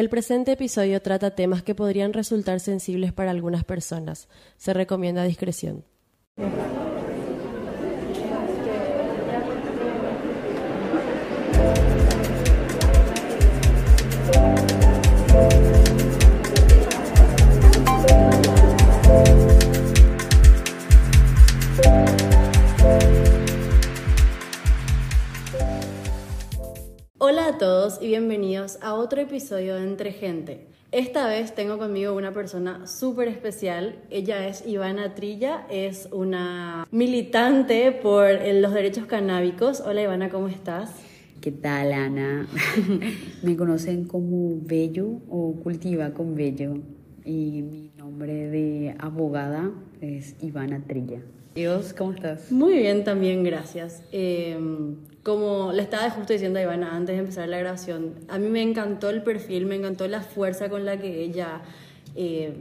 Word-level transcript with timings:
El 0.00 0.08
presente 0.08 0.52
episodio 0.52 1.02
trata 1.02 1.34
temas 1.34 1.62
que 1.62 1.74
podrían 1.74 2.14
resultar 2.14 2.58
sensibles 2.60 3.12
para 3.12 3.32
algunas 3.32 3.64
personas. 3.64 4.30
Se 4.56 4.72
recomienda 4.72 5.24
discreción. 5.24 5.84
Todos 27.60 27.98
y 28.00 28.06
bienvenidos 28.06 28.78
a 28.80 28.94
otro 28.94 29.20
episodio 29.20 29.74
de 29.74 29.82
Entre 29.82 30.12
Gente. 30.12 30.66
Esta 30.92 31.28
vez 31.28 31.54
tengo 31.54 31.76
conmigo 31.76 32.16
una 32.16 32.32
persona 32.32 32.86
súper 32.86 33.28
especial. 33.28 33.98
Ella 34.08 34.48
es 34.48 34.66
Ivana 34.66 35.14
Trilla, 35.14 35.66
es 35.68 36.08
una 36.10 36.88
militante 36.90 37.92
por 37.92 38.30
los 38.54 38.72
derechos 38.72 39.04
canábicos. 39.04 39.80
Hola 39.80 40.00
Ivana, 40.00 40.30
¿cómo 40.30 40.48
estás? 40.48 40.90
¿Qué 41.42 41.52
tal, 41.52 41.92
Ana? 41.92 42.48
Me 43.42 43.54
conocen 43.58 44.06
como 44.06 44.58
Bello 44.62 45.20
o 45.28 45.54
Cultiva 45.62 46.14
con 46.14 46.34
Bello. 46.34 46.78
Y 47.26 47.60
mi 47.60 47.92
nombre 47.98 48.48
de 48.48 48.96
abogada 48.98 49.70
es 50.00 50.34
Ivana 50.40 50.82
Trilla. 50.86 51.20
¿Y 51.54 51.66
vos 51.66 51.92
cómo 51.92 52.12
estás? 52.12 52.52
Muy 52.52 52.74
bien, 52.74 53.02
también, 53.02 53.42
gracias. 53.42 54.02
Eh, 54.12 54.56
como 55.22 55.72
le 55.72 55.82
estaba 55.82 56.08
justo 56.10 56.32
diciendo 56.32 56.58
a 56.58 56.62
Ivana 56.62 56.94
antes 56.94 57.14
de 57.14 57.20
empezar 57.20 57.48
la 57.48 57.58
grabación, 57.58 58.14
a 58.28 58.38
mí 58.38 58.48
me 58.48 58.62
encantó 58.62 59.10
el 59.10 59.22
perfil, 59.22 59.66
me 59.66 59.74
encantó 59.74 60.06
la 60.08 60.22
fuerza 60.22 60.68
con 60.68 60.84
la 60.84 60.98
que 60.98 61.22
ella 61.22 61.60
eh, 62.14 62.54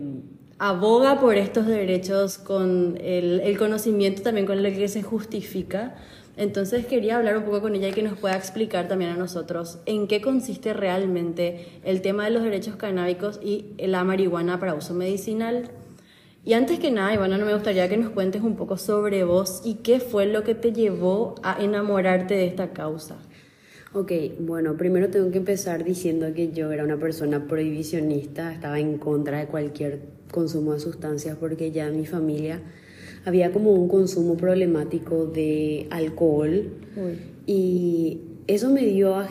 aboga 0.58 1.20
por 1.20 1.36
estos 1.36 1.68
derechos, 1.68 2.38
con 2.38 2.98
el, 3.02 3.40
el, 3.42 3.58
conocimiento 3.58 4.24
también 4.24 4.46
con 4.46 4.58
el 4.64 4.76
que 4.76 4.88
se 4.88 5.04
justifica. 5.04 5.96
Entonces 6.36 6.86
quería 6.86 7.18
hablar 7.18 7.38
un 7.38 7.44
poco 7.44 7.62
con 7.62 7.76
ella 7.76 7.90
y 7.90 7.92
que 7.92 8.02
nos 8.02 8.18
pueda 8.18 8.36
explicar 8.36 8.88
también 8.88 9.12
a 9.12 9.18
nosotros 9.18 9.80
en 9.86 10.08
qué 10.08 10.22
consiste 10.22 10.74
realmente 10.74 11.80
el 11.84 12.02
tema 12.02 12.26
de 12.26 12.32
los 12.32 12.44
derechos 12.44 12.76
canábicos 12.76 13.40
y 13.44 13.74
la 13.78 14.04
marihuana 14.04 14.60
para 14.60 14.74
uso 14.74 14.94
medicinal. 14.94 15.70
Y 16.50 16.54
antes 16.54 16.80
que 16.80 16.90
nada, 16.90 17.14
Ivana, 17.14 17.38
no 17.38 17.46
me 17.46 17.54
gustaría 17.54 17.88
que 17.90 17.96
nos 17.96 18.10
cuentes 18.10 18.42
un 18.42 18.56
poco 18.56 18.76
sobre 18.76 19.24
vos 19.24 19.62
y 19.64 19.76
qué 19.84 20.00
fue 20.00 20.26
lo 20.26 20.44
que 20.44 20.56
te 20.56 20.74
llevó 20.74 21.36
a 21.44 21.64
enamorarte 21.64 22.34
de 22.34 22.48
esta 22.48 22.74
causa. 22.74 23.18
Ok, 23.94 24.12
bueno, 24.40 24.76
primero 24.76 25.10
tengo 25.10 25.30
que 25.30 25.38
empezar 25.38 25.84
diciendo 25.84 26.34
que 26.34 26.52
yo 26.52 26.72
era 26.72 26.84
una 26.84 26.98
persona 26.98 27.48
prohibicionista, 27.48 28.52
estaba 28.52 28.80
en 28.80 28.98
contra 28.98 29.38
de 29.38 29.46
cualquier 29.46 30.00
consumo 30.32 30.74
de 30.74 30.80
sustancias 30.80 31.38
porque 31.40 31.70
ya 31.70 31.86
en 31.86 31.98
mi 31.98 32.08
familia 32.08 32.60
había 33.26 33.52
como 33.52 33.72
un 33.74 33.88
consumo 33.88 34.36
problemático 34.36 35.28
de 35.28 35.86
alcohol 35.92 36.72
y 37.46 38.22
eso 38.48 38.72
me 38.72 38.88
dio, 38.88 39.22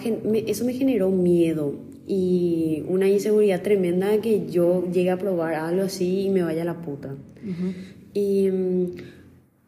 eso 0.46 0.64
me 0.64 0.72
generó 0.72 1.10
miedo 1.10 1.87
y 2.10 2.84
una 2.88 3.06
inseguridad 3.06 3.60
tremenda 3.60 4.18
que 4.22 4.46
yo 4.48 4.90
llegue 4.90 5.10
a 5.10 5.18
probar 5.18 5.54
algo 5.54 5.82
así 5.82 6.22
y 6.22 6.30
me 6.30 6.42
vaya 6.42 6.62
a 6.62 6.64
la 6.64 6.80
puta. 6.80 7.14
Y 8.14 8.50
mm, 8.50 8.86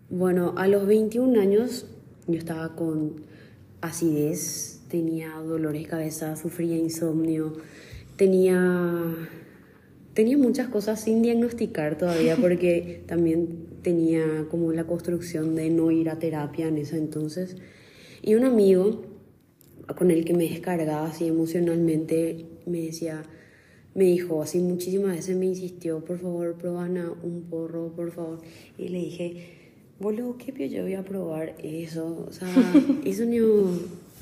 bueno, 0.09 0.55
a 0.57 0.67
los 0.67 0.87
21 0.87 1.39
años 1.39 1.87
yo 2.27 2.39
estaba 2.39 2.75
con 2.75 3.17
acidez, 3.83 4.81
tenía 4.89 5.33
dolores 5.35 5.83
de 5.83 5.89
cabeza, 5.89 6.35
sufría 6.37 6.79
insomnio, 6.79 7.59
tenía, 8.17 9.15
tenía 10.15 10.39
muchas 10.39 10.69
cosas 10.69 10.99
sin 10.99 11.21
diagnosticar 11.21 11.99
todavía 11.99 12.37
porque 12.41 13.03
también 13.07 13.67
tenía 13.83 14.47
como 14.51 14.73
la 14.73 14.85
construcción 14.85 15.57
de 15.57 15.69
no 15.69 15.91
ir 15.91 16.09
a 16.09 16.19
terapia 16.19 16.69
en 16.69 16.79
ese 16.79 16.97
entonces. 16.97 17.59
Y 18.23 18.35
un 18.35 18.45
amigo 18.45 19.10
con 19.97 20.11
el 20.11 20.25
que 20.25 20.35
me 20.35 20.49
descargaba 20.49 21.07
así 21.07 21.27
emocionalmente, 21.27 22.47
me 22.67 22.81
decía, 22.83 23.23
me 23.95 24.05
dijo 24.05 24.43
así 24.43 24.59
muchísimas 24.59 25.17
veces, 25.17 25.37
me 25.37 25.47
insistió, 25.47 26.05
por 26.05 26.19
favor, 26.19 26.55
probana 26.55 27.13
un 27.23 27.43
porro, 27.43 27.93
por 27.95 28.13
favor. 28.13 28.39
Y 28.79 28.89
le 28.89 28.99
dije, 28.99 29.61
boludo, 29.99 30.37
¿qué 30.39 30.69
yo 30.69 30.83
voy 30.83 30.95
a 30.95 31.05
probar 31.05 31.55
eso? 31.63 32.27
O 32.29 32.33
sea, 32.33 32.49
eso 33.05 33.25
no 33.25 33.79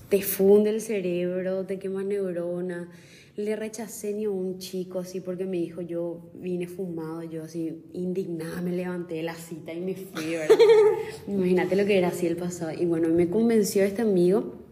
te 0.09 0.23
funde 0.23 0.71
el 0.71 0.81
cerebro, 0.81 1.65
te 1.65 1.78
quema 1.78 2.03
neuronas. 2.03 2.89
Le 3.37 3.55
rechacé 3.55 4.15
ni 4.15 4.25
a 4.25 4.31
un 4.31 4.59
chico 4.59 4.99
así 4.99 5.21
porque 5.21 5.45
me 5.45 5.59
dijo, 5.59 5.81
yo 5.81 6.33
vine 6.34 6.67
fumado, 6.67 7.23
yo 7.23 7.45
así 7.45 7.84
indignada, 7.93 8.61
me 8.62 8.73
levanté 8.73 9.17
de 9.17 9.23
la 9.23 9.37
cita 9.37 9.73
y 9.73 9.81
me 9.81 9.95
fui, 9.95 10.31
¿verdad? 10.31 10.59
Imagínate 11.28 11.77
lo 11.77 11.84
que 11.87 11.99
era 11.99 12.09
así 12.09 12.27
el 12.27 12.37
pasado. 12.37 12.73
Y 12.73 12.84
bueno, 12.87 13.09
me 13.11 13.31
convenció 13.31 13.84
este 13.84 14.03
amigo 14.03 14.68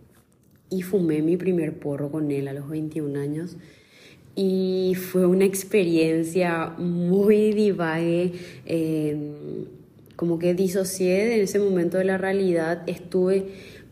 y 0.70 0.82
fumé 0.82 1.22
mi 1.22 1.36
primer 1.36 1.78
porro 1.78 2.10
con 2.10 2.30
él 2.30 2.48
a 2.48 2.52
los 2.52 2.68
21 2.68 3.18
años. 3.18 3.56
Y 4.34 4.94
fue 4.96 5.26
una 5.26 5.44
experiencia 5.44 6.74
muy 6.76 7.52
divague, 7.52 8.32
em, 8.66 9.34
como 10.14 10.38
que 10.38 10.54
disocié 10.54 11.36
en 11.36 11.42
ese 11.42 11.58
momento 11.58 11.98
de 11.98 12.04
la 12.04 12.18
realidad. 12.18 12.82
Estuve, 12.86 13.46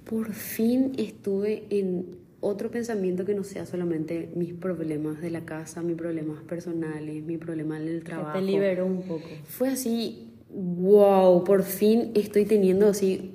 por 0.04 0.32
fin 0.32 0.92
estuve 0.98 1.64
en 1.70 2.16
otro 2.40 2.70
pensamiento 2.70 3.24
que 3.24 3.34
no 3.34 3.42
sea 3.42 3.64
solamente 3.64 4.28
mis 4.34 4.52
problemas 4.52 5.22
de 5.22 5.30
la 5.30 5.46
casa, 5.46 5.82
mis 5.82 5.96
problemas 5.96 6.42
personales, 6.42 7.24
mi 7.24 7.38
problema 7.38 7.78
del 7.78 8.04
trabajo. 8.04 8.38
te 8.38 8.44
liberó 8.44 8.84
un 8.84 9.02
poco. 9.02 9.24
Fue 9.44 9.70
así, 9.70 10.28
wow, 10.50 11.42
por 11.42 11.62
fin 11.62 12.10
estoy 12.14 12.44
teniendo 12.44 12.88
así, 12.88 13.30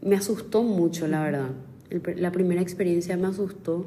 me 0.00 0.16
asustó 0.16 0.62
mucho, 0.62 1.06
la 1.06 1.22
verdad 1.22 1.50
la 2.16 2.32
primera 2.32 2.60
experiencia 2.60 3.16
me 3.16 3.26
asustó, 3.26 3.86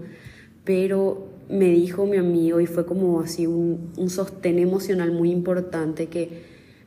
pero 0.63 1.27
me 1.49 1.65
dijo 1.65 2.05
mi 2.05 2.17
amigo 2.17 2.59
y 2.59 2.65
fue 2.65 2.85
como 2.85 3.21
así 3.21 3.47
un, 3.47 3.91
sostén 4.09 4.59
emocional 4.59 5.11
muy 5.11 5.31
importante 5.31 6.07
que 6.07 6.43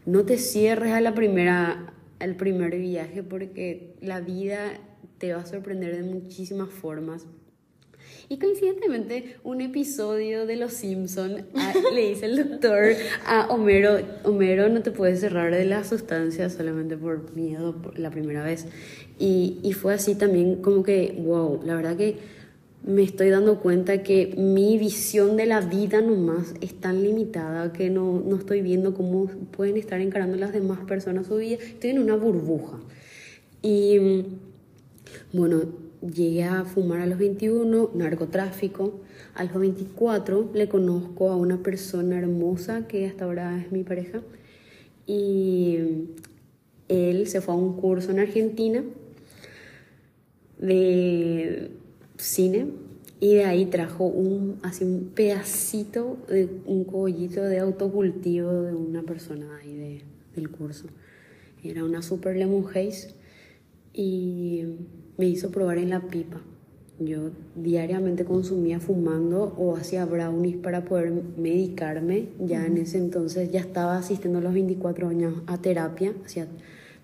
no 0.06 0.24
te 0.24 0.38
cierres 0.38 0.92
a 0.92 1.00
la 1.00 1.14
primera, 1.14 1.92
al 2.18 2.36
primer 2.36 2.76
viaje 2.78 3.22
porque 3.22 3.94
la 4.00 4.20
vida 4.20 4.80
te 5.18 5.32
va 5.32 5.40
a 5.40 5.46
sorprender 5.46 5.96
de 5.96 6.02
muchísimas 6.02 6.70
formas. 6.70 7.26
Y 8.30 8.38
coincidentemente, 8.38 9.36
un 9.42 9.62
episodio 9.62 10.44
de 10.44 10.56
Los 10.56 10.74
Simpson 10.74 11.46
ah, 11.54 11.72
le 11.94 12.10
dice 12.10 12.26
el 12.26 12.36
doctor 12.36 12.92
a 13.24 13.46
Homero, 13.48 13.98
Homero 14.24 14.68
no 14.68 14.82
te 14.82 14.90
puedes 14.90 15.20
cerrar 15.20 15.54
de 15.54 15.64
la 15.64 15.82
sustancia 15.82 16.50
solamente 16.50 16.98
por 16.98 17.34
miedo 17.34 17.74
por 17.80 17.98
la 17.98 18.10
primera 18.10 18.44
vez. 18.44 18.66
Y, 19.18 19.58
y 19.62 19.72
fue 19.72 19.94
así 19.94 20.14
también 20.14 20.56
como 20.56 20.82
que, 20.82 21.16
wow, 21.24 21.62
la 21.64 21.74
verdad 21.74 21.96
que 21.96 22.16
me 22.84 23.02
estoy 23.02 23.30
dando 23.30 23.60
cuenta 23.60 24.02
que 24.02 24.34
mi 24.36 24.76
visión 24.76 25.36
de 25.36 25.46
la 25.46 25.62
vida 25.62 26.02
nomás 26.02 26.54
es 26.60 26.74
tan 26.74 27.02
limitada 27.02 27.72
que 27.72 27.88
no, 27.88 28.22
no 28.24 28.36
estoy 28.36 28.60
viendo 28.60 28.92
cómo 28.94 29.26
pueden 29.56 29.78
estar 29.78 30.00
encarando 30.02 30.36
las 30.36 30.52
demás 30.52 30.80
personas 30.80 31.28
su 31.28 31.36
vida. 31.36 31.56
Estoy 31.60 31.90
en 31.90 31.98
una 31.98 32.16
burbuja. 32.16 32.78
Y 33.62 34.26
bueno, 35.32 35.62
llegué 36.00 36.44
a 36.44 36.64
fumar 36.64 37.00
a 37.00 37.06
los 37.06 37.18
21, 37.18 37.90
narcotráfico. 37.94 39.00
A 39.34 39.44
los 39.44 39.54
24 39.54 40.50
le 40.54 40.68
conozco 40.68 41.30
a 41.30 41.36
una 41.36 41.62
persona 41.62 42.18
hermosa 42.18 42.86
que 42.86 43.06
hasta 43.06 43.24
ahora 43.24 43.60
es 43.60 43.72
mi 43.72 43.84
pareja. 43.84 44.20
Y 45.06 45.78
él 46.88 47.26
se 47.26 47.40
fue 47.40 47.54
a 47.54 47.56
un 47.56 47.76
curso 47.76 48.10
en 48.10 48.20
Argentina 48.20 48.82
de 50.58 51.70
cine 52.16 52.66
y 53.20 53.34
de 53.34 53.44
ahí 53.44 53.66
trajo 53.66 54.04
un, 54.04 54.58
así 54.62 54.84
un 54.84 55.10
pedacito, 55.14 56.18
de, 56.28 56.48
un 56.66 56.84
cogollito 56.84 57.42
de 57.42 57.58
autocultivo 57.58 58.62
de 58.62 58.74
una 58.74 59.02
persona 59.02 59.56
ahí 59.56 59.76
de, 59.76 60.02
del 60.34 60.50
curso. 60.50 60.86
Era 61.64 61.84
una 61.84 62.02
super 62.02 62.36
lemon 62.36 62.64
haze 62.68 63.14
y 63.92 64.64
me 65.18 65.26
hizo 65.26 65.50
probar 65.50 65.78
en 65.78 65.90
la 65.90 66.00
pipa. 66.00 66.40
Yo 67.00 67.30
diariamente 67.54 68.24
consumía 68.24 68.80
fumando 68.80 69.54
o 69.56 69.76
hacía 69.76 70.04
brownies 70.04 70.56
para 70.56 70.84
poder 70.84 71.12
medicarme. 71.36 72.30
Ya 72.40 72.66
en 72.66 72.78
ese 72.78 72.98
entonces 72.98 73.52
ya 73.52 73.60
estaba 73.60 73.98
asistiendo 73.98 74.38
a 74.38 74.42
los 74.42 74.54
24 74.54 75.08
años 75.08 75.42
a 75.46 75.58
terapia, 75.58 76.12
hacía 76.24 76.46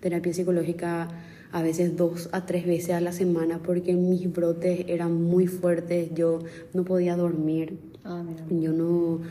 terapia 0.01 0.33
psicológica 0.33 1.07
a 1.51 1.61
veces 1.61 1.95
dos 1.95 2.27
a 2.33 2.45
tres 2.45 2.65
veces 2.65 2.91
a 2.91 2.99
la 2.99 3.13
semana 3.13 3.61
porque 3.63 3.93
mis 3.93 4.29
brotes 4.31 4.85
eran 4.89 5.21
muy 5.23 5.47
fuertes, 5.47 6.09
yo 6.13 6.39
no 6.73 6.83
podía 6.83 7.15
dormir, 7.15 7.77
ah, 8.03 8.25
yo, 8.49 8.73
no, 8.73 9.21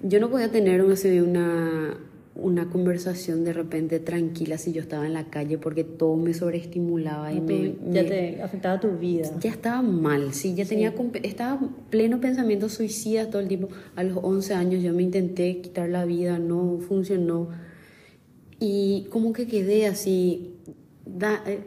yo 0.00 0.18
no 0.18 0.30
podía 0.30 0.50
tener 0.50 0.82
una, 0.82 1.96
una 2.40 2.70
conversación 2.70 3.44
de 3.44 3.52
repente 3.52 4.00
tranquila 4.00 4.58
si 4.58 4.72
yo 4.72 4.80
estaba 4.80 5.06
en 5.06 5.12
la 5.12 5.30
calle 5.30 5.58
porque 5.58 5.84
todo 5.84 6.16
me 6.16 6.34
sobreestimulaba 6.34 7.32
y 7.32 7.40
me, 7.40 7.74
ya 7.90 8.06
te 8.06 8.42
afectaba 8.42 8.80
tu 8.80 8.90
vida. 8.96 9.30
Ya 9.40 9.50
estaba 9.50 9.82
mal, 9.82 10.32
sí, 10.32 10.54
ya 10.54 10.64
tenía 10.64 10.94
estaba 11.22 11.60
pleno 11.90 12.20
pensamiento 12.20 12.68
suicida 12.68 13.28
todo 13.28 13.40
el 13.40 13.48
tiempo. 13.48 13.68
A 13.96 14.02
los 14.02 14.18
11 14.22 14.54
años 14.54 14.82
yo 14.82 14.92
me 14.92 15.02
intenté 15.02 15.60
quitar 15.60 15.88
la 15.88 16.04
vida, 16.04 16.38
no 16.38 16.78
funcionó. 16.78 17.48
Y 18.58 19.06
como 19.10 19.32
que 19.32 19.46
quedé 19.46 19.86
así 19.86 20.54
eh, 21.46 21.60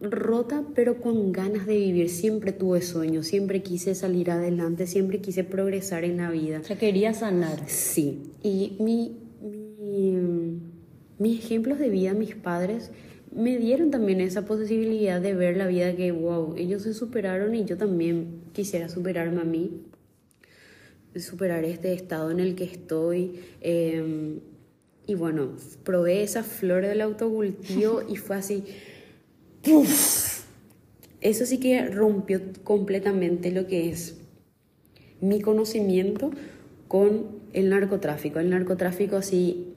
rota 0.00 0.64
pero 0.74 1.00
con 1.00 1.32
ganas 1.32 1.66
de 1.66 1.76
vivir. 1.76 2.10
Siempre 2.10 2.52
tuve 2.52 2.82
sueños, 2.82 3.26
siempre 3.26 3.62
quise 3.62 3.94
salir 3.94 4.30
adelante, 4.30 4.86
siempre 4.86 5.20
quise 5.20 5.44
progresar 5.44 6.04
en 6.04 6.18
la 6.18 6.30
vida. 6.30 6.60
O 6.60 6.64
sea, 6.64 6.78
quería 6.78 7.14
sanar. 7.14 7.62
Sí, 7.66 8.22
y 8.42 8.76
mi 8.80 9.23
mis 11.18 11.44
ejemplos 11.44 11.78
de 11.78 11.88
vida, 11.88 12.14
mis 12.14 12.34
padres, 12.34 12.90
me 13.34 13.58
dieron 13.58 13.90
también 13.90 14.20
esa 14.20 14.44
posibilidad 14.44 15.20
de 15.20 15.34
ver 15.34 15.56
la 15.56 15.66
vida 15.66 15.94
que, 15.96 16.12
wow, 16.12 16.54
ellos 16.56 16.82
se 16.82 16.94
superaron 16.94 17.54
y 17.54 17.64
yo 17.64 17.76
también 17.76 18.42
quisiera 18.52 18.88
superarme 18.88 19.40
a 19.40 19.44
mí, 19.44 19.82
superar 21.16 21.64
este 21.64 21.92
estado 21.92 22.30
en 22.30 22.40
el 22.40 22.54
que 22.54 22.64
estoy. 22.64 23.40
Em, 23.60 24.40
y 25.06 25.14
bueno, 25.14 25.56
probé 25.82 26.22
esa 26.22 26.42
flor 26.42 26.86
del 26.86 27.00
autocultivo 27.00 28.02
y 28.08 28.16
fue 28.16 28.36
así, 28.36 28.64
Eso 31.20 31.46
sí 31.46 31.58
que 31.58 31.86
rompió 31.86 32.40
completamente 32.62 33.50
lo 33.50 33.66
que 33.66 33.88
es 33.88 34.16
mi 35.20 35.40
conocimiento 35.40 36.30
con 36.86 37.26
el 37.52 37.70
narcotráfico. 37.70 38.38
El 38.40 38.50
narcotráfico 38.50 39.16
así 39.16 39.73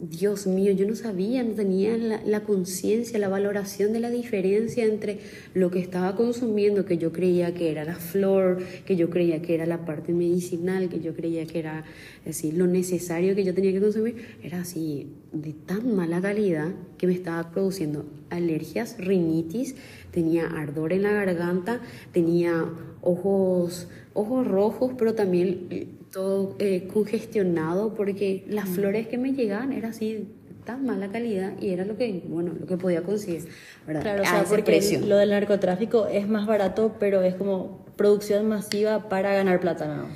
Dios 0.00 0.46
mío, 0.46 0.70
yo 0.72 0.86
no 0.86 0.94
sabía, 0.94 1.42
no 1.42 1.54
tenía 1.54 1.96
la, 1.96 2.44
conciencia, 2.44 3.18
la 3.18 3.28
valoración 3.28 3.92
de 3.92 3.98
la 3.98 4.10
diferencia 4.10 4.84
entre 4.84 5.18
lo 5.54 5.72
que 5.72 5.80
estaba 5.80 6.14
consumiendo, 6.14 6.84
que 6.84 6.98
yo 6.98 7.10
creía 7.10 7.52
que 7.52 7.72
era 7.72 7.84
la 7.84 7.96
flor, 7.96 8.58
que 8.86 8.94
yo 8.94 9.10
creía 9.10 9.42
que 9.42 9.56
era 9.56 9.66
la 9.66 9.84
parte 9.84 10.12
medicinal, 10.12 10.88
que 10.88 11.00
yo 11.00 11.16
creía 11.16 11.46
que 11.46 11.58
era 11.58 11.84
decir, 12.24 12.54
lo 12.54 12.68
necesario 12.68 13.34
que 13.34 13.42
yo 13.42 13.54
tenía 13.54 13.72
que 13.72 13.80
consumir, 13.80 14.38
era 14.40 14.60
así 14.60 15.08
de 15.32 15.52
tan 15.52 15.96
mala 15.96 16.20
calidad 16.20 16.70
que 16.96 17.08
me 17.08 17.14
estaba 17.14 17.50
produciendo 17.50 18.06
alergias, 18.30 18.98
rinitis, 18.98 19.74
tenía 20.12 20.46
ardor 20.46 20.92
en 20.92 21.02
la 21.02 21.12
garganta, 21.12 21.80
tenía 22.12 22.66
ojos, 23.02 23.88
ojos 24.14 24.46
rojos, 24.46 24.92
pero 24.96 25.16
también 25.16 25.97
todo 26.12 26.56
eh, 26.58 26.88
congestionado 26.92 27.94
porque 27.94 28.44
las 28.48 28.68
flores 28.68 29.08
que 29.08 29.18
me 29.18 29.32
llegaban 29.32 29.72
era 29.72 29.88
así 29.88 30.28
tan 30.64 30.84
mala 30.84 31.08
calidad 31.08 31.54
y 31.60 31.70
era 31.70 31.84
lo 31.84 31.96
que 31.96 32.22
bueno 32.26 32.52
lo 32.58 32.66
que 32.66 32.76
podía 32.76 33.02
conseguir 33.02 33.48
¿verdad? 33.86 34.02
claro 34.02 34.22
o 34.22 34.26
sea, 34.26 34.44
porque 34.44 35.00
lo 35.06 35.16
del 35.16 35.30
narcotráfico 35.30 36.06
es 36.06 36.28
más 36.28 36.46
barato 36.46 36.96
pero 37.00 37.22
es 37.22 37.34
como 37.34 37.86
producción 37.96 38.46
masiva 38.48 39.08
para 39.08 39.32
ganar 39.32 39.60
plata 39.60 39.86
¿no? 39.86 40.08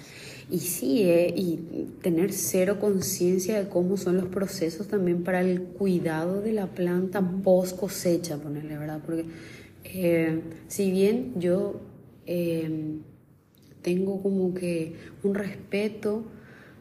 y 0.51 0.59
sí 0.59 1.05
eh, 1.05 1.33
y 1.35 1.57
tener 2.03 2.33
cero 2.33 2.79
conciencia 2.79 3.63
de 3.63 3.69
cómo 3.69 3.97
son 3.97 4.17
los 4.17 4.27
procesos 4.27 4.89
también 4.89 5.25
para 5.25 5.41
el 5.41 5.63
cuidado 5.63 6.43
de 6.43 6.53
la 6.53 6.67
planta 6.67 7.23
post 7.43 7.79
cosecha 7.79 8.37
ponerle 8.37 8.77
verdad 8.77 9.01
porque 9.05 9.25
eh, 9.85 10.41
si 10.69 10.91
bien 10.91 11.33
yo 11.37 11.81
tengo 13.83 14.23
como 14.23 14.55
que 14.55 14.95
un 15.23 15.35
respeto 15.35 16.25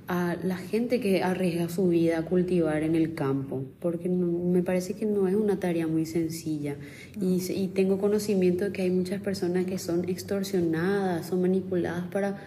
a 0.08 0.36
la 0.44 0.58
gente 0.58 1.00
que 1.00 1.24
arriesga 1.24 1.70
su 1.70 1.88
vida 1.88 2.20
a 2.20 2.26
cultivar 2.26 2.84
en 2.84 2.96
el 2.96 3.14
campo, 3.14 3.64
porque 3.80 4.10
me 4.10 4.62
parece 4.62 4.94
que 4.94 5.06
no 5.06 5.28
es 5.28 5.36
una 5.36 5.60
tarea 5.60 5.88
muy 5.88 6.06
sencilla. 6.06 6.76
Y, 7.22 7.42
y, 7.50 7.68
tengo 7.70 7.98
conocimiento 7.98 8.66
de 8.66 8.72
que 8.74 8.82
hay 8.82 8.90
muchas 8.90 9.22
personas 9.22 9.66
que 9.66 9.78
son 9.78 10.10
extorsionadas, 10.10 11.28
son 11.28 11.42
manipuladas 11.42 12.08
para 12.08 12.42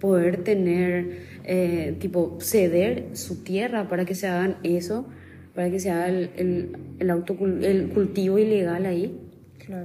poder 0.00 0.44
tener, 0.44 1.18
eh, 1.44 1.94
tipo, 2.00 2.38
ceder 2.40 3.08
su 3.12 3.42
tierra 3.42 3.86
para 3.88 4.06
que 4.06 4.14
se 4.14 4.26
hagan 4.26 4.56
eso, 4.62 5.06
para 5.54 5.70
que 5.70 5.78
se 5.78 5.90
haga 5.90 6.08
el, 6.08 6.30
el, 6.36 6.76
el, 7.00 7.64
el 7.64 7.88
cultivo 7.90 8.38
ilegal 8.38 8.86
ahí. 8.86 9.20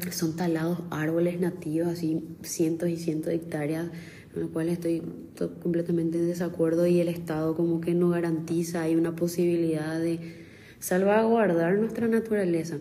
Son 0.10 0.36
talados 0.36 0.80
árboles 0.90 1.40
nativos, 1.40 1.90
así 1.90 2.24
cientos 2.42 2.90
y 2.90 2.96
cientos 2.96 3.28
de 3.28 3.36
hectáreas 3.36 3.88
con 4.36 4.44
lo 4.44 4.50
cual 4.50 4.68
estoy 4.68 5.02
completamente 5.64 6.18
en 6.18 6.28
desacuerdo 6.28 6.86
y 6.86 7.00
el 7.00 7.08
Estado 7.08 7.56
como 7.56 7.80
que 7.80 7.94
no 7.94 8.10
garantiza, 8.10 8.82
hay 8.82 8.96
una 8.96 9.16
posibilidad 9.16 9.98
de 9.98 10.20
salvaguardar 10.80 11.78
nuestra 11.78 12.10
naturaleza. 12.10 12.80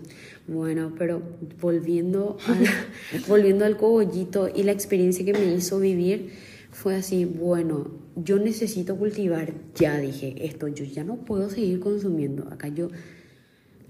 Bueno, 0.49 0.93
pero 0.99 1.23
volviendo, 1.61 2.39
volviendo 3.29 3.65
al 3.65 3.77
cogollito 3.77 4.51
y 4.53 4.65
la 4.65 4.73
experiencia 4.73 5.25
que 5.25 5.33
me 5.33 5.55
hizo 5.55 5.79
vivir 5.79 6.31
fue 6.73 6.97
así, 6.97 7.25
bueno, 7.25 7.93
yo 8.17 8.41
necesito 8.41 8.97
cultivar, 8.97 9.55
ya 9.77 9.97
dije, 9.99 10.35
esto 10.45 10.67
yo 10.67 10.85
ya 10.85 11.05
no 11.05 11.19
puedo 11.19 11.51
seguir 11.51 11.79
consumiendo. 11.79 12.49
Acá 12.51 12.67
yo 12.67 12.89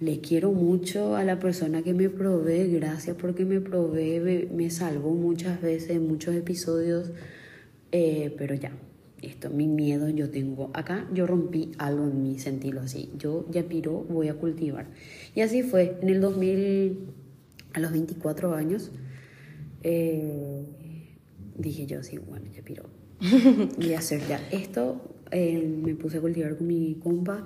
le 0.00 0.20
quiero 0.20 0.52
mucho 0.52 1.16
a 1.16 1.25
la 1.25 1.38
persona 1.38 1.82
que 1.82 1.94
me 1.94 2.11
provee, 2.11 2.70
gracias 2.75 3.16
porque 3.19 3.46
me 3.46 3.62
provee, 3.62 4.20
me, 4.20 4.49
me 4.55 4.69
salvó 4.69 5.14
muchas 5.14 5.62
veces 5.62 5.93
en 5.93 6.06
muchos 6.06 6.34
episodios 6.34 7.11
eh, 7.96 8.35
pero 8.37 8.56
ya, 8.56 8.73
esto, 9.23 9.50
mi 9.50 9.69
miedo 9.69 10.08
yo 10.08 10.29
tengo. 10.29 10.73
Acá 10.75 11.08
yo 11.14 11.29
rompí 11.29 11.70
algo 11.79 12.02
en 12.02 12.25
mi 12.25 12.41
sentido 12.41 12.81
así. 12.81 13.12
Yo 13.17 13.46
ya 13.52 13.62
piro, 13.62 14.05
voy 14.08 14.26
a 14.26 14.35
cultivar. 14.35 14.87
Y 15.37 15.43
así 15.43 15.62
fue. 15.62 15.96
En 16.02 16.08
el 16.08 16.20
2000, 16.20 16.99
a 17.73 17.79
los 17.79 17.93
24 17.93 18.52
años, 18.55 18.91
eh, 19.85 20.64
dije 21.56 21.87
yo 21.87 22.00
así, 22.00 22.19
bueno, 22.19 22.46
ya 22.52 22.62
piro. 22.62 22.82
Voy 23.76 23.94
a 23.94 23.99
hacer 24.00 24.26
ya 24.26 24.40
esto. 24.50 25.00
Eh, 25.31 25.64
me 25.64 25.94
puse 25.94 26.19
a 26.19 26.20
cultivar 26.20 26.56
con 26.56 26.67
mi 26.67 26.97
compa 26.97 27.44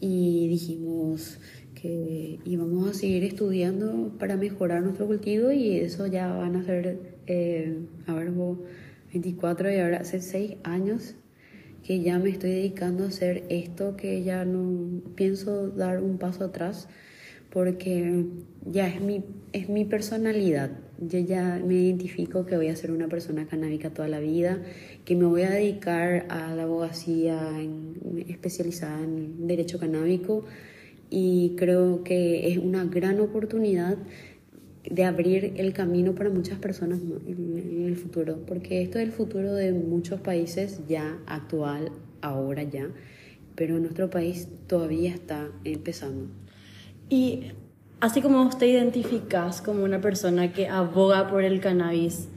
y 0.00 0.46
dijimos 0.46 1.40
que 1.74 2.38
íbamos 2.44 2.88
a 2.88 2.94
seguir 2.94 3.24
estudiando 3.24 4.12
para 4.16 4.36
mejorar 4.36 4.84
nuestro 4.84 5.08
cultivo 5.08 5.50
y 5.50 5.76
eso 5.78 6.06
ya 6.06 6.32
van 6.32 6.54
a 6.54 6.64
ser, 6.64 7.18
a 8.06 8.14
ver, 8.14 8.30
vos 8.30 8.58
24 9.12 9.72
y 9.72 9.78
ahora 9.78 9.98
hace 9.98 10.20
6 10.20 10.56
años 10.64 11.14
que 11.82 12.00
ya 12.02 12.18
me 12.18 12.30
estoy 12.30 12.50
dedicando 12.50 13.04
a 13.04 13.08
hacer 13.08 13.44
esto, 13.48 13.96
que 13.96 14.22
ya 14.22 14.44
no 14.44 15.00
pienso 15.14 15.68
dar 15.68 16.02
un 16.02 16.18
paso 16.18 16.44
atrás 16.44 16.88
porque 17.50 18.26
ya 18.66 18.88
es 18.88 19.00
mi, 19.00 19.24
es 19.52 19.68
mi 19.68 19.84
personalidad. 19.84 20.70
Yo 20.98 21.18
ya 21.20 21.60
me 21.64 21.74
identifico 21.74 22.44
que 22.44 22.56
voy 22.56 22.68
a 22.68 22.76
ser 22.76 22.90
una 22.90 23.08
persona 23.08 23.46
canábica 23.46 23.90
toda 23.90 24.08
la 24.08 24.20
vida, 24.20 24.58
que 25.04 25.16
me 25.16 25.24
voy 25.24 25.42
a 25.42 25.50
dedicar 25.50 26.26
a 26.28 26.54
la 26.54 26.64
abogacía 26.64 27.40
especializada 28.28 29.02
en 29.02 29.46
derecho 29.46 29.78
canábico 29.78 30.44
y 31.08 31.54
creo 31.56 32.04
que 32.04 32.52
es 32.52 32.58
una 32.58 32.84
gran 32.84 33.20
oportunidad 33.20 33.96
de 34.90 35.04
abrir 35.04 35.54
el 35.56 35.72
camino 35.72 36.14
para 36.14 36.30
muchas 36.30 36.58
personas 36.58 37.00
en 37.26 37.84
el 37.86 37.96
futuro, 37.96 38.38
porque 38.46 38.82
esto 38.82 38.98
es 38.98 39.04
el 39.04 39.12
futuro 39.12 39.52
de 39.54 39.72
muchos 39.72 40.20
países 40.20 40.80
ya 40.88 41.18
actual, 41.26 41.92
ahora 42.22 42.62
ya, 42.62 42.88
pero 43.54 43.78
nuestro 43.78 44.08
país 44.10 44.48
todavía 44.66 45.10
está 45.10 45.48
empezando. 45.64 46.26
Y 47.08 47.52
así 48.00 48.22
como 48.22 48.42
usted 48.42 48.66
identificas 48.66 49.60
como 49.60 49.84
una 49.84 50.00
persona 50.00 50.52
que 50.52 50.68
aboga 50.68 51.28
por 51.28 51.42
el 51.42 51.60
cannabis, 51.60 52.28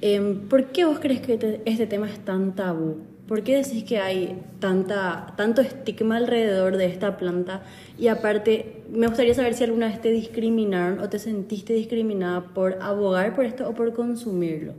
em, 0.00 0.48
¿por 0.48 0.72
qué 0.72 0.84
vos 0.84 0.98
crees 0.98 1.20
que 1.20 1.62
este 1.64 1.86
tema 1.86 2.08
es 2.08 2.18
tan 2.24 2.54
tabú? 2.54 3.13
¿Por 3.26 3.42
qué 3.42 3.56
decís 3.56 3.84
que 3.84 3.98
hay 3.98 4.38
tanta, 4.58 5.32
tanto 5.36 5.62
estigma 5.62 6.18
alrededor 6.18 6.76
de 6.76 6.86
esta 6.86 7.16
planta? 7.16 7.62
Y 7.98 8.08
aparte, 8.08 8.82
me 8.92 9.06
gustaría 9.06 9.32
saber 9.32 9.54
si 9.54 9.64
alguna 9.64 9.88
vez 9.88 10.00
te 10.02 10.10
discriminaron 10.10 10.98
o 10.98 11.08
te 11.08 11.18
sentiste 11.18 11.72
discriminada 11.72 12.52
por 12.52 12.82
abogar 12.82 13.34
por 13.34 13.46
esto 13.46 13.68
o 13.68 13.74
por 13.74 13.94
consumirlo. 13.94 14.74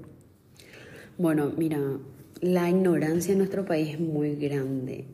Bueno, 1.17 1.53
mira, 1.57 1.79
la 2.41 2.69
ignorancia 2.69 3.31
en 3.31 3.39
nuestro 3.39 3.65
país 3.65 3.95
es 3.95 3.99
muy 3.99 4.35
grande. 4.35 5.05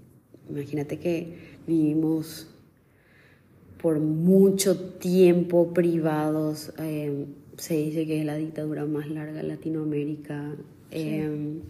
Imagínate 0.50 1.00
que 1.00 1.38
vivimos 1.66 2.48
por 3.82 4.00
mucho 4.00 4.78
tiempo 4.78 5.74
privados. 5.74 6.74
Eh, 6.80 7.28
se 7.56 7.76
dice 7.76 8.06
que 8.06 8.20
es 8.20 8.26
la 8.26 8.36
dictadura 8.36 8.86
más 8.86 9.10
larga 9.10 9.40
en 9.40 9.48
Latinoamérica. 9.48 10.54
Eh, 10.90 11.62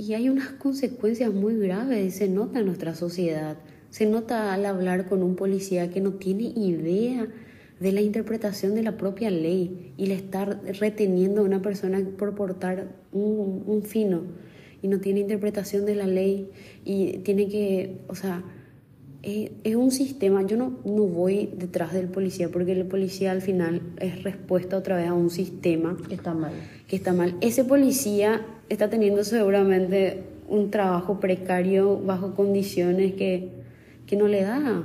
y 0.00 0.14
hay 0.14 0.30
unas 0.30 0.48
consecuencias 0.48 1.30
muy 1.30 1.58
graves, 1.58 2.14
se 2.14 2.26
nota 2.26 2.60
en 2.60 2.66
nuestra 2.66 2.94
sociedad. 2.94 3.58
Se 3.90 4.06
nota 4.06 4.54
al 4.54 4.64
hablar 4.64 5.06
con 5.06 5.22
un 5.22 5.36
policía 5.36 5.90
que 5.90 6.00
no 6.00 6.12
tiene 6.12 6.44
idea 6.56 7.28
de 7.80 7.92
la 7.92 8.00
interpretación 8.00 8.74
de 8.74 8.82
la 8.82 8.96
propia 8.96 9.30
ley 9.30 9.92
y 9.98 10.06
le 10.06 10.14
estar 10.14 10.62
reteniendo 10.80 11.42
a 11.42 11.44
una 11.44 11.60
persona 11.60 12.00
por 12.16 12.34
portar 12.34 12.88
un, 13.12 13.82
fino 13.84 14.22
y 14.80 14.88
no 14.88 15.00
tiene 15.00 15.20
interpretación 15.20 15.84
de 15.84 15.94
la 15.94 16.06
ley 16.06 16.48
y 16.82 17.18
tiene 17.18 17.48
que, 17.48 17.98
o 18.08 18.14
sea, 18.14 18.42
es, 19.22 19.50
es 19.64 19.76
un 19.76 19.90
sistema, 19.90 20.46
yo 20.46 20.56
no, 20.56 20.78
no 20.86 21.04
voy 21.04 21.50
detrás 21.58 21.92
del 21.92 22.08
policía 22.08 22.48
porque 22.48 22.72
el 22.72 22.86
policía 22.86 23.32
al 23.32 23.42
final 23.42 23.82
es 23.98 24.22
respuesta 24.22 24.78
otra 24.78 24.96
vez 24.96 25.08
a 25.08 25.12
un 25.12 25.28
sistema 25.28 25.98
Está 26.08 26.32
mal. 26.32 26.52
Que 26.90 26.96
está 26.96 27.12
mal. 27.12 27.36
Ese 27.40 27.62
policía 27.62 28.44
está 28.68 28.90
teniendo 28.90 29.22
seguramente 29.22 30.24
un 30.48 30.72
trabajo 30.72 31.20
precario 31.20 32.00
bajo 32.00 32.34
condiciones 32.34 33.14
que, 33.14 33.48
que 34.08 34.16
no 34.16 34.26
le 34.26 34.42
da. 34.42 34.84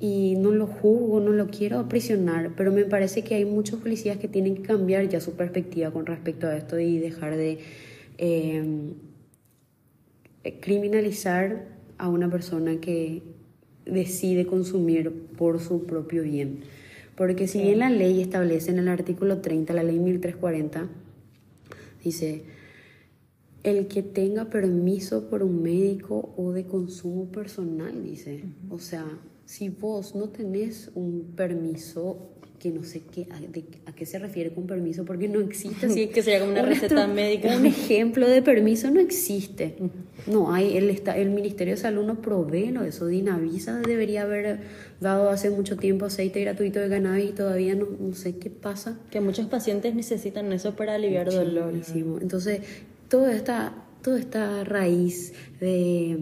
Y 0.00 0.34
no 0.36 0.50
lo 0.50 0.66
juzgo, 0.66 1.20
no 1.20 1.30
lo 1.30 1.46
quiero 1.46 1.78
aprisionar, 1.78 2.52
pero 2.56 2.72
me 2.72 2.84
parece 2.84 3.22
que 3.22 3.36
hay 3.36 3.44
muchos 3.44 3.80
policías 3.80 4.16
que 4.16 4.26
tienen 4.26 4.56
que 4.56 4.62
cambiar 4.62 5.08
ya 5.08 5.20
su 5.20 5.34
perspectiva 5.34 5.92
con 5.92 6.06
respecto 6.06 6.48
a 6.48 6.56
esto 6.56 6.78
y 6.78 6.98
dejar 6.98 7.36
de 7.36 7.58
eh, 8.18 8.92
criminalizar 10.60 11.66
a 11.98 12.08
una 12.08 12.30
persona 12.30 12.80
que 12.80 13.22
decide 13.86 14.46
consumir 14.46 15.12
por 15.36 15.60
su 15.60 15.84
propio 15.84 16.22
bien. 16.24 16.60
Porque 17.16 17.48
si 17.48 17.60
bien 17.60 17.80
la 17.80 17.90
ley 17.90 18.20
establece 18.20 18.70
en 18.70 18.78
el 18.78 18.88
artículo 18.88 19.38
30, 19.38 19.72
la 19.72 19.82
ley 19.82 19.98
1340, 19.98 20.88
dice, 22.02 22.44
el 23.62 23.88
que 23.88 24.02
tenga 24.02 24.50
permiso 24.50 25.28
por 25.28 25.42
un 25.42 25.62
médico 25.62 26.34
o 26.36 26.52
de 26.52 26.66
consumo 26.66 27.30
personal, 27.30 28.02
dice. 28.02 28.44
O 28.70 28.78
sea, 28.78 29.20
si 29.44 29.68
vos 29.68 30.14
no 30.14 30.28
tenés 30.28 30.90
un 30.94 31.32
permiso 31.34 32.37
que 32.58 32.70
no 32.70 32.82
sé 32.82 33.02
qué, 33.14 33.26
a, 33.30 33.38
de- 33.40 33.64
a 33.86 33.92
qué 33.94 34.04
se 34.04 34.18
refiere 34.18 34.50
con 34.50 34.66
permiso, 34.66 35.04
porque 35.04 35.28
no 35.28 35.38
existe 35.40 35.86
así. 35.86 36.08
Que 36.12 36.22
sería 36.22 36.40
como 36.40 36.52
una 36.52 36.62
receta 36.62 37.06
médica. 37.06 37.56
Un 37.56 37.66
ejemplo 37.66 38.28
de 38.28 38.42
permiso 38.42 38.90
no 38.90 38.98
existe. 39.00 39.76
No 40.26 40.52
hay, 40.52 40.76
el, 40.76 40.90
esta- 40.90 41.16
el 41.16 41.30
Ministerio 41.30 41.74
de 41.74 41.80
Salud 41.80 42.04
no 42.04 42.20
provee 42.20 42.70
lo 42.72 42.82
de 42.82 42.88
eso. 42.88 43.06
Dinavisa 43.06 43.78
debería 43.80 44.22
haber 44.22 44.58
dado 45.00 45.30
hace 45.30 45.50
mucho 45.50 45.76
tiempo 45.76 46.06
aceite 46.06 46.40
gratuito 46.40 46.80
de 46.80 46.88
cannabis 46.88 47.30
y 47.30 47.32
todavía 47.32 47.74
no, 47.76 47.86
no 48.00 48.14
sé 48.14 48.36
qué 48.38 48.50
pasa. 48.50 48.98
Que 49.10 49.20
muchos 49.20 49.46
pacientes 49.46 49.94
necesitan 49.94 50.52
eso 50.52 50.74
para 50.74 50.94
aliviar 50.96 51.30
dolor. 51.30 51.72
Muchísimo. 51.72 52.18
Entonces, 52.20 52.60
toda 53.08 53.32
esta, 53.34 53.72
toda 54.02 54.18
esta 54.18 54.64
raíz 54.64 55.32
de 55.60 56.18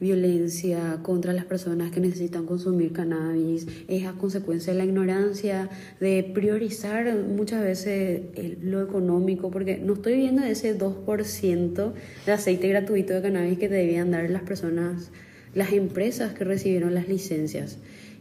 violencia 0.00 1.00
contra 1.02 1.32
las 1.32 1.44
personas 1.44 1.90
que 1.90 2.00
necesitan 2.00 2.46
consumir 2.46 2.92
cannabis. 2.92 3.66
Es 3.88 4.06
a 4.06 4.12
consecuencia 4.12 4.72
de 4.72 4.78
la 4.78 4.84
ignorancia, 4.84 5.68
de 6.00 6.22
priorizar 6.34 7.14
muchas 7.16 7.62
veces 7.62 8.22
lo 8.62 8.82
económico, 8.82 9.50
porque 9.50 9.78
no 9.78 9.94
estoy 9.94 10.16
viendo 10.16 10.42
ese 10.42 10.78
2% 10.78 11.92
de 12.26 12.32
aceite 12.32 12.68
gratuito 12.68 13.14
de 13.14 13.22
cannabis 13.22 13.58
que 13.58 13.68
debían 13.68 14.10
dar 14.10 14.30
las 14.30 14.42
personas, 14.42 15.10
las 15.54 15.72
empresas 15.72 16.32
que 16.32 16.44
recibieron 16.44 16.94
las 16.94 17.08
licencias. 17.08 17.78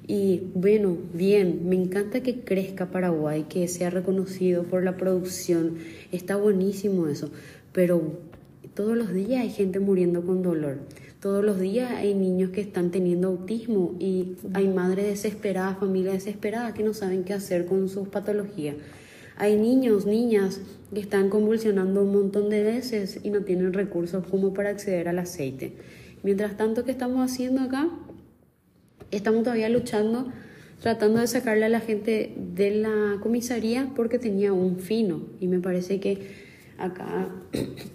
Y 0.09 0.43
bueno, 0.55 0.95
bien, 1.13 1.67
me 1.67 1.75
encanta 1.75 2.21
que 2.21 2.39
crezca 2.39 2.91
Paraguay, 2.91 3.45
que 3.49 3.67
sea 3.67 3.89
reconocido 3.89 4.63
por 4.63 4.81
la 4.83 4.95
producción, 4.95 5.75
está 6.13 6.37
buenísimo 6.37 7.07
eso, 7.07 7.29
pero 7.73 8.17
todos 8.73 8.95
los 8.95 9.13
días 9.13 9.41
hay 9.41 9.49
gente 9.49 9.81
muriendo 9.81 10.25
con 10.25 10.43
dolor, 10.43 10.77
todos 11.27 11.43
los 11.43 11.59
días 11.59 11.91
hay 11.91 12.13
niños 12.13 12.51
que 12.51 12.61
están 12.61 12.89
teniendo 12.89 13.27
autismo 13.27 13.97
y 13.99 14.37
hay 14.53 14.69
madres 14.69 15.07
desesperadas, 15.07 15.77
familias 15.77 16.13
desesperadas 16.13 16.73
que 16.73 16.83
no 16.83 16.93
saben 16.93 17.25
qué 17.25 17.33
hacer 17.33 17.65
con 17.65 17.89
sus 17.89 18.07
patologías. 18.07 18.77
Hay 19.35 19.57
niños, 19.57 20.05
niñas 20.05 20.61
que 20.93 21.01
están 21.01 21.29
convulsionando 21.29 22.03
un 22.03 22.13
montón 22.13 22.49
de 22.49 22.63
veces 22.63 23.19
y 23.23 23.29
no 23.29 23.41
tienen 23.41 23.73
recursos 23.73 24.25
como 24.25 24.53
para 24.53 24.69
acceder 24.69 25.09
al 25.09 25.19
aceite. 25.19 25.73
Mientras 26.23 26.55
tanto, 26.55 26.85
¿qué 26.85 26.91
estamos 26.91 27.29
haciendo 27.29 27.59
acá? 27.59 27.89
Estamos 29.11 29.43
todavía 29.43 29.67
luchando, 29.67 30.31
tratando 30.79 31.19
de 31.19 31.27
sacarle 31.27 31.65
a 31.65 31.69
la 31.69 31.81
gente 31.81 32.35
de 32.37 32.71
la 32.71 33.17
comisaría 33.21 33.91
porque 33.97 34.17
tenía 34.17 34.53
un 34.53 34.79
fino. 34.79 35.23
Y 35.41 35.49
me 35.49 35.59
parece 35.59 35.99
que 35.99 36.46
acá 36.77 37.29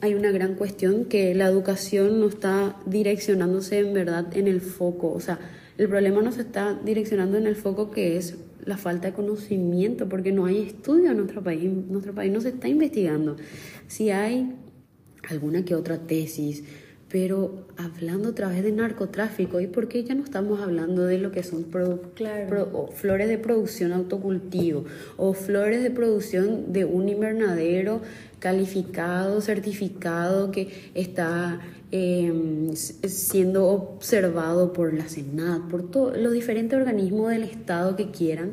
hay 0.00 0.14
una 0.14 0.30
gran 0.32 0.54
cuestión 0.54 1.04
que 1.06 1.34
la 1.34 1.46
educación 1.46 2.20
no 2.20 2.26
está 2.28 2.76
direccionándose 2.86 3.78
en 3.78 3.94
verdad 3.94 4.36
en 4.36 4.48
el 4.48 4.60
foco. 4.60 5.12
O 5.12 5.20
sea, 5.20 5.38
el 5.78 5.88
problema 5.88 6.22
no 6.22 6.32
se 6.32 6.42
está 6.42 6.78
direccionando 6.84 7.38
en 7.38 7.46
el 7.46 7.56
foco 7.56 7.90
que 7.90 8.16
es 8.16 8.36
la 8.64 8.76
falta 8.76 9.08
de 9.08 9.14
conocimiento, 9.14 10.08
porque 10.08 10.30
no 10.32 10.46
hay 10.46 10.62
estudio 10.62 11.10
en 11.10 11.16
nuestro 11.16 11.42
país. 11.42 11.68
Nuestro 11.88 12.14
país 12.14 12.32
no 12.32 12.40
se 12.40 12.50
está 12.50 12.68
investigando. 12.68 13.36
Si 13.88 14.10
hay 14.10 14.52
alguna 15.28 15.64
que 15.64 15.74
otra 15.74 15.98
tesis, 15.98 16.62
pero 17.08 17.66
hablando 17.76 18.30
otra 18.30 18.48
vez 18.48 18.62
de 18.62 18.72
narcotráfico, 18.72 19.60
¿y 19.60 19.66
por 19.66 19.88
qué 19.88 20.02
ya 20.04 20.14
no 20.14 20.24
estamos 20.24 20.60
hablando 20.60 21.04
de 21.04 21.18
lo 21.18 21.30
que 21.30 21.42
son 21.42 21.64
Claro. 22.14 22.46
pro- 22.48 22.88
flores 22.94 23.28
de 23.28 23.36
producción 23.38 23.92
autocultivo 23.92 24.84
o 25.16 25.34
flores 25.34 25.82
de 25.82 25.90
producción 25.90 26.72
de 26.72 26.84
un 26.84 27.08
invernadero 27.08 28.00
calificado, 28.42 29.40
certificado, 29.40 30.50
que 30.50 30.68
está 30.94 31.60
s- 32.72 33.08
siendo 33.08 33.68
observado 33.68 34.72
por 34.72 34.92
la 34.92 35.08
Senat, 35.08 35.62
por 35.70 35.88
todos 35.90 36.18
los 36.18 36.32
diferentes 36.32 36.76
organismos 36.76 37.30
del 37.30 37.44
Estado 37.44 37.94
que 37.94 38.10
quieran, 38.10 38.50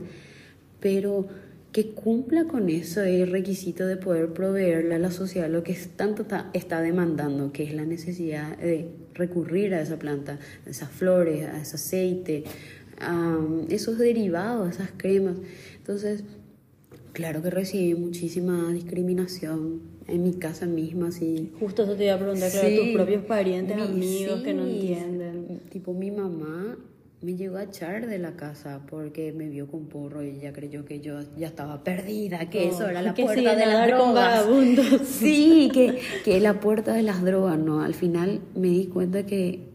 pero 0.80 1.28
que 1.72 1.90
cumpla 1.92 2.46
con 2.46 2.70
ese 2.70 3.26
requisito 3.26 3.86
de 3.88 3.98
poder 3.98 4.32
proveerle 4.34 4.94
a 4.96 5.00
la 5.00 5.12
sociedad 5.12 5.50
lo 5.50 5.64
que 5.64 5.76
tanto 5.96 6.26
ta- 6.26 6.52
está 6.54 6.82
demandando, 6.82 7.52
que 7.52 7.64
es 7.64 7.74
la 7.74 7.86
necesidad 7.86 8.58
de 8.58 8.90
recurrir 9.16 9.74
a 9.74 9.82
esa 9.82 9.98
planta, 9.98 10.38
a 10.68 10.70
esas 10.70 10.90
flores, 10.90 11.48
a 11.48 11.60
ese 11.60 11.76
aceite, 11.78 12.44
a 13.00 13.40
esos 13.70 13.98
derivados, 13.98 14.70
esas 14.76 14.90
cremas. 14.98 15.38
Entonces, 15.78 16.24
claro 17.14 17.42
que 17.42 17.50
recibí 17.50 17.96
muchísima 17.96 18.72
discriminación 18.72 19.82
en 20.08 20.24
mi 20.24 20.34
casa 20.34 20.66
misma, 20.66 21.08
así. 21.10 21.52
Justo 21.60 21.84
eso 21.84 21.96
te 21.96 22.06
iba 22.06 22.16
a 22.16 22.20
preguntar, 22.20 22.50
claro, 22.52 22.68
Sí. 22.68 22.76
tus 22.78 22.90
propios 22.94 23.24
parientes, 23.26 23.76
Mi- 23.78 23.84
amigos 23.84 24.42
que 24.42 24.54
no 24.54 24.66
sí. 24.66 24.72
entienden. 24.94 25.62
Tipo, 25.70 25.94
mi 25.94 26.12
mamá 26.12 26.78
me 27.22 27.36
llegó 27.36 27.58
a 27.58 27.64
echar 27.64 28.08
de 28.08 28.18
la 28.18 28.36
casa 28.38 28.82
porque 28.90 29.34
me 29.34 29.50
vio 29.50 29.68
con 29.68 29.88
porro 29.88 30.24
y 30.24 30.30
ella 30.30 30.54
creyó 30.54 30.86
que 30.86 31.02
yo 31.02 31.20
ya 31.38 31.48
estaba 31.48 31.84
perdida, 31.84 32.50
que 32.50 32.68
No, 32.68 32.72
eso 32.72 32.88
era 32.90 33.02
la 33.02 33.14
que 33.14 33.24
puerta 33.24 33.56
de 33.56 33.66
las 33.66 33.88
drogas. 33.88 34.46
Sí, 35.06 35.70
que, 35.74 36.00
que 36.24 36.40
la 36.40 36.60
puerta 36.62 36.94
de 36.94 37.04
las 37.04 37.22
drogas, 37.24 37.60
¿no? 37.60 37.82
Al 37.82 37.94
final 37.94 38.40
me 38.56 38.70
di 38.70 38.86
cuenta 38.86 39.26
que 39.26 39.68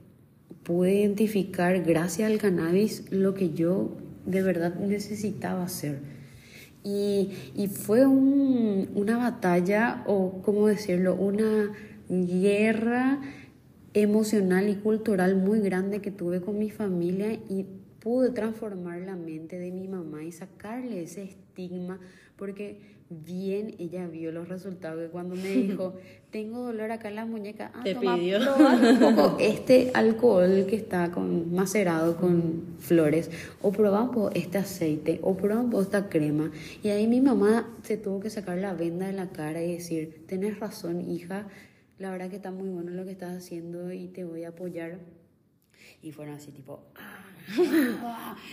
pude 0.62 0.94
identificar, 0.94 1.82
gracias 1.84 2.30
al 2.30 2.38
cannabis, 2.38 3.04
lo 3.10 3.34
que 3.34 3.50
yo 3.50 3.90
de 4.24 4.40
verdad 4.42 4.74
necesitaba 4.76 5.64
hacer. 5.64 5.98
Y, 6.84 7.30
fue 7.72 8.06
un- 8.06 8.90
una 8.94 9.16
batalla, 9.16 10.04
o 10.06 10.42
cómo 10.42 10.66
decirlo, 10.68 11.14
una 11.14 11.72
guerra 12.08 13.20
emocional 13.94 14.68
y 14.68 14.74
cultural 14.76 15.36
muy 15.36 15.60
grande 15.60 16.00
que 16.00 16.10
tuve 16.10 16.40
con 16.42 16.58
mi 16.58 16.70
familia 16.70 17.32
y 17.32 17.64
pude 18.00 18.30
transformar 18.30 19.00
la 19.00 19.16
mente 19.16 19.58
de 19.58 19.70
mi 19.70 19.88
mamá 19.88 20.24
y 20.24 20.30
sacarle 20.32 21.02
ese 21.02 21.22
estigma 21.22 21.98
porque 22.36 22.80
bien 23.22 23.74
ella 23.78 24.06
vio 24.06 24.32
los 24.32 24.48
resultados 24.48 25.00
que 25.00 25.08
cuando 25.08 25.36
me 25.36 25.48
dijo 25.48 25.94
tengo 26.30 26.64
dolor 26.64 26.90
acá 26.90 27.08
en 27.08 27.16
la 27.16 27.26
muñeca 27.26 27.70
ah, 27.74 27.82
Te 27.84 27.94
toma, 27.94 28.16
pidió. 28.16 28.38
un 28.38 28.98
poco 29.14 29.36
este 29.38 29.90
alcohol 29.94 30.66
que 30.68 30.76
está 30.76 31.10
con, 31.10 31.54
macerado 31.54 32.16
con 32.16 32.76
flores 32.78 33.30
o 33.62 33.72
poco 33.72 34.30
este 34.34 34.58
aceite 34.58 35.20
o 35.22 35.36
poco 35.36 35.80
esta 35.80 36.08
crema 36.08 36.50
y 36.82 36.88
ahí 36.88 37.06
mi 37.06 37.20
mamá 37.20 37.68
se 37.82 37.96
tuvo 37.96 38.20
que 38.20 38.30
sacar 38.30 38.58
la 38.58 38.74
venda 38.74 39.06
de 39.06 39.12
la 39.12 39.30
cara 39.30 39.62
y 39.62 39.72
decir 39.74 40.24
tenés 40.26 40.58
razón 40.58 41.00
hija 41.00 41.46
la 41.98 42.10
verdad 42.10 42.28
que 42.28 42.36
está 42.36 42.50
muy 42.50 42.68
bueno 42.68 42.90
lo 42.90 43.04
que 43.04 43.12
estás 43.12 43.36
haciendo 43.36 43.92
y 43.92 44.08
te 44.08 44.24
voy 44.24 44.44
a 44.44 44.48
apoyar 44.48 44.98
y 46.02 46.12
fueron 46.12 46.34
así 46.34 46.50
tipo 46.50 46.82
ah, 46.96 47.13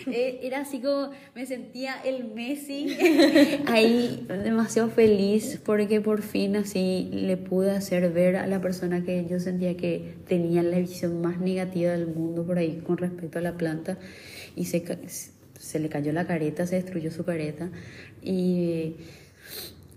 era 0.07 0.61
así 0.61 0.79
como 0.79 1.11
me 1.35 1.45
sentía 1.45 1.95
el 2.03 2.25
Messi. 2.33 2.97
Ahí 3.67 4.25
demasiado 4.27 4.89
feliz 4.89 5.59
porque 5.63 6.01
por 6.01 6.21
fin 6.21 6.55
así 6.55 7.09
le 7.11 7.37
pude 7.37 7.71
hacer 7.71 8.11
ver 8.11 8.35
a 8.35 8.47
la 8.47 8.61
persona 8.61 9.03
que 9.03 9.25
yo 9.29 9.39
sentía 9.39 9.77
que 9.77 10.15
tenía 10.27 10.63
la 10.63 10.79
visión 10.79 11.21
más 11.21 11.39
negativa 11.39 11.91
del 11.91 12.07
mundo 12.07 12.45
por 12.45 12.57
ahí 12.57 12.81
con 12.85 12.97
respecto 12.97 13.39
a 13.39 13.41
la 13.41 13.53
planta. 13.57 13.97
Y 14.55 14.65
se, 14.65 14.83
se 15.57 15.79
le 15.79 15.89
cayó 15.89 16.11
la 16.11 16.27
careta, 16.27 16.67
se 16.67 16.75
destruyó 16.75 17.11
su 17.11 17.23
careta. 17.23 17.69
Y 18.21 18.95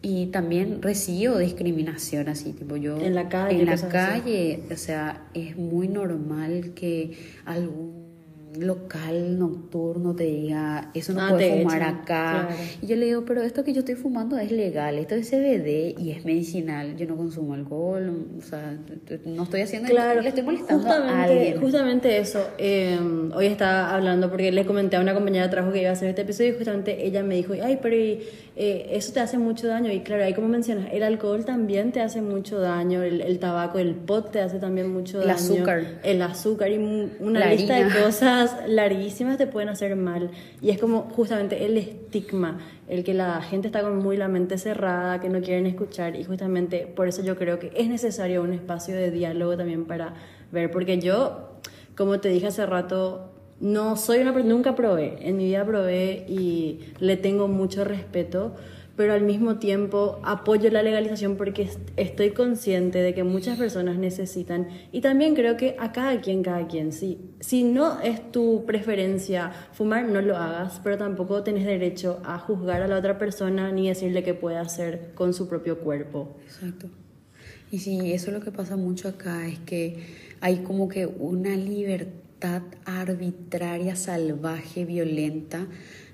y 0.06 0.26
también 0.26 0.82
recibo 0.82 1.38
discriminación 1.38 2.28
así, 2.28 2.52
tipo 2.52 2.76
yo... 2.76 2.98
En 2.98 3.14
la 3.14 3.30
calle, 3.30 3.58
En 3.58 3.64
la 3.64 3.72
así. 3.72 3.86
calle, 3.86 4.60
o 4.70 4.76
sea, 4.76 5.28
es 5.32 5.56
muy 5.56 5.88
normal 5.88 6.72
que 6.74 7.16
algún 7.46 8.03
local 8.58 9.38
nocturno 9.38 10.14
te 10.14 10.24
diga, 10.24 10.90
eso 10.94 11.12
no 11.12 11.20
Ah, 11.20 11.28
puedes 11.30 11.52
te 11.52 11.58
fumar 11.62 11.76
echan, 11.78 11.94
acá. 11.96 12.46
claro. 12.48 12.62
Y 12.82 12.86
yo 12.86 12.96
le 12.96 13.06
digo, 13.06 13.24
pero 13.24 13.42
esto 13.42 13.64
que 13.64 13.72
yo 13.72 13.80
estoy 13.80 13.94
fumando 13.94 14.38
es 14.38 14.50
legal, 14.52 14.96
esto 14.98 15.14
es 15.14 15.28
CBD 15.30 15.94
y 15.98 16.10
es 16.10 16.24
medicinal, 16.24 16.96
yo 16.96 17.06
no 17.06 17.16
consumo 17.16 17.54
alcohol, 17.54 18.26
o 18.38 18.42
sea, 18.42 18.76
no 19.24 19.42
estoy 19.44 19.62
haciendo, 19.62 19.88
Claro, 19.88 20.20
le 20.20 20.28
estoy 20.28 20.42
molestando 20.44 20.86
a 20.88 20.92
justamente, 20.92 21.32
alguien. 21.32 21.60
justamente 21.60 22.18
eso. 22.18 22.46
eh, 22.58 22.98
hoy 23.34 23.46
estaba 23.46 23.94
hablando 23.94 24.28
porque 24.30 24.52
le 24.52 24.64
comenté 24.66 24.96
a 24.96 25.00
una 25.00 25.14
compañera 25.14 25.44
de 25.44 25.50
trabajo 25.50 25.72
que 25.72 25.80
iba 25.80 25.90
a 25.90 25.92
hacer 25.94 26.08
este 26.08 26.22
episodio 26.22 26.50
y 26.50 26.56
justamente 26.56 27.06
ella 27.06 27.22
me 27.22 27.36
dijo, 27.36 27.54
ay, 27.62 27.78
pero 27.82 27.96
y, 27.96 28.20
eh, 28.56 28.88
eso 28.92 29.12
te 29.12 29.20
hace 29.20 29.38
mucho 29.38 29.66
daño. 29.66 29.90
Y 29.92 30.00
claro, 30.00 30.24
ahí 30.24 30.32
como 30.34 30.48
mencionas, 30.48 30.88
el 30.92 31.02
alcohol 31.02 31.44
también 31.44 31.90
te 31.92 32.00
hace 32.00 32.20
mucho 32.22 32.60
daño, 32.60 33.02
el, 33.02 33.20
el 33.20 33.38
tabaco, 33.38 33.78
el 33.78 33.94
pot 33.94 34.30
te 34.30 34.40
hace 34.40 34.58
también 34.58 34.92
mucho 34.92 35.20
El 35.20 35.28
daño. 35.28 35.36
azúcar. 35.38 35.84
El 36.04 36.22
azúcar 36.22 36.70
y 36.70 36.76
una 37.20 37.40
La 37.40 37.52
lista 37.52 37.76
harina. 37.76 37.94
de 37.94 38.02
cosas 38.02 38.43
larguísimas 38.66 39.38
te 39.38 39.46
pueden 39.46 39.68
hacer 39.68 39.96
mal. 39.96 40.30
Y 40.60 40.70
es 40.70 40.78
como 40.78 41.02
justamente 41.02 41.64
el 41.64 41.76
estigma, 41.76 42.58
el 42.88 43.04
que 43.04 43.14
la 43.14 43.40
gente 43.42 43.68
está 43.68 43.82
con 43.82 43.98
muy 43.98 44.16
la 44.16 44.28
mente 44.28 44.58
cerrada, 44.58 45.20
que 45.20 45.28
no 45.28 45.40
quieren 45.40 45.66
escuchar. 45.66 46.16
Y 46.16 46.24
justamente 46.24 46.86
por 46.86 47.08
eso 47.08 47.22
yo 47.22 47.36
creo 47.36 47.58
que 47.58 47.72
es 47.74 47.88
necesario 47.88 48.42
un 48.42 48.52
espacio 48.52 48.94
de 48.94 49.10
diálogo 49.10 49.56
también 49.56 49.84
para 49.84 50.14
ver. 50.52 50.70
Porque 50.70 50.98
yo, 50.98 51.50
como 51.96 52.20
te 52.20 52.28
dije 52.28 52.46
hace 52.46 52.66
rato, 52.66 53.30
no 53.60 53.96
soy 53.96 54.18
una 54.18 54.32
nunca 54.32 54.74
probé. 54.74 55.16
En 55.20 55.36
mi 55.36 55.46
vida 55.46 55.64
probé 55.64 56.24
y 56.28 56.80
le 56.98 57.16
tengo 57.16 57.48
mucho 57.48 57.84
respeto. 57.84 58.54
Pero 58.96 59.12
al 59.12 59.22
mismo 59.22 59.58
tiempo 59.58 60.20
apoyo 60.22 60.70
la 60.70 60.82
legalización 60.82 61.36
porque 61.36 61.62
est- 61.62 61.80
estoy 61.96 62.30
consciente 62.30 62.98
de 63.00 63.12
que 63.12 63.24
muchas 63.24 63.58
personas 63.58 63.98
necesitan 63.98 64.68
y 64.92 65.00
también 65.00 65.34
creo 65.34 65.56
que 65.56 65.74
a 65.80 65.90
cada 65.90 66.20
quien, 66.20 66.42
cada 66.44 66.68
quien, 66.68 66.92
sí. 66.92 67.18
Si 67.40 67.64
no 67.64 68.00
es 68.00 68.30
tu 68.30 68.64
preferencia 68.66 69.50
fumar, 69.72 70.04
no 70.06 70.20
lo 70.22 70.36
hagas, 70.36 70.80
pero 70.84 70.96
tampoco 70.96 71.42
tenés 71.42 71.64
derecho 71.66 72.20
a 72.24 72.38
juzgar 72.38 72.82
a 72.82 72.86
la 72.88 72.96
otra 72.98 73.18
persona 73.18 73.72
ni 73.72 73.88
decirle 73.88 74.22
qué 74.22 74.32
puede 74.34 74.58
hacer 74.58 75.10
con 75.14 75.34
su 75.34 75.48
propio 75.48 75.80
cuerpo. 75.80 76.36
Exacto. 76.46 76.86
Y 77.72 77.78
sí, 77.80 78.12
eso 78.12 78.28
es 78.28 78.34
lo 78.34 78.40
que 78.44 78.52
pasa 78.52 78.76
mucho 78.76 79.08
acá, 79.08 79.48
es 79.48 79.58
que 79.60 79.96
hay 80.40 80.58
como 80.58 80.86
que 80.88 81.06
una 81.06 81.56
libertad 81.56 82.62
arbitraria, 82.84 83.96
salvaje, 83.96 84.84
violenta 84.84 85.66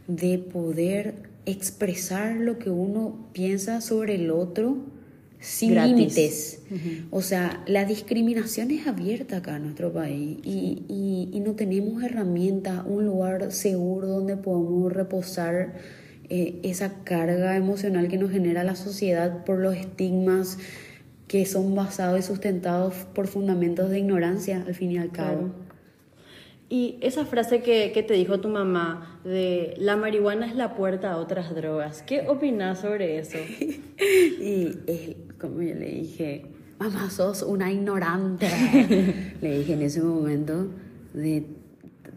de 0.06 0.38
poder 0.38 1.29
expresar 1.46 2.36
lo 2.36 2.58
que 2.58 2.70
uno 2.70 3.28
piensa 3.32 3.80
sobre 3.80 4.14
el 4.16 4.30
otro 4.30 4.76
sin 5.40 5.70
límites. 5.86 6.60
O 7.10 7.22
sea, 7.22 7.62
la 7.66 7.84
discriminación 7.86 8.70
es 8.70 8.86
abierta 8.86 9.38
acá 9.38 9.56
en 9.56 9.62
nuestro 9.64 9.92
país 9.92 10.38
y, 10.44 10.84
y- 10.88 11.30
y 11.32 11.40
no 11.40 11.52
tenemos 11.52 12.02
herramientas, 12.02 12.82
un 12.86 13.06
lugar 13.06 13.50
seguro 13.52 14.06
donde 14.08 14.36
podamos 14.36 14.92
reposar 14.92 15.74
eh, 16.28 16.60
esa 16.62 17.02
carga 17.04 17.56
emocional 17.56 18.08
que 18.08 18.18
nos 18.18 18.30
genera 18.30 18.62
la 18.64 18.76
sociedad 18.76 19.44
por 19.44 19.58
los 19.58 19.74
estigmas 19.76 20.58
que 21.26 21.46
son 21.46 21.74
basados 21.74 22.18
y 22.20 22.22
sustentados 22.22 22.94
por 23.14 23.26
fundamentos 23.26 23.88
de 23.90 24.00
ignorancia, 24.00 24.62
al 24.66 24.74
fin 24.74 24.90
y 24.92 24.98
al 24.98 25.10
cabo. 25.10 25.38
Claro. 25.38 25.69
Y 26.72 26.98
esa 27.00 27.24
frase 27.26 27.62
que, 27.62 27.90
que 27.92 28.04
te 28.04 28.14
dijo 28.14 28.38
tu 28.40 28.48
mamá 28.48 29.20
de 29.24 29.74
la 29.78 29.96
marihuana 29.96 30.46
es 30.46 30.54
la 30.54 30.76
puerta 30.76 31.10
a 31.12 31.16
otras 31.16 31.52
drogas, 31.54 32.02
¿qué 32.02 32.26
opinas 32.28 32.78
sobre 32.80 33.18
eso? 33.18 33.38
Y 34.40 34.68
él, 34.86 35.16
como 35.40 35.60
yo 35.62 35.74
le 35.74 35.90
dije, 35.90 36.46
mamá, 36.78 37.10
sos 37.10 37.42
una 37.42 37.70
ignorante. 37.72 38.48
le 39.42 39.58
dije 39.58 39.72
en 39.74 39.82
ese 39.82 40.00
momento, 40.00 40.68
de 41.12 41.44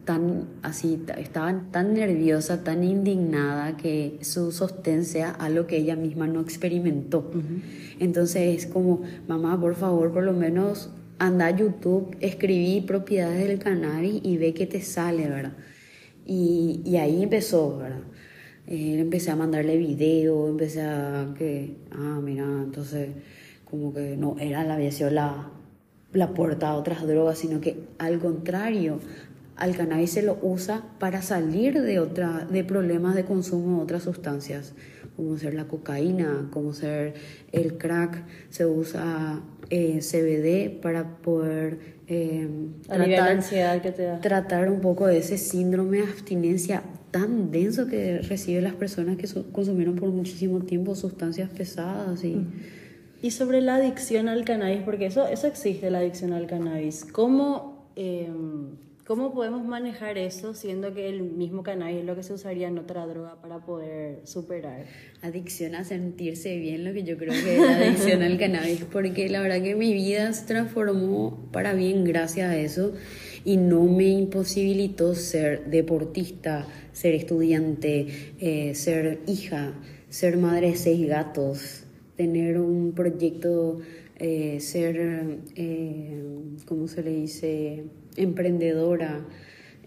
tan 0.06 0.46
así, 0.62 0.98
ta- 1.06 1.14
estaba 1.16 1.54
tan 1.72 1.94
nerviosa, 1.96 2.64
tan 2.64 2.84
indignada 2.84 3.76
que 3.76 4.20
su 4.22 4.52
sostén 4.52 5.04
sea 5.04 5.32
algo 5.32 5.66
que 5.66 5.78
ella 5.78 5.96
misma 5.96 6.28
no 6.28 6.42
experimentó. 6.42 7.30
Entonces 8.00 8.66
es 8.66 8.72
como, 8.72 9.02
mamá, 9.28 9.60
por 9.60 9.76
favor, 9.76 10.12
por 10.14 10.24
lo 10.24 10.34
menos 10.34 10.90
anda 11.26 11.48
a 11.48 11.56
YouTube, 11.56 12.16
escribí 12.20 12.82
propiedades 12.82 13.48
del 13.48 13.60
cannabis 13.60 14.20
y 14.24 14.38
ve 14.38 14.54
qué 14.54 14.68
te 14.68 14.82
sale, 14.82 15.30
¿verdad? 15.30 15.54
Y, 16.26 16.82
y 16.86 16.98
ahí 16.98 17.24
empezó, 17.24 17.78
¿verdad? 17.78 18.02
Eh, 18.68 19.00
empecé 19.00 19.32
a 19.32 19.36
mandarle 19.36 19.78
video, 19.78 20.50
empecé 20.50 20.82
a 20.82 21.34
que, 21.38 21.78
ah, 21.92 22.20
mira, 22.22 22.44
entonces 22.44 23.10
como 23.70 23.94
que 23.94 24.16
no 24.18 24.36
era 24.40 24.64
la 24.64 24.76
había 24.76 24.92
sido 24.92 25.10
la, 25.10 25.50
la 26.12 26.34
puerta 26.34 26.70
a 26.70 26.76
otras 26.76 27.08
drogas, 27.08 27.38
sino 27.40 27.62
que 27.62 27.84
al 27.98 28.20
contrario, 28.20 29.00
al 29.56 29.76
cannabis 29.76 30.12
se 30.12 30.24
lo 30.24 30.38
usa 30.42 30.84
para 31.00 31.22
salir 31.22 31.82
de 31.82 32.00
otra, 32.00 32.48
de 32.50 32.64
problemas 32.64 33.16
de 33.16 33.26
consumo 33.26 33.78
de 33.78 33.84
otras 33.84 34.04
sustancias, 34.04 34.74
como 35.16 35.38
ser 35.38 35.54
la 35.54 35.66
cocaína, 35.66 36.48
como 36.52 36.74
ser 36.74 37.14
el 37.52 37.78
crack, 37.78 38.24
se 38.50 38.66
usa 38.66 39.42
eh, 39.70 40.00
CBD 40.02 40.82
para 40.82 41.18
poder 41.18 41.78
eh, 42.08 42.48
Aliviar 42.90 43.26
la 43.26 43.32
ansiedad 43.32 43.82
que 43.82 43.92
te 43.92 44.04
da. 44.04 44.20
tratar 44.22 44.70
un 44.70 44.82
poco 44.82 45.08
de 45.08 45.18
ese 45.20 45.38
síndrome 45.38 45.98
de 45.98 46.04
abstinencia 46.04 46.84
tan 47.12 47.52
denso 47.52 47.88
que 47.88 48.20
reciben 48.20 48.64
las 48.64 48.74
personas 48.74 49.18
que 49.18 49.28
su- 49.28 49.52
consumieron 49.52 49.96
por 49.96 50.10
muchísimo 50.10 50.60
tiempo 50.62 50.96
sustancias 50.96 51.50
pesadas 51.50 52.24
y 52.24 52.46
Y 53.22 53.32
sobre 53.32 53.62
la 53.62 53.76
adicción 53.76 54.28
al 54.28 54.44
cannabis, 54.44 54.82
porque 54.84 55.06
eso, 55.06 55.28
eso 55.28 55.48
existe, 55.48 55.90
la 55.92 56.00
adicción 56.00 56.34
al 56.34 56.46
cannabis. 56.48 57.06
¿Cómo, 57.06 57.88
eh, 57.96 58.28
¿Cómo 59.06 59.34
podemos 59.34 59.66
manejar 59.66 60.18
eso 60.18 60.54
siendo 60.54 60.94
que 60.94 61.10
el 61.10 61.24
mismo 61.24 61.62
cannabis 61.62 61.98
es 61.98 62.06
lo 62.06 62.16
que 62.16 62.24
se 62.24 62.32
usaría 62.32 62.70
en 62.70 62.78
otra 62.78 63.06
droga 63.06 63.36
para 63.42 63.60
poder 63.60 64.26
superar? 64.26 64.86
adicción 65.22 65.76
a 65.76 65.84
sentirse 65.84 66.58
bien, 66.58 66.84
lo 66.84 66.94
que 66.94 67.04
yo 67.04 67.18
creo 67.18 67.32
que 67.32 67.56
es 67.56 67.62
la 67.62 67.78
adicción 67.78 68.22
al 68.24 68.38
cannabis, 68.38 68.86
porque 68.92 69.30
la 69.30 69.42
verdad 69.42 69.62
que 69.62 69.76
mi 69.76 69.94
vida 69.94 70.32
se 70.34 70.46
transformó 70.46 71.50
para 71.52 71.74
bien 71.74 72.04
gracias 72.04 72.50
a 72.50 72.58
eso 72.58 72.94
y 73.46 73.58
no 73.58 73.84
me 73.84 74.08
imposibilitó 74.08 75.16
ser 75.16 75.66
deportista, 75.66 76.68
ser 76.92 77.14
estudiante, 77.14 78.36
eh, 78.40 78.76
ser 78.76 79.20
hija, 79.28 79.74
ser 80.10 80.38
madre 80.38 80.72
de 80.72 80.76
seis 80.76 81.08
gatos, 81.08 81.83
tener 82.16 82.60
un 82.60 82.92
proyecto, 82.94 83.80
eh, 84.18 84.60
ser, 84.60 85.40
eh, 85.56 86.22
¿cómo 86.68 86.88
se 86.88 87.04
le 87.04 87.12
dice?, 87.12 87.84
emprendedora. 88.16 89.26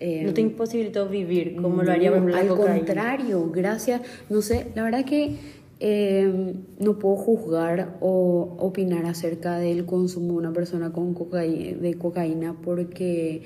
eh, 0.00 0.22
No 0.24 0.34
te 0.34 0.40
imposibilitó 0.40 1.08
vivir 1.08 1.56
como 1.56 1.82
lo 1.82 1.92
haría 1.92 2.10
por 2.12 2.22
no, 2.22 2.28
ejemplo, 2.28 2.34
la 2.34 2.40
al 2.52 2.58
cocaína. 2.58 2.76
contrario, 2.86 3.50
gracias. 3.52 4.02
No 4.28 4.42
sé, 4.42 4.66
la 4.74 4.82
verdad 4.84 5.04
que 5.04 5.36
eh, 5.78 6.54
no 6.80 6.98
puedo 6.98 7.16
juzgar 7.16 7.96
o 8.00 8.56
opinar 8.58 9.06
acerca 9.06 9.58
del 9.58 9.84
consumo 9.86 10.32
de 10.32 10.38
una 10.38 10.52
persona 10.52 10.92
con 10.92 11.14
cocaína, 11.14 11.78
de 11.78 11.94
cocaína 11.94 12.56
porque 12.62 13.42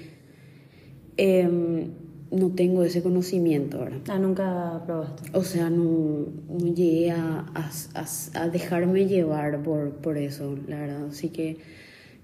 eh, 1.17 1.87
no 2.31 2.51
tengo 2.51 2.85
ese 2.85 3.03
conocimiento 3.03 3.79
ahora. 3.79 3.99
Ah, 4.09 4.19
nunca 4.19 4.83
probaste. 4.87 5.31
O 5.37 5.43
sea, 5.43 5.69
no, 5.71 6.27
no 6.49 6.75
llegué 6.75 7.11
a, 7.11 7.47
a- 7.55 8.07
a- 8.35 8.49
dejarme 8.49 9.07
llevar 9.07 9.63
por, 9.63 9.91
por 9.97 10.17
eso, 10.17 10.57
la 10.69 10.79
verdad. 10.81 11.07
Así 11.07 11.31
que, 11.31 11.57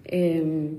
eh, 0.05 0.71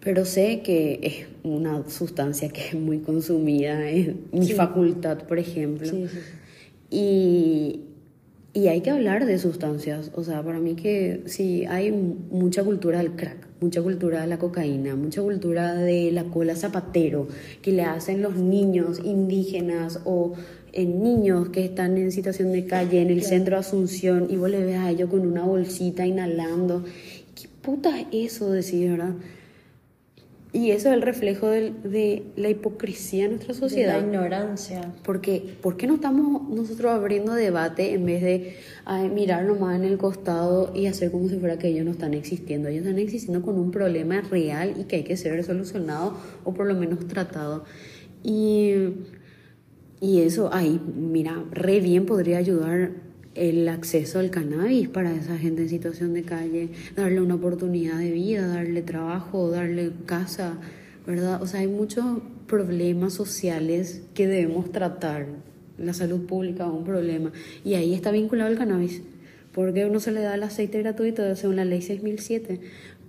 pero 0.00 0.24
sé 0.24 0.62
que 0.62 0.98
es 1.02 1.26
una 1.44 1.88
sustancia 1.88 2.48
que 2.48 2.68
es 2.68 2.74
muy 2.74 2.98
consumida 3.00 3.88
en 3.88 4.20
mi 4.32 4.46
Sí. 4.46 4.52
facultad, 4.54 5.18
por 5.26 5.38
ejemplo. 5.38 5.86
Sí, 5.88 6.06
sí. 6.08 6.18
Y, 6.90 7.80
y 8.52 8.66
hay 8.68 8.80
que 8.82 8.90
hablar 8.90 9.26
de 9.26 9.38
sustancias. 9.38 10.10
O 10.14 10.24
sea, 10.24 10.42
para 10.42 10.58
mí 10.60 10.74
que 10.74 11.22
sí, 11.26 11.64
hay 11.66 11.90
mucha 11.92 12.62
cultura 12.64 12.98
del 12.98 13.12
crack, 13.12 13.46
mucha 13.62 13.80
cultura 13.80 14.20
de 14.20 14.26
la 14.26 14.38
cocaína, 14.38 14.94
mucha 14.96 15.22
cultura 15.22 15.74
de 15.74 16.10
la 16.12 16.24
cola 16.24 16.54
zapatero 16.56 17.28
que 17.62 17.72
le 17.72 17.82
hacen 17.82 18.20
los 18.20 18.36
niños 18.36 19.00
indígenas 19.04 20.00
o 20.04 20.34
eh, 20.72 20.84
niños 20.84 21.50
que 21.50 21.64
están 21.64 21.96
en 21.96 22.10
situación 22.12 22.50
de 22.52 22.66
calle 22.66 23.00
en 23.02 23.08
el 23.08 23.18
Claro. 23.20 23.28
centro 23.28 23.56
de 23.56 23.60
Asunción 23.60 24.26
y 24.30 24.36
vos 24.36 24.50
le 24.50 24.64
ves 24.64 24.76
a 24.78 24.90
ellos 24.90 25.08
con 25.10 25.20
una 25.26 25.44
bolsita 25.44 26.06
inhalando. 26.06 26.84
¿Qué 27.40 27.48
puta 27.62 28.00
es 28.00 28.06
eso, 28.34 28.50
decir, 28.50 28.90
verdad? 28.90 29.14
Y 30.54 30.70
eso 30.72 30.88
es 30.88 30.94
el 30.94 31.02
reflejo 31.02 31.48
de 31.48 32.24
la 32.36 32.50
hipocresía 32.50 33.22
de 33.24 33.28
nuestra 33.30 33.54
De 33.54 33.60
sociedad. 33.60 33.98
la 34.00 34.06
ignorancia. 34.06 34.92
Porque, 35.02 35.42
¿por 35.62 35.78
qué 35.78 35.86
no 35.86 35.94
estamos 35.94 36.46
nosotros 36.50 36.92
abriendo 36.92 37.32
debate 37.32 37.94
en 37.94 38.04
vez 38.04 38.22
de 38.22 38.56
ay, 38.84 39.08
mirar 39.08 39.44
nomás 39.44 39.76
en 39.76 39.84
el 39.84 39.98
costado 39.98 40.72
y 40.74 40.86
hacer 40.86 41.10
como 41.10 41.28
si 41.28 41.38
fuera 41.38 41.58
que 41.58 41.68
ellos 41.68 41.84
no 41.84 41.92
están 41.92 42.14
existiendo? 42.14 42.68
Ellos 42.68 42.84
están 42.84 42.98
existiendo 42.98 43.42
con 43.42 43.58
un 43.58 43.70
problema 43.70 44.20
real 44.22 44.74
y 44.78 44.84
que 44.84 44.96
hay 44.96 45.04
que 45.04 45.16
ser 45.16 45.42
solucionado 45.44 46.16
o 46.44 46.54
por 46.54 46.66
lo 46.66 46.74
menos 46.74 47.06
tratado. 47.06 47.64
Y, 48.22 48.74
y 50.00 50.20
eso 50.20 50.52
ahí, 50.52 50.80
mira, 50.96 51.44
re 51.50 51.80
bien 51.80 52.06
podría 52.06 52.38
ayudar 52.38 52.90
el 53.34 53.68
acceso 53.68 54.18
al 54.18 54.30
cannabis 54.30 54.88
para 54.88 55.14
esa 55.14 55.38
gente 55.38 55.62
en 55.62 55.68
situación 55.68 56.12
de 56.12 56.22
calle, 56.22 56.70
darle 56.96 57.20
una 57.20 57.36
oportunidad 57.36 57.98
de 57.98 58.10
vida, 58.10 58.46
darle 58.46 58.82
trabajo, 58.82 59.50
darle 59.50 59.92
casa, 60.06 60.58
¿verdad? 61.06 61.42
O 61.42 61.46
sea, 61.46 61.60
hay 61.60 61.68
muchos 61.68 62.04
problemas 62.46 63.14
sociales 63.14 64.02
que 64.14 64.26
debemos 64.26 64.70
tratar. 64.72 65.26
La 65.82 65.92
salud 65.92 66.26
pública 66.26 66.66
un 66.66 66.84
problema. 66.84 67.32
Y 67.64 67.74
ahí 67.74 67.94
está 67.94 68.10
vinculado 68.10 68.50
el 68.50 68.58
cannabis. 68.58 69.02
Porque 69.52 69.84
uno 69.84 70.00
se 70.00 70.12
le 70.12 70.20
da 70.20 70.34
el 70.34 70.42
aceite 70.42 70.78
gratuito 70.78 71.36
según 71.36 71.56
la 71.56 71.64
ley 71.66 71.82
6007 71.82 72.60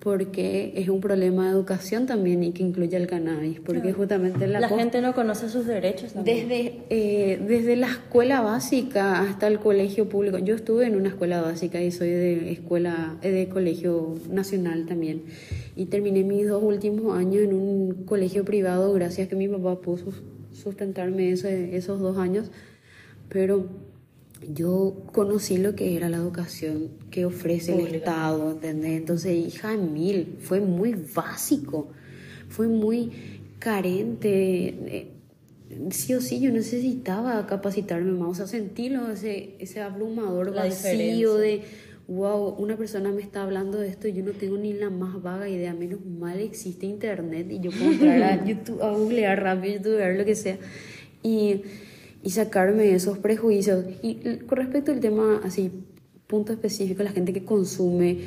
porque 0.03 0.73
es 0.75 0.89
un 0.89 0.99
problema 0.99 1.45
de 1.45 1.51
educación 1.51 2.05
también 2.05 2.43
y 2.43 2.51
que 2.51 2.62
incluye 2.62 2.97
el 2.97 3.07
cannabis, 3.07 3.62
porque 3.62 3.93
justamente 3.93 4.47
la, 4.47 4.67
gente 4.67 4.99
no 4.99 5.15
conoce 5.15 5.47
sus 5.47 5.65
derechos. 5.65 6.12
Desde, 6.13 6.81
eh, 6.89 7.41
desde 7.47 7.77
la 7.77 7.88
escuela 7.88 8.41
básica 8.41 9.21
hasta 9.21 9.47
el 9.47 9.59
colegio 9.59 10.09
público. 10.09 10.39
Yo 10.39 10.55
estuve 10.55 10.88
en 10.88 10.97
una 10.97 11.07
escuela 11.07 11.41
básica 11.41 11.81
y 11.81 11.89
soy 11.91 12.09
de 12.09 12.51
escuela 12.51 13.15
eh, 13.21 13.31
de 13.31 13.47
colegio 13.47 14.15
nacional 14.29 14.86
también 14.88 15.23
y 15.77 15.86
terminé 15.86 16.23
mis 16.23 16.49
dos 16.49 16.62
últimos 16.62 17.17
años 17.17 17.43
en 17.43 17.53
un 17.53 18.03
colegio 18.05 18.43
privado 18.43 18.91
gracias 18.91 19.27
a 19.27 19.29
que 19.29 19.38
mi 19.38 19.47
papá 19.47 19.79
pudo 19.79 20.12
sustentarme 20.63 21.32
esos 21.32 21.99
dos 21.99 22.17
años, 22.17 22.49
pero 23.30 23.67
yo 24.52 25.04
conocí 25.12 25.58
lo 25.58 25.76
que 25.76 25.95
era 25.95 26.10
la 26.10 26.17
educación 26.17 26.89
que 27.12 27.26
ofrece 27.26 27.73
el 27.73 27.95
Estado, 27.95 28.52
¿entendés? 28.52 28.97
Entonces, 28.97 29.38
hija 29.38 29.76
mil, 29.78 30.38
fue 30.39 30.60
muy 30.60 30.93
básico, 30.93 31.89
fue 32.49 32.67
muy 32.67 33.12
carente. 33.60 34.76
Eh, 34.88 35.08
sí 35.91 36.13
o 36.13 36.21
sí, 36.21 36.39
yo 36.39 36.52
necesitaba 36.52 37.45
capacitarme 37.47 38.12
más, 38.12 38.30
o 38.30 38.34
sea, 38.36 38.47
sentirlo, 38.47 39.12
ese, 39.12 39.56
ese 39.60 39.82
abrumador 39.82 40.54
vacío 40.54 41.36
de, 41.36 41.63
wow, 42.07 42.55
una 42.57 42.75
persona 42.77 43.11
me 43.11 43.21
está 43.21 43.43
hablando 43.43 43.79
de 43.79 43.87
esto 43.87 44.07
y 44.07 44.13
yo 44.13 44.23
no 44.23 44.31
tengo 44.31 44.57
ni 44.57 44.73
la 44.73 44.89
más 44.89 45.21
vaga 45.21 45.47
idea, 45.47 45.73
menos 45.73 46.05
mal 46.05 46.39
existe 46.39 46.85
internet 46.85 47.47
y 47.49 47.59
yo 47.59 47.71
puedo 47.71 47.91
entrar 47.91 48.23
a 48.23 48.45
YouTube, 48.47 48.81
a 48.81 48.91
googlear 48.91 49.41
rápido, 49.41 49.75
YouTube, 49.75 50.17
lo 50.17 50.25
que 50.25 50.35
sea. 50.35 50.57
Y 51.21 51.63
y 52.23 52.29
sacarme 52.29 52.93
esos 52.95 53.17
prejuicios. 53.17 53.85
Y 54.01 54.37
con 54.47 54.57
respecto 54.57 54.91
al 54.91 55.01
tema, 55.01 55.41
así, 55.43 55.69
punto 56.25 56.53
específico, 56.53 57.03
la 57.03 57.11
gente 57.11 57.33
que 57.33 57.43
consume 57.43 58.19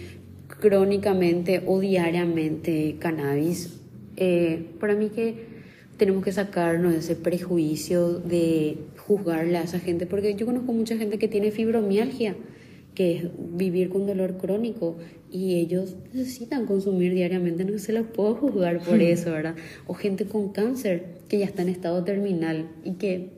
crónicamente 0.61 1.63
o 1.67 1.81
diariamente 1.81 2.97
cannabis, 2.99 3.81
eh, 4.17 4.67
para 4.79 4.95
mí 4.95 5.09
que 5.09 5.57
tenemos 5.97 6.23
que 6.23 6.31
sacarnos 6.31 6.95
ese 6.95 7.17
prejuicio 7.17 8.19
de 8.19 8.79
juzgarle 8.99 9.57
a 9.57 9.63
esa 9.63 9.81
gente, 9.81 10.07
porque 10.07 10.35
yo 10.35 10.45
conozco 10.45 10.73
mucha 10.75 10.99
gente 10.99 11.19
que 11.19 11.27
tiene 11.27 11.51
fibromialgia, 11.51 12.37
que 12.97 13.17
es 13.17 13.25
vivir 13.57 13.91
con 13.91 14.07
dolor 14.07 14.37
crónico, 14.39 14.97
y 15.31 15.57
ellos 15.57 15.97
necesitan 16.13 16.67
consumir 16.67 17.13
diariamente, 17.13 17.65
no 17.65 17.79
se 17.79 17.93
los 17.93 18.07
puedo 18.07 18.35
juzgar 18.35 18.81
por 18.81 19.01
eso, 19.01 19.31
¿verdad? 19.31 19.55
O 19.87 19.95
gente 19.95 20.25
con 20.25 20.49
cáncer 20.49 21.19
que 21.29 21.39
ya 21.39 21.45
está 21.45 21.63
en 21.63 21.69
estado 21.69 22.03
terminal 22.03 22.69
y 22.85 22.93
que 22.93 23.37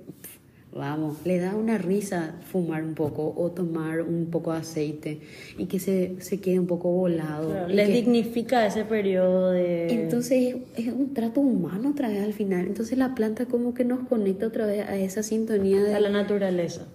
Vamos, 0.78 1.16
le 1.24 1.38
da 1.38 1.56
una 1.56 1.76
risa 1.78 2.36
fumar 2.52 2.84
un 2.84 2.94
poco 2.94 3.34
o 3.36 3.50
tomar 3.50 4.02
un 4.02 4.26
poco 4.26 4.52
de 4.52 4.58
aceite 4.58 5.18
y 5.56 5.64
que 5.66 5.80
se, 5.80 6.16
se 6.20 6.40
quede 6.40 6.60
un 6.60 6.66
poco 6.66 6.90
volado. 6.90 7.66
le 7.66 7.86
dignifica 7.86 8.64
ese 8.66 8.84
periodo 8.84 9.50
de... 9.50 9.88
Entonces 9.88 10.56
es 10.76 10.86
un 10.88 11.14
trato 11.14 11.40
humano 11.40 11.90
otra 11.90 12.08
vez 12.08 12.22
al 12.22 12.34
final. 12.34 12.66
Entonces 12.66 12.96
la 12.96 13.14
planta 13.14 13.46
como 13.46 13.72
que 13.74 13.84
nos 13.84 14.06
conecta 14.06 14.46
otra 14.46 14.66
vez 14.66 14.86
a 14.86 14.96
esa 14.96 15.22
sintonía 15.22 15.82
de... 15.82 15.94
A 15.94 16.00
la 16.00 16.10
naturaleza. 16.10 16.86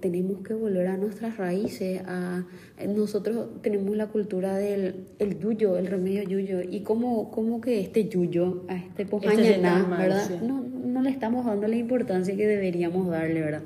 Tenemos 0.00 0.42
que 0.42 0.54
volver 0.54 0.86
a 0.88 0.96
nuestras 0.96 1.36
raíces. 1.36 2.02
A, 2.06 2.44
nosotros 2.88 3.48
tenemos 3.62 3.96
la 3.96 4.08
cultura 4.08 4.56
del 4.56 5.06
el 5.18 5.38
yuyo, 5.38 5.76
el 5.76 5.86
remedio 5.86 6.22
yuyo. 6.22 6.60
Y 6.62 6.80
como, 6.80 7.30
como 7.30 7.60
que 7.60 7.80
este 7.80 8.08
yuyo, 8.08 8.64
a 8.68 8.76
este 8.76 9.06
pojañaná, 9.06 9.84
¿verdad? 9.98 10.40
No, 10.42 10.62
no 10.62 11.02
le 11.02 11.10
estamos 11.10 11.46
dando 11.46 11.68
la 11.68 11.76
importancia 11.76 12.36
que 12.36 12.46
deberíamos 12.46 13.08
darle, 13.08 13.40
¿verdad? 13.40 13.62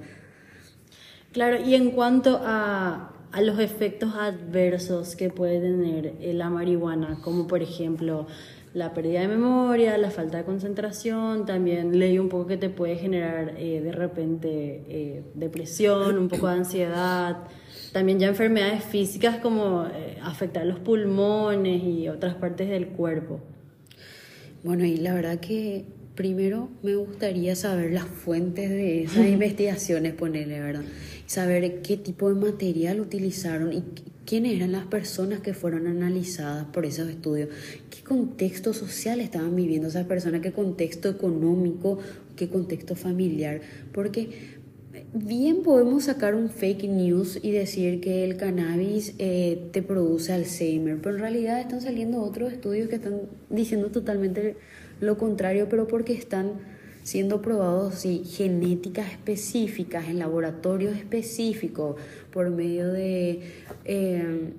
Claro, 1.32 1.58
y 1.64 1.74
en 1.74 1.90
cuanto 1.90 2.40
a, 2.42 3.12
a 3.32 3.40
los 3.40 3.58
efectos 3.58 4.14
adversos 4.14 5.16
que 5.16 5.30
puede 5.30 5.60
tener 5.60 6.14
eh, 6.20 6.32
la 6.32 6.48
marihuana, 6.48 7.18
como 7.22 7.48
por 7.48 7.62
ejemplo 7.62 8.28
la 8.74 8.92
pérdida 8.92 9.20
de 9.20 9.28
memoria, 9.28 9.96
la 9.96 10.10
falta 10.10 10.38
de 10.38 10.44
concentración, 10.44 11.46
también 11.46 11.98
leí 11.98 12.18
un 12.18 12.28
poco 12.28 12.46
que 12.46 12.56
te 12.58 12.68
puede 12.68 12.96
generar 12.96 13.54
eh, 13.56 13.80
de 13.80 13.92
repente 13.92 14.82
eh, 14.88 15.22
depresión, 15.34 16.18
un 16.18 16.28
poco 16.28 16.48
de 16.48 16.54
ansiedad, 16.54 17.38
también 17.92 18.18
ya 18.18 18.28
enfermedades 18.28 18.84
físicas 18.84 19.38
como 19.38 19.86
afectar 20.22 20.66
los 20.66 20.80
pulmones 20.80 21.82
y 21.82 22.08
otras 22.08 22.34
partes 22.34 22.68
del 22.68 22.88
cuerpo. 22.88 23.40
Bueno, 24.62 24.84
y 24.84 24.96
la 24.96 25.14
verdad 25.14 25.38
que 25.38 25.86
Primero 26.14 26.70
me 26.84 26.94
gustaría 26.94 27.56
saber 27.56 27.92
las 27.92 28.06
fuentes 28.06 28.70
de 28.70 29.02
esas 29.02 29.26
investigaciones, 29.28 30.14
ponerle, 30.14 30.60
¿verdad? 30.60 30.84
Saber 31.26 31.82
qué 31.82 31.96
tipo 31.96 32.28
de 32.28 32.36
material 32.36 33.00
utilizaron 33.00 33.72
y 33.72 33.82
quiénes 34.24 34.54
eran 34.54 34.70
las 34.70 34.86
personas 34.86 35.40
que 35.40 35.54
fueron 35.54 35.88
analizadas 35.88 36.66
por 36.66 36.86
esos 36.86 37.08
estudios, 37.08 37.48
contexto 38.04 38.72
social 38.72 39.20
estaban 39.20 39.56
viviendo 39.56 39.88
esas 39.88 40.06
personas, 40.06 40.40
qué 40.40 40.52
contexto 40.52 41.08
económico, 41.08 41.98
qué 42.36 42.48
contexto 42.48 42.94
familiar, 42.94 43.60
porque 43.92 44.54
bien 45.12 45.62
podemos 45.62 46.04
sacar 46.04 46.34
un 46.34 46.50
fake 46.50 46.84
news 46.84 47.38
y 47.42 47.50
decir 47.50 48.00
que 48.00 48.24
el 48.24 48.36
cannabis 48.36 49.14
eh, 49.18 49.68
te 49.72 49.82
produce 49.82 50.32
Alzheimer, 50.32 50.98
pero 51.00 51.16
en 51.16 51.20
realidad 51.20 51.60
están 51.60 51.80
saliendo 51.80 52.22
otros 52.22 52.52
estudios 52.52 52.88
que 52.88 52.96
están 52.96 53.22
diciendo 53.50 53.90
totalmente 53.90 54.56
lo 55.00 55.18
contrario, 55.18 55.68
pero 55.68 55.88
porque 55.88 56.12
están 56.12 56.52
siendo 57.02 57.42
probados 57.42 57.96
sí, 57.96 58.22
genéticas 58.24 59.10
específicas 59.10 60.08
en 60.08 60.18
laboratorios 60.18 60.96
específicos 60.96 61.96
por 62.30 62.50
medio 62.50 62.92
de 62.92 63.40
eh, 63.84 64.52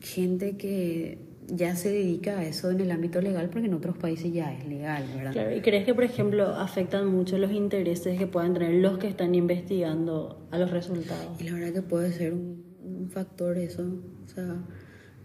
gente 0.00 0.56
que 0.56 1.29
ya 1.54 1.76
se 1.76 1.90
dedica 1.90 2.38
a 2.38 2.44
eso 2.44 2.70
en 2.70 2.80
el 2.80 2.90
ámbito 2.90 3.20
legal 3.20 3.48
porque 3.50 3.66
en 3.66 3.74
otros 3.74 3.96
países 3.96 4.32
ya 4.32 4.52
es 4.52 4.66
legal, 4.66 5.04
¿verdad? 5.14 5.32
Claro, 5.32 5.56
¿y 5.56 5.60
crees 5.60 5.84
que, 5.84 5.94
por 5.94 6.04
ejemplo, 6.04 6.46
afectan 6.46 7.06
mucho 7.08 7.38
los 7.38 7.52
intereses 7.52 8.18
que 8.18 8.26
puedan 8.26 8.54
tener 8.54 8.74
los 8.74 8.98
que 8.98 9.08
están 9.08 9.34
investigando 9.34 10.46
a 10.50 10.58
los 10.58 10.70
resultados? 10.70 11.40
Y 11.40 11.44
la 11.44 11.54
verdad 11.54 11.72
que 11.72 11.82
puede 11.82 12.12
ser 12.12 12.32
un, 12.32 12.70
factor 13.10 13.58
eso, 13.58 13.82
o 13.82 14.28
sea, 14.28 14.56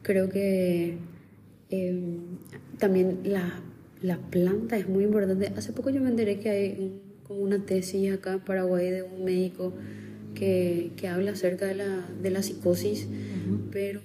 creo 0.01 0.27
que 0.29 0.97
eh, 1.69 2.17
también 2.79 3.19
la 3.25 3.61
la 4.05 4.17
planta 4.17 4.77
es 4.77 4.87
muy 4.87 5.03
importante. 5.03 5.51
Hace 5.55 5.73
poco 5.73 5.89
yo 5.89 6.01
me 6.01 6.09
enteré 6.09 6.39
que 6.39 6.49
hay 6.49 7.01
como 7.23 7.39
una 7.41 7.65
tesis 7.65 8.13
acá 8.13 8.33
en 8.33 8.39
Paraguay 8.41 8.91
de 8.91 9.03
un 9.03 9.23
médico 9.23 9.73
que, 10.35 10.91
que 10.95 11.07
habla 11.07 11.31
acerca 11.31 11.65
de 11.65 11.75
la, 11.75 12.07
de 12.21 12.29
la 12.29 12.43
psicosis, 12.43 13.07
pero 13.71 14.01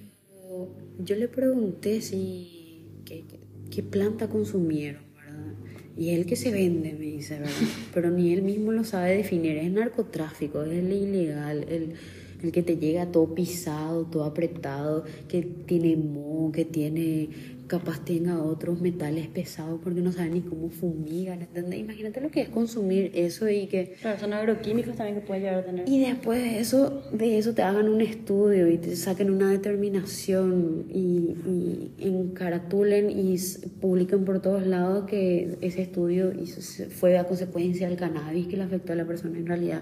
yo 1.03 1.15
le 1.15 1.27
pregunté 1.27 2.01
si 2.01 2.83
qué, 3.05 3.23
qué 3.69 3.83
planta 3.83 4.29
consumieron, 4.29 5.03
¿verdad? 5.15 5.53
Y 5.97 6.09
él 6.09 6.25
que 6.25 6.35
se 6.35 6.51
vende, 6.51 6.93
me 6.93 7.05
dice, 7.05 7.39
¿verdad? 7.39 7.53
Pero 7.93 8.11
ni 8.11 8.33
él 8.33 8.41
mismo 8.41 8.71
lo 8.71 8.83
sabe 8.83 9.17
definir, 9.17 9.57
es 9.57 9.71
narcotráfico, 9.71 10.63
es 10.63 10.83
ilegal, 10.83 11.65
el, 11.69 11.93
el 12.43 12.51
que 12.51 12.63
te 12.63 12.77
llega 12.77 13.11
todo 13.11 13.33
pisado, 13.35 14.05
todo 14.05 14.23
apretado, 14.23 15.03
que 15.27 15.41
tiene 15.41 15.95
moho, 15.95 16.51
que 16.51 16.65
tiene 16.65 17.29
capaz 17.71 18.03
tenga 18.03 18.43
otros 18.43 18.81
metales 18.81 19.27
pesados 19.27 19.79
porque 19.81 20.01
no 20.01 20.11
saben 20.11 20.33
ni 20.33 20.41
cómo 20.41 20.69
fumigan, 20.69 21.41
¿entendés? 21.41 21.79
Imagínate 21.79 22.19
lo 22.19 22.29
que 22.29 22.41
es 22.41 22.49
consumir 22.49 23.11
eso 23.13 23.47
y 23.47 23.67
que... 23.67 23.95
Claro, 24.01 24.19
son 24.19 24.33
agroquímicos 24.33 24.97
también 24.97 25.21
que 25.21 25.25
puede 25.25 25.39
llegar 25.39 25.59
a 25.59 25.63
tener. 25.63 25.87
Y 25.87 26.01
después 26.01 26.43
de 26.43 26.59
eso, 26.59 27.01
de 27.13 27.37
eso 27.37 27.53
te 27.53 27.61
hagan 27.61 27.87
un 27.87 28.01
estudio 28.01 28.69
y 28.69 28.77
te 28.77 28.97
saquen 28.97 29.31
una 29.31 29.49
determinación 29.49 30.83
y, 30.89 31.37
y 31.97 32.07
encaratulen 32.07 33.09
y 33.09 33.37
publiquen 33.79 34.25
por 34.25 34.41
todos 34.41 34.67
lados 34.67 35.05
que 35.05 35.57
ese 35.61 35.83
estudio 35.83 36.33
fue 36.89 37.17
a 37.17 37.23
consecuencia 37.23 37.87
del 37.87 37.97
cannabis 37.97 38.47
que 38.47 38.57
le 38.57 38.63
afectó 38.63 38.91
a 38.91 38.97
la 38.97 39.05
persona 39.05 39.37
en 39.37 39.47
realidad 39.47 39.81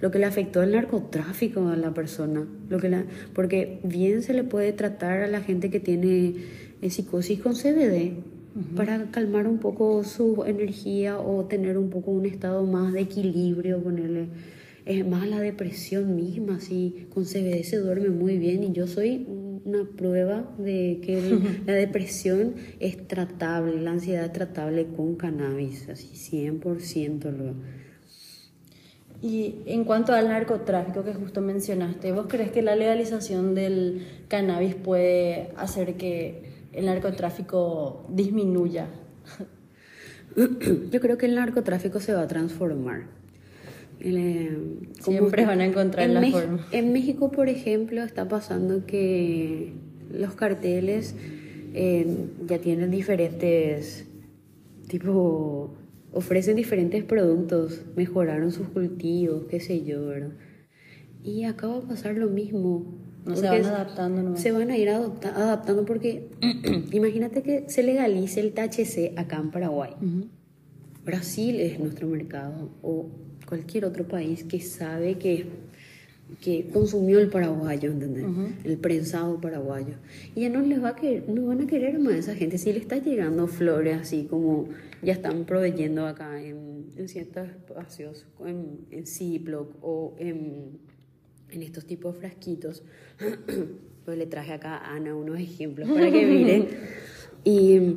lo 0.00 0.10
que 0.10 0.18
le 0.18 0.24
afectó 0.26 0.62
el 0.62 0.72
narcotráfico 0.72 1.68
a 1.68 1.76
la 1.76 1.92
persona, 1.92 2.46
lo 2.68 2.78
que 2.78 2.88
la, 2.88 3.04
porque 3.34 3.80
bien 3.82 4.22
se 4.22 4.32
le 4.32 4.44
puede 4.44 4.72
tratar 4.72 5.22
a 5.22 5.26
la 5.26 5.42
gente 5.42 5.70
que 5.70 5.78
tiene 5.78 6.36
en 6.80 6.90
psicosis 6.90 7.40
con 7.40 7.54
CBD 7.54 8.22
para 8.74 9.10
calmar 9.10 9.46
un 9.46 9.58
poco 9.58 10.02
su 10.02 10.44
energía 10.44 11.18
o 11.18 11.44
tener 11.44 11.78
un 11.78 11.90
poco 11.90 12.10
un 12.10 12.26
estado 12.26 12.66
más 12.66 12.92
de 12.92 13.02
equilibrio, 13.02 13.82
ponerle 13.82 14.28
es 14.86 15.06
más 15.06 15.28
la 15.28 15.38
depresión 15.38 16.16
misma, 16.16 16.56
así 16.56 17.06
con 17.14 17.24
CBD 17.24 17.62
se 17.62 17.78
duerme 17.78 18.08
muy 18.08 18.38
bien 18.38 18.64
y 18.64 18.72
yo 18.72 18.86
soy 18.86 19.26
una 19.64 19.84
prueba 19.84 20.52
de 20.58 21.00
que 21.02 21.38
la 21.66 21.74
depresión 21.74 22.54
es 22.80 23.06
tratable, 23.06 23.80
la 23.80 23.92
ansiedad 23.92 24.24
es 24.24 24.32
tratable 24.32 24.86
con 24.96 25.14
cannabis, 25.16 25.88
así 25.88 26.08
100% 26.14 27.30
lo 27.30 27.54
y 29.22 29.56
en 29.66 29.84
cuanto 29.84 30.14
al 30.14 30.28
narcotráfico 30.28 31.04
que 31.04 31.12
justo 31.12 31.42
mencionaste, 31.42 32.10
¿vos 32.12 32.24
crees 32.26 32.50
que 32.52 32.62
la 32.62 32.74
legalización 32.74 33.54
del 33.54 34.06
cannabis 34.28 34.74
puede 34.74 35.50
hacer 35.56 35.96
que 35.96 36.49
el 36.72 36.86
narcotráfico 36.86 38.06
disminuya? 38.08 38.88
Yo 40.36 41.00
creo 41.00 41.18
que 41.18 41.26
el 41.26 41.34
narcotráfico 41.34 42.00
se 42.00 42.14
va 42.14 42.22
a 42.22 42.28
transformar. 42.28 43.06
Eh, 44.00 44.56
Siempre 45.00 45.44
van 45.44 45.60
a 45.60 45.66
encontrar 45.66 46.08
en 46.08 46.14
la 46.14 46.26
forma. 46.30 46.66
En 46.72 46.92
México, 46.92 47.30
por 47.30 47.48
ejemplo, 47.48 48.02
está 48.02 48.28
pasando 48.28 48.86
que 48.86 49.72
los 50.12 50.34
carteles 50.34 51.14
eh, 51.74 52.06
ya 52.46 52.58
tienen 52.58 52.90
diferentes, 52.90 54.06
tipo, 54.88 55.74
ofrecen 56.12 56.56
diferentes 56.56 57.04
productos, 57.04 57.82
mejoraron 57.96 58.52
sus 58.52 58.68
cultivos, 58.68 59.44
qué 59.48 59.60
sé 59.60 59.84
yo, 59.84 60.06
¿verdad? 60.06 60.32
Y 61.22 61.44
acá 61.44 61.66
va 61.66 61.78
a 61.78 61.82
pasar 61.82 62.16
lo 62.16 62.28
mismo. 62.28 62.98
No 63.24 63.36
se 63.36 63.46
van 63.48 63.64
adaptando 63.64 64.22
nomás. 64.22 64.40
Se 64.40 64.52
van 64.52 64.70
a 64.70 64.76
ir 64.78 64.88
adopta- 64.88 65.34
adaptando 65.34 65.84
porque 65.84 66.28
imagínate 66.92 67.42
que 67.42 67.64
se 67.68 67.82
legalice 67.82 68.40
el 68.40 68.52
THC 68.52 69.18
acá 69.18 69.36
en 69.38 69.50
Paraguay. 69.50 69.92
Ujú. 70.00 70.26
Brasil 71.04 71.60
es 71.60 71.78
nuestro 71.78 72.06
mercado 72.08 72.70
o 72.82 73.06
cualquier 73.48 73.84
otro 73.84 74.06
país 74.06 74.44
que 74.44 74.60
sabe 74.60 75.16
que, 75.18 75.46
que 76.40 76.68
consumió 76.72 77.18
el 77.18 77.28
paraguayo, 77.28 77.90
¿entendés? 77.90 78.24
Ujú. 78.24 78.48
El 78.64 78.76
prensado 78.78 79.40
paraguayo. 79.40 79.94
Y 80.36 80.42
ya 80.42 80.48
no 80.50 80.60
les 80.60 80.82
va 80.82 80.90
a 80.90 80.96
querer, 80.96 81.28
no 81.28 81.46
van 81.46 81.62
a 81.62 81.66
querer 81.66 81.98
más 81.98 82.12
a 82.14 82.18
esa 82.18 82.34
gente. 82.34 82.58
Si 82.58 82.72
le 82.72 82.78
está 82.78 82.98
llegando 82.98 83.46
flores 83.48 83.98
así 84.00 84.24
como 84.28 84.68
ya 85.02 85.14
están 85.14 85.44
proveyendo 85.46 86.06
acá 86.06 86.40
en, 86.42 86.86
en 86.96 87.08
ciertos 87.08 87.48
espacios, 87.48 88.26
en, 88.46 88.80
en 88.90 89.06
Ziploc 89.06 89.74
o 89.82 90.14
en, 90.18 90.78
en 91.52 91.62
estos 91.62 91.84
tipos 91.86 92.14
de 92.14 92.20
frasquitos. 92.20 92.82
pues 94.04 94.18
le 94.18 94.26
traje 94.26 94.52
acá 94.52 94.76
a 94.76 94.96
Ana 94.96 95.14
unos 95.14 95.38
ejemplos 95.38 95.88
para 95.88 96.10
que 96.10 96.26
miren. 96.26 96.68
Y 97.42 97.96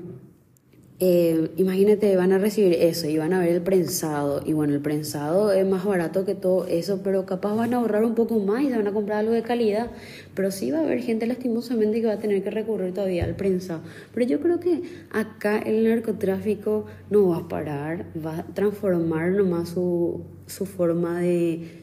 eh, 1.00 1.52
imagínate, 1.58 2.16
van 2.16 2.32
a 2.32 2.38
recibir 2.38 2.76
eso 2.76 3.10
y 3.10 3.18
van 3.18 3.34
a 3.34 3.40
ver 3.42 3.50
el 3.50 3.62
prensado. 3.62 4.42
Y 4.46 4.54
bueno, 4.54 4.74
el 4.74 4.80
prensado 4.80 5.52
es 5.52 5.68
más 5.68 5.84
barato 5.84 6.24
que 6.24 6.34
todo 6.34 6.66
eso, 6.66 7.02
pero 7.04 7.26
capaz 7.26 7.56
van 7.56 7.74
a 7.74 7.78
ahorrar 7.78 8.06
un 8.06 8.16
poco 8.16 8.40
más 8.40 8.64
y 8.64 8.70
se 8.70 8.78
van 8.78 8.88
a 8.88 8.94
comprar 8.94 9.20
algo 9.20 9.34
de 9.34 9.42
calidad. 9.42 9.92
Pero 10.34 10.50
sí 10.50 10.72
va 10.72 10.80
a 10.80 10.84
haber 10.84 11.02
gente 11.02 11.26
lastimosamente 11.26 12.00
que 12.00 12.08
va 12.08 12.14
a 12.14 12.20
tener 12.20 12.42
que 12.42 12.52
recurrir 12.52 12.94
todavía 12.94 13.26
al 13.26 13.36
prensado. 13.36 13.82
Pero 14.14 14.26
yo 14.28 14.40
creo 14.40 14.62
que 14.62 14.82
acá 15.12 15.60
el 15.60 15.84
narcotráfico 15.84 16.86
no 17.10 17.28
va 17.28 17.38
a 17.40 17.48
parar, 17.50 18.06
va 18.26 18.38
a 18.38 18.46
transformar 18.54 19.32
nomás 19.32 19.70
su, 19.70 20.22
su 20.48 20.66
forma 20.66 21.20
de, 21.20 21.83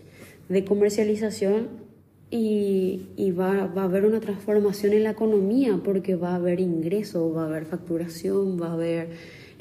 de 0.50 0.64
comercialización 0.64 1.68
y, 2.30 3.08
y 3.16 3.30
va, 3.30 3.66
va 3.66 3.82
a 3.82 3.84
haber 3.86 4.04
una 4.04 4.20
transformación 4.20 4.92
en 4.92 5.04
la 5.04 5.10
economía 5.10 5.80
porque 5.82 6.16
va 6.16 6.32
a 6.32 6.34
haber 6.34 6.60
ingresos, 6.60 7.34
va 7.34 7.44
a 7.44 7.46
haber 7.46 7.64
facturación, 7.64 8.60
va 8.60 8.66
a 8.66 8.72
haber 8.74 9.08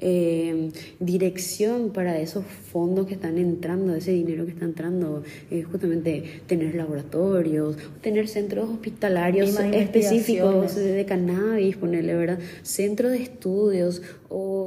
eh, 0.01 0.71
dirección 0.99 1.89
para 1.89 2.19
esos 2.19 2.45
fondos 2.45 3.05
que 3.05 3.15
están 3.15 3.37
entrando, 3.37 3.93
ese 3.95 4.11
dinero 4.11 4.45
que 4.45 4.51
está 4.51 4.63
entrando, 4.63 5.23
eh, 5.51 5.63
justamente 5.63 6.41
tener 6.47 6.73
laboratorios, 6.75 7.75
tener 8.01 8.29
centros 8.29 8.69
hospitalarios 8.69 9.59
específicos 9.59 10.75
de 10.75 11.05
cannabis, 11.05 11.75
ponerle, 11.75 12.15
¿verdad? 12.15 12.39
Centros 12.63 13.11
de 13.11 13.23
estudios 13.23 14.01
o 14.29 14.58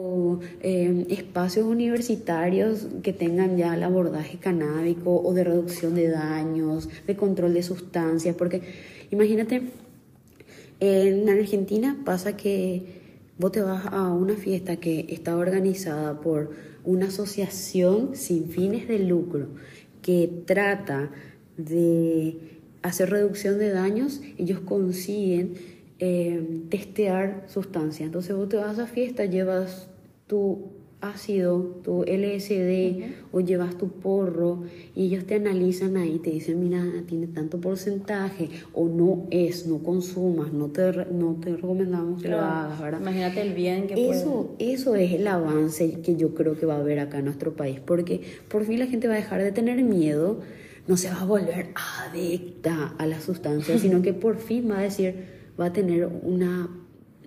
eh, 0.61 1.07
espacios 1.11 1.67
universitarios 1.67 2.87
que 3.03 3.13
tengan 3.13 3.57
ya 3.57 3.75
el 3.75 3.83
abordaje 3.83 4.39
canábico 4.39 5.21
o 5.23 5.35
de 5.35 5.45
reducción 5.45 5.95
de 5.95 6.09
daños, 6.09 6.89
de 7.07 7.17
control 7.17 7.55
de 7.55 7.63
sustancias, 7.63 8.35
porque 8.37 8.63
imagínate, 9.11 9.63
en 10.81 11.29
Argentina 11.29 11.97
pasa 12.05 12.37
que 12.37 13.03
vos 13.39 13.53
te 13.53 13.61
vas 13.61 13.87
a 13.87 14.13
una 14.13 14.35
fiesta 14.35 14.77
que 14.77 15.07
está 15.09 15.37
organizada 15.37 16.21
por 16.21 16.51
una 16.85 17.07
asociación 17.07 18.17
sin 18.17 18.49
fines 18.49 18.89
de 18.89 18.99
lucro 18.99 19.49
que 20.03 20.43
trata 20.47 21.11
de 21.57 22.37
hacer 22.83 23.11
reducción 23.11 23.59
de 23.59 23.71
daños, 23.71 24.21
ellos 24.37 24.61
consiguen 24.61 25.55
eh, 25.99 26.65
testear 26.69 27.45
sustancias. 27.47 28.07
Entonces 28.07 28.35
vos 28.35 28.49
te 28.49 28.57
vas 28.57 28.71
a 28.71 28.83
esa 28.83 28.87
fiesta, 28.87 29.25
llevas 29.25 29.89
tu 30.33 30.71
ácido, 31.03 31.81
tu 31.85 32.05
LSD 32.05 33.03
o 33.33 33.41
llevas 33.41 33.77
tu 33.77 33.89
porro 33.89 34.63
y 34.95 35.07
ellos 35.07 35.27
te 35.27 35.35
analizan 35.35 35.99
ahí, 35.99 36.19
te 36.21 36.31
dicen, 36.31 36.59
mira, 36.59 36.83
tiene 37.07 37.27
tanto 37.27 37.61
porcentaje 37.61 38.49
o 38.73 38.89
no 38.89 39.27
es, 39.31 39.67
no 39.67 39.83
consumas, 39.83 40.55
no 40.55 40.69
te, 40.69 41.05
no 41.13 41.35
te 41.35 41.55
recomendamos 41.57 42.23
que 42.23 42.29
lo 42.29 42.41
hagas, 42.41 42.81
¿verdad? 42.81 43.01
Imagínate 43.03 43.43
el 43.43 43.53
bien 43.53 43.89
que 43.89 43.95
puede. 43.95 44.11
Eso, 44.11 44.55
eso 44.59 44.95
es 44.95 45.13
el 45.13 45.27
avance 45.27 46.01
que 46.01 46.17
yo 46.17 46.33
creo 46.35 46.59
que 46.59 46.65
va 46.65 46.77
a 46.77 46.81
haber 46.81 47.01
acá 47.01 47.19
en 47.19 47.27
nuestro 47.27 47.53
país, 47.55 47.79
porque 47.85 48.23
por 48.49 48.65
fin 48.65 48.79
la 48.79 48.87
gente 48.87 49.07
va 49.07 49.13
a 49.13 49.19
dejar 49.19 49.43
de 49.43 49.53
tener 49.53 49.85
miedo, 49.85 50.41
no 50.89 50.97
se 50.97 51.11
va 51.11 51.21
a 51.21 51.27
volver 51.27 51.75
adicta 52.07 52.95
a 52.97 53.05
las 53.05 53.25
sustancias, 53.25 53.83
sino 53.83 54.01
que 54.01 54.15
por 54.15 54.39
fin 54.39 54.71
va 54.71 54.79
a 54.79 54.83
decir, 54.83 55.15
va 55.61 55.67
a 55.67 55.73
tener 55.75 56.09
una, 56.23 56.71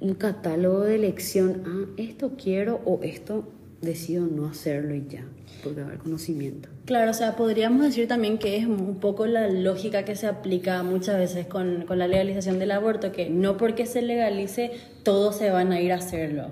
un 0.01 0.13
catálogo 0.15 0.81
de 0.81 0.95
elección, 0.95 1.63
ah, 1.65 1.86
esto 1.97 2.34
quiero 2.41 2.81
o 2.86 2.99
esto 3.03 3.47
decido 3.81 4.25
no 4.25 4.47
hacerlo 4.47 4.95
y 4.95 5.05
ya, 5.08 5.25
porque 5.63 5.81
va 5.81 5.86
a 5.86 5.89
haber 5.89 5.99
conocimiento. 5.99 6.69
Claro, 6.86 7.12
o 7.12 7.13
sea, 7.13 7.36
podríamos 7.36 7.81
decir 7.84 8.08
también 8.08 8.38
que 8.38 8.58
es 8.58 8.67
un 8.67 8.99
poco 8.99 9.25
la 9.25 9.49
lógica 9.49 10.05
que 10.05 10.15
se 10.15 10.27
aplica 10.27 10.84
muchas 10.84 11.17
veces 11.17 11.45
con, 11.47 11.86
con 11.86 11.99
la 11.99 12.08
legalización 12.08 12.60
del 12.60 12.71
aborto, 12.71 13.12
que 13.12 13.29
no 13.29 13.58
porque 13.58 13.86
se 13.86 14.01
legalice 14.01 14.71
todos 15.03 15.38
se 15.38 15.49
van 15.49 15.71
a 15.71 15.81
ir 15.81 15.91
a 15.91 15.95
hacerlo. 15.95 16.49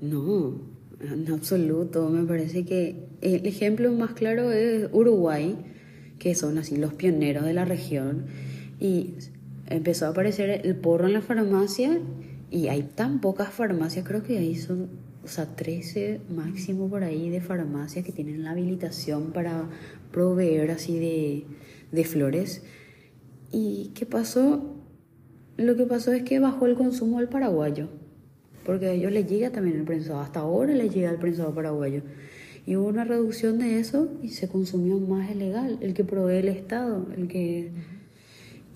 No, 0.00 0.60
en 1.00 1.32
absoluto. 1.32 2.08
Me 2.08 2.26
parece 2.26 2.64
que 2.64 2.96
el 3.20 3.46
ejemplo 3.46 3.92
más 3.92 4.12
claro 4.12 4.50
es 4.52 4.88
Uruguay, 4.92 5.56
que 6.18 6.34
son 6.34 6.58
así 6.58 6.76
los 6.76 6.94
pioneros 6.94 7.44
de 7.44 7.52
la 7.52 7.64
región. 7.64 8.26
Y 8.78 9.14
empezó 9.66 10.06
a 10.06 10.08
aparecer 10.10 10.62
el 10.64 10.76
porro 10.76 11.06
en 11.06 11.12
la 11.12 11.22
farmacia 11.22 11.98
y 12.50 12.68
hay 12.68 12.82
tan 12.82 13.20
pocas 13.20 13.50
farmacias, 13.50 14.06
creo 14.06 14.22
que 14.22 14.38
ahí 14.38 14.56
son, 14.56 14.88
o 15.24 15.28
sea, 15.28 15.54
13 15.54 16.20
máximo 16.28 16.88
por 16.88 17.04
ahí 17.04 17.30
de 17.30 17.40
farmacias 17.40 18.04
que 18.04 18.12
tienen 18.12 18.42
la 18.42 18.50
habilitación 18.50 19.32
para 19.32 19.68
proveer 20.10 20.72
así 20.72 20.98
de, 20.98 21.44
de 21.92 22.04
flores. 22.04 22.62
¿Y 23.52 23.92
qué 23.94 24.04
pasó? 24.04 24.76
Lo 25.56 25.76
que 25.76 25.84
pasó 25.84 26.12
es 26.12 26.24
que 26.24 26.40
bajó 26.40 26.66
el 26.66 26.74
consumo 26.74 27.18
del 27.18 27.28
paraguayo, 27.28 27.88
porque 28.64 28.86
a 28.86 28.92
ellos 28.92 29.12
les 29.12 29.28
llega 29.28 29.50
también 29.50 29.76
el 29.76 29.84
prensado, 29.84 30.20
hasta 30.20 30.40
ahora 30.40 30.74
les 30.74 30.92
llega 30.92 31.10
el 31.10 31.18
prensado 31.18 31.54
paraguayo. 31.54 32.02
Y 32.66 32.76
hubo 32.76 32.88
una 32.88 33.04
reducción 33.04 33.58
de 33.58 33.78
eso 33.78 34.10
y 34.22 34.30
se 34.30 34.48
consumió 34.48 34.98
más 34.98 35.30
el 35.30 35.38
legal, 35.38 35.78
el 35.80 35.94
que 35.94 36.04
provee 36.04 36.38
el 36.38 36.48
Estado, 36.48 37.06
el 37.16 37.28
que... 37.28 37.70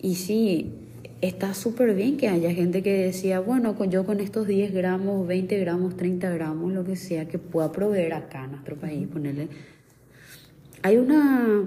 Y 0.00 0.16
sí, 0.16 0.83
está 1.28 1.54
súper 1.54 1.94
bien 1.94 2.16
que 2.16 2.28
haya 2.28 2.52
gente 2.52 2.82
que 2.82 2.92
decía, 2.92 3.40
bueno, 3.40 3.76
con, 3.76 3.90
yo 3.90 4.04
con 4.04 4.20
estos 4.20 4.46
10 4.46 4.72
gramos, 4.72 5.26
20 5.26 5.58
gramos, 5.58 5.96
30 5.96 6.30
gramos, 6.30 6.72
lo 6.72 6.84
que 6.84 6.96
sea, 6.96 7.26
que 7.28 7.38
pueda 7.38 7.72
proveer 7.72 8.14
acá 8.14 8.44
en 8.44 8.52
nuestro 8.52 8.76
país, 8.76 9.08
ponerle... 9.08 9.48
Hay 10.82 10.98
una, 10.98 11.64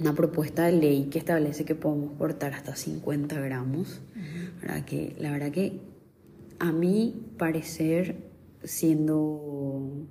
una 0.00 0.14
propuesta 0.14 0.64
de 0.64 0.72
ley 0.72 1.08
que 1.10 1.18
establece 1.18 1.66
que 1.66 1.74
podemos 1.74 2.12
cortar 2.16 2.54
hasta 2.54 2.74
50 2.74 3.38
gramos, 3.38 4.00
¿verdad? 4.62 4.84
Que 4.86 5.14
la 5.18 5.30
verdad 5.30 5.50
que 5.50 5.80
a 6.58 6.72
mi 6.72 7.34
parecer, 7.36 8.16
siendo 8.64 10.06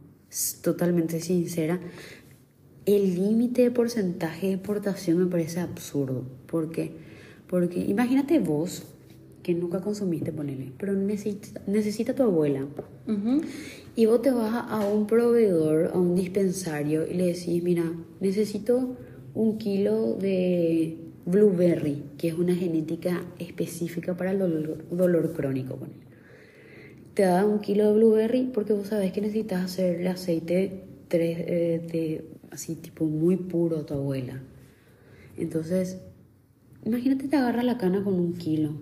totalmente 0.61 1.21
sincera, 1.21 1.79
el 2.85 3.15
límite 3.15 3.63
de 3.63 3.71
porcentaje 3.71 4.47
de 4.47 4.53
exportación 4.53 5.17
me 5.17 5.25
parece 5.25 5.59
absurdo. 5.59 6.23
¿Por 6.45 6.71
qué? 6.71 7.08
Porque 7.49 7.79
imagínate 7.79 8.39
vos 8.39 8.83
que 9.41 9.55
nunca 9.55 9.81
consumiste, 9.81 10.31
ponele, 10.31 10.71
pero 10.77 10.93
necesita, 10.93 11.61
necesita 11.65 12.13
tu 12.13 12.23
abuela. 12.23 12.65
Y 13.95 14.05
vos 14.05 14.21
te 14.21 14.31
vas 14.31 14.65
a 14.69 14.87
un 14.87 15.07
proveedor, 15.07 15.91
a 15.93 15.97
un 15.97 16.15
dispensario, 16.15 17.07
y 17.07 17.15
le 17.15 17.25
decís, 17.27 17.63
mira, 17.63 17.91
necesito 18.19 18.95
un 19.33 19.57
kilo 19.57 20.13
de 20.13 20.97
blueberry, 21.25 22.03
que 22.17 22.27
es 22.27 22.33
una 22.35 22.55
genética 22.55 23.25
específica 23.39 24.15
para 24.15 24.31
el 24.31 24.39
dolor, 24.39 24.85
dolor 24.91 25.33
crónico. 25.33 25.75
ponele. 25.75 25.99
Te 27.15 27.23
da 27.23 27.45
un 27.45 27.59
kilo 27.59 27.87
de 27.87 27.93
blueberry 27.93 28.51
porque 28.53 28.73
vos 28.73 28.87
sabés 28.87 29.11
que 29.11 29.21
necesitas 29.21 29.65
hacerle 29.65 30.09
aceite 30.09 30.83
tres, 31.07 31.37
eh, 31.39 31.81
de, 31.91 32.25
así 32.51 32.75
tipo 32.75 33.05
muy 33.05 33.35
puro 33.35 33.79
a 33.79 33.85
tu 33.85 33.95
abuela. 33.95 34.41
Entonces, 35.37 35.97
imagínate 36.85 37.27
te 37.27 37.35
agarra 37.37 37.63
la 37.63 37.77
cana 37.77 38.03
con 38.03 38.15
un 38.15 38.33
kilo. 38.33 38.73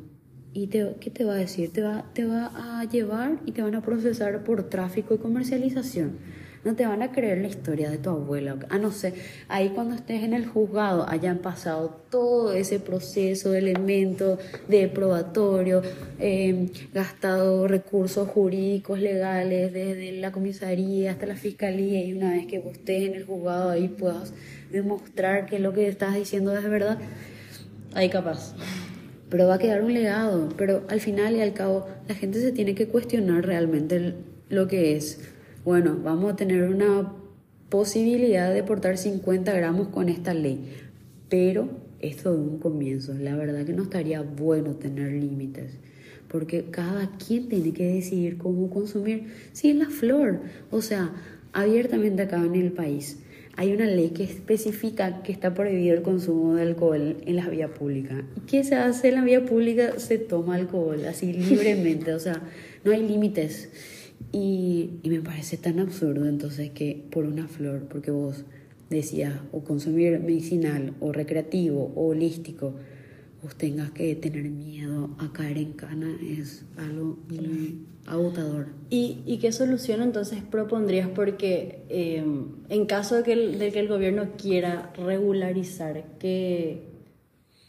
¿Y 0.53 0.67
te, 0.67 0.95
qué 0.99 1.11
te 1.11 1.23
va 1.23 1.33
a 1.33 1.37
decir? 1.37 1.71
Te 1.71 1.83
va, 1.83 2.05
te 2.13 2.25
va 2.25 2.51
a 2.55 2.83
llevar 2.85 3.39
y 3.45 3.51
te 3.51 3.61
van 3.61 3.75
a 3.75 3.81
procesar 3.81 4.43
por 4.43 4.69
tráfico 4.69 5.13
y 5.13 5.19
comercialización. 5.19 6.17
No 6.65 6.75
te 6.75 6.85
van 6.85 7.01
a 7.01 7.11
creer 7.11 7.37
la 7.37 7.47
historia 7.47 7.89
de 7.89 7.97
tu 7.97 8.09
abuela. 8.09 8.57
Ah, 8.69 8.77
no 8.77 8.91
sé, 8.91 9.13
ahí 9.47 9.69
cuando 9.69 9.95
estés 9.95 10.23
en 10.23 10.33
el 10.33 10.45
juzgado 10.47 11.07
hayan 11.07 11.37
pasado 11.37 12.01
todo 12.09 12.53
ese 12.53 12.79
proceso 12.79 13.51
de 13.51 13.59
elementos 13.59 14.39
de 14.67 14.87
probatorio, 14.87 15.81
eh, 16.19 16.69
gastado 16.93 17.67
recursos 17.67 18.27
jurídicos, 18.27 18.99
legales, 18.99 19.71
desde 19.71 20.11
la 20.13 20.31
comisaría 20.31 21.11
hasta 21.11 21.25
la 21.25 21.35
fiscalía, 21.35 22.03
y 22.03 22.13
una 22.13 22.31
vez 22.31 22.47
que 22.47 22.59
vos 22.59 22.73
estés 22.73 23.03
en 23.03 23.13
el 23.13 23.25
juzgado 23.25 23.69
ahí 23.69 23.87
puedas 23.87 24.33
demostrar 24.71 25.45
que 25.45 25.59
lo 25.59 25.71
que 25.71 25.87
estás 25.87 26.15
diciendo 26.15 26.57
es 26.57 26.67
verdad. 26.69 26.97
Ahí 27.97 28.09
capaz 28.09 28.53
pero 29.29 29.47
va 29.47 29.55
a 29.55 29.59
quedar 29.59 29.83
un 29.83 29.93
legado. 29.93 30.49
Pero 30.57 30.83
al 30.89 30.99
final 30.99 31.35
y 31.35 31.41
al 31.41 31.53
cabo, 31.53 31.85
la 32.07 32.15
gente 32.15 32.39
se 32.39 32.51
tiene 32.51 32.75
que 32.75 32.87
cuestionar 32.87 33.45
realmente 33.45 34.15
lo 34.49 34.67
que 34.67 34.95
es. 34.95 35.19
Bueno, 35.65 35.97
vamos 36.03 36.33
a 36.33 36.35
tener 36.35 36.63
una 36.63 37.13
posibilidad 37.69 38.53
de 38.53 38.63
portar 38.63 38.97
50 38.97 39.51
gramos 39.53 39.89
con 39.89 40.07
esta 40.07 40.33
ley, 40.33 40.71
pero 41.27 41.69
esto 41.99 42.33
es 42.33 42.39
un 42.39 42.59
comienzo. 42.59 43.13
La 43.15 43.35
verdad 43.35 43.65
que 43.65 43.73
no 43.73 43.83
estaría 43.83 44.21
bueno 44.21 44.75
tener 44.75 45.11
límites, 45.11 45.73
porque 46.29 46.69
cada 46.71 47.11
quien 47.17 47.49
tiene 47.49 47.73
que 47.73 47.95
decidir 47.95 48.37
cómo 48.37 48.69
consumir. 48.69 49.33
Sí, 49.51 49.73
la 49.73 49.89
flor, 49.89 50.39
o 50.71 50.81
sea, 50.81 51.13
abiertamente 51.51 52.21
acá 52.21 52.37
en 52.37 52.55
el 52.55 52.71
país 52.71 53.17
hay 53.57 53.73
una 53.73 53.87
ley 53.87 54.11
que 54.11 54.23
especifica 54.23 55.23
que 55.23 55.31
está 55.31 55.55
prohibido 55.55 55.95
el 55.95 56.03
consumo 56.03 56.53
de 56.53 56.61
alcohol 56.61 57.17
en 57.25 57.35
la 57.35 57.49
vía 57.49 57.73
pública. 57.73 58.23
¿Y 58.37 58.41
qué 58.41 58.63
se 58.63 58.75
hace 58.75 59.09
en 59.09 59.15
la 59.15 59.23
vía 59.23 59.43
pública? 59.45 59.99
Se 59.99 60.19
toma 60.19 60.55
alcohol 60.55 61.03
así 61.05 61.33
libremente, 61.33 62.13
o 62.13 62.19
sea, 62.19 62.43
no 62.85 62.91
hay 62.91 63.01
límites. 63.01 63.69
Y, 64.31 64.91
y, 65.01 65.09
me 65.09 65.21
parece 65.21 65.57
tan 65.57 65.79
absurdo 65.79 66.27
entonces 66.27 66.69
que 66.69 67.03
por 67.11 67.25
una 67.25 67.47
flor, 67.47 67.87
porque 67.89 68.11
vos 68.11 68.45
decías 68.91 69.33
o 69.51 69.63
consumir 69.63 70.19
medicinal 70.19 70.93
o 70.99 71.11
recreativo 71.11 71.91
o 71.95 72.09
holístico, 72.09 72.75
vos 73.47 73.55
tengas 73.55 73.91
que 73.91 74.13
tener 74.15 74.43
miedo 74.43 75.09
a 75.19 75.31
caer 75.31 75.57
en 75.57 75.71
cana, 75.71 76.17
es 76.21 76.65
algo 76.75 77.17
muy 77.29 77.85
agotador. 78.05 78.67
¿Y, 78.89 79.21
¿Y, 79.25 79.37
qué 79.37 79.53
solución 79.53 80.01
entonces 80.01 80.41
propondrías? 80.43 81.07
Porque 81.07 81.85
eh, 81.87 82.25
en 82.67 82.85
caso 82.87 83.15
de 83.15 83.23
que, 83.23 83.31
el, 83.31 83.57
de 83.57 83.71
que 83.71 83.79
el 83.79 83.87
gobierno 83.87 84.31
quiera 84.37 84.91
regularizar, 84.97 86.03
¿qué, 86.19 86.89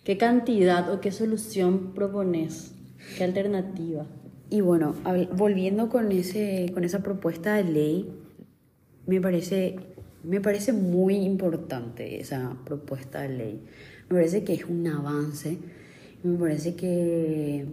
¿qué 0.03 0.19
cantidad 0.19 0.93
o 0.93 1.01
qué 1.01 1.13
solución 1.13 1.95
propones? 1.95 2.75
¿Qué 3.17 3.23
alternativa? 3.23 4.05
Y 4.51 4.63
bueno, 4.63 4.97
volviendo 5.37 5.91
con, 5.91 6.11
ese, 6.11 6.73
con 6.75 6.83
esa 6.83 7.05
propuesta 7.05 7.55
de 7.55 7.65
ley, 7.65 8.13
me 9.07 9.21
parece, 9.21 9.77
me 10.25 10.41
parece 10.41 10.73
muy 10.73 11.15
importante 11.15 12.21
esa 12.21 12.57
propuesta 12.65 13.23
de 13.23 13.29
ley. 13.29 13.61
Me 14.09 14.17
parece 14.17 14.45
que 14.45 14.55
es 14.55 14.65
un 14.65 14.87
avance, 14.87 15.59
me 16.23 16.39
parece 16.39 16.75
que 16.75 17.67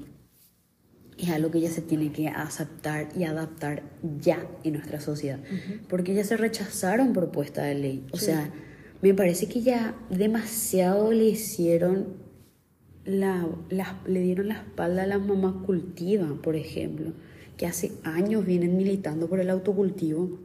es 1.17 1.29
algo 1.29 1.49
que 1.49 1.61
ya 1.61 1.69
se 1.69 1.81
tiene 1.81 2.11
que 2.11 2.27
aceptar 2.27 3.09
y 3.17 3.23
adaptar 3.23 3.83
ya 4.19 4.45
en 4.63 4.73
nuestra 4.73 4.99
sociedad, 4.99 5.39
porque 5.87 6.13
ya 6.13 6.23
se 6.23 6.35
rechazaron 6.35 7.13
propuestas 7.13 7.65
de 7.65 7.75
ley. 7.75 8.05
O 8.11 8.17
sea, 8.17 8.51
me 9.01 9.13
parece 9.13 9.47
que 9.47 9.61
ya 9.61 9.95
demasiado 10.09 11.11
le 11.11 11.25
hicieron 11.25 12.25
la, 13.05 13.47
le 14.05 14.21
dieron 14.21 14.49
la 14.49 14.55
espalda 14.55 15.03
a 15.03 15.07
las 15.07 15.21
mamás 15.21 15.63
cultiva, 15.65 16.27
por 16.41 16.55
ejemplo, 16.55 17.13
que 17.55 17.65
hace 17.67 17.93
años 18.03 18.45
vienen 18.45 18.75
militando 18.75 19.29
por 19.29 19.39
el 19.39 19.49
autocultivo 19.49 20.39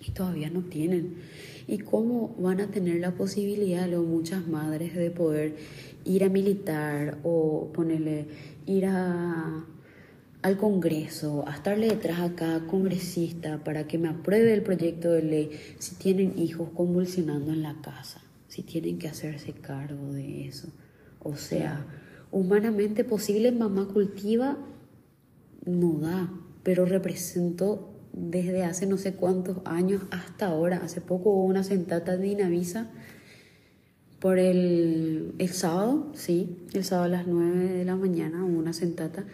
y 0.00 0.12
todavía 0.12 0.50
no 0.50 0.62
tienen. 0.62 1.16
¿Y 1.68 1.78
cómo 1.78 2.34
van 2.38 2.60
a 2.60 2.68
tener 2.68 3.00
la 3.00 3.14
posibilidad, 3.14 3.88
luego 3.88 4.04
muchas 4.04 4.46
madres, 4.46 4.94
de 4.94 5.10
poder 5.10 5.56
ir 6.04 6.24
a 6.24 6.28
militar 6.28 7.18
o 7.24 7.70
ponerle, 7.72 8.26
ir 8.66 8.86
a 8.86 9.66
al 10.46 10.56
Congreso, 10.56 11.44
a 11.48 11.54
estarle 11.56 11.88
detrás 11.88 12.20
a 12.20 12.36
cada 12.36 12.68
congresista 12.68 13.64
para 13.64 13.88
que 13.88 13.98
me 13.98 14.08
apruebe 14.08 14.54
el 14.54 14.62
proyecto 14.62 15.10
de 15.10 15.22
ley 15.22 15.50
si 15.80 15.96
tienen 15.96 16.38
hijos 16.38 16.68
convulsionando 16.72 17.52
en 17.52 17.62
la 17.62 17.80
casa, 17.80 18.22
si 18.46 18.62
tienen 18.62 18.98
que 18.98 19.08
hacerse 19.08 19.54
cargo 19.54 20.12
de 20.12 20.46
eso. 20.46 20.68
O 21.18 21.34
sea, 21.34 21.84
humanamente 22.30 23.02
posible 23.02 23.50
mamá 23.50 23.88
cultiva 23.88 24.56
no 25.64 25.98
da, 25.98 26.32
pero 26.62 26.86
representó 26.86 27.95
desde 28.16 28.64
hace 28.64 28.86
no 28.86 28.96
sé 28.96 29.12
cuántos 29.14 29.58
años 29.64 30.02
hasta 30.10 30.46
ahora. 30.46 30.80
Hace 30.82 31.00
poco 31.00 31.30
hubo 31.30 31.44
una 31.44 31.62
sentata 31.62 32.16
de 32.16 32.28
Inavisa 32.28 32.90
por 34.18 34.38
el, 34.38 35.34
el 35.38 35.48
sábado, 35.50 36.10
sí, 36.14 36.56
el 36.72 36.84
sábado 36.84 37.04
a 37.04 37.16
las 37.18 37.26
9 37.26 37.68
de 37.74 37.84
la 37.84 37.96
mañana 37.96 38.44
hubo 38.44 38.58
una 38.58 38.72
sentata 38.72 39.24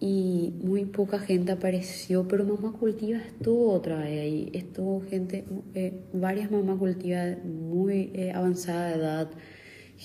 y 0.00 0.52
muy 0.62 0.84
poca 0.84 1.18
gente 1.18 1.52
apareció, 1.52 2.28
pero 2.28 2.44
Mamá 2.44 2.72
Cultiva 2.72 3.18
estuvo 3.18 3.72
otra 3.72 4.00
vez 4.00 4.20
ahí, 4.20 4.50
estuvo 4.52 5.00
gente, 5.02 5.44
eh, 5.74 6.00
varias 6.12 6.50
mamás 6.50 6.78
cultivas 6.78 7.42
muy 7.44 8.10
eh, 8.14 8.32
avanzada 8.34 8.88
de 8.88 8.94
edad, 8.96 9.30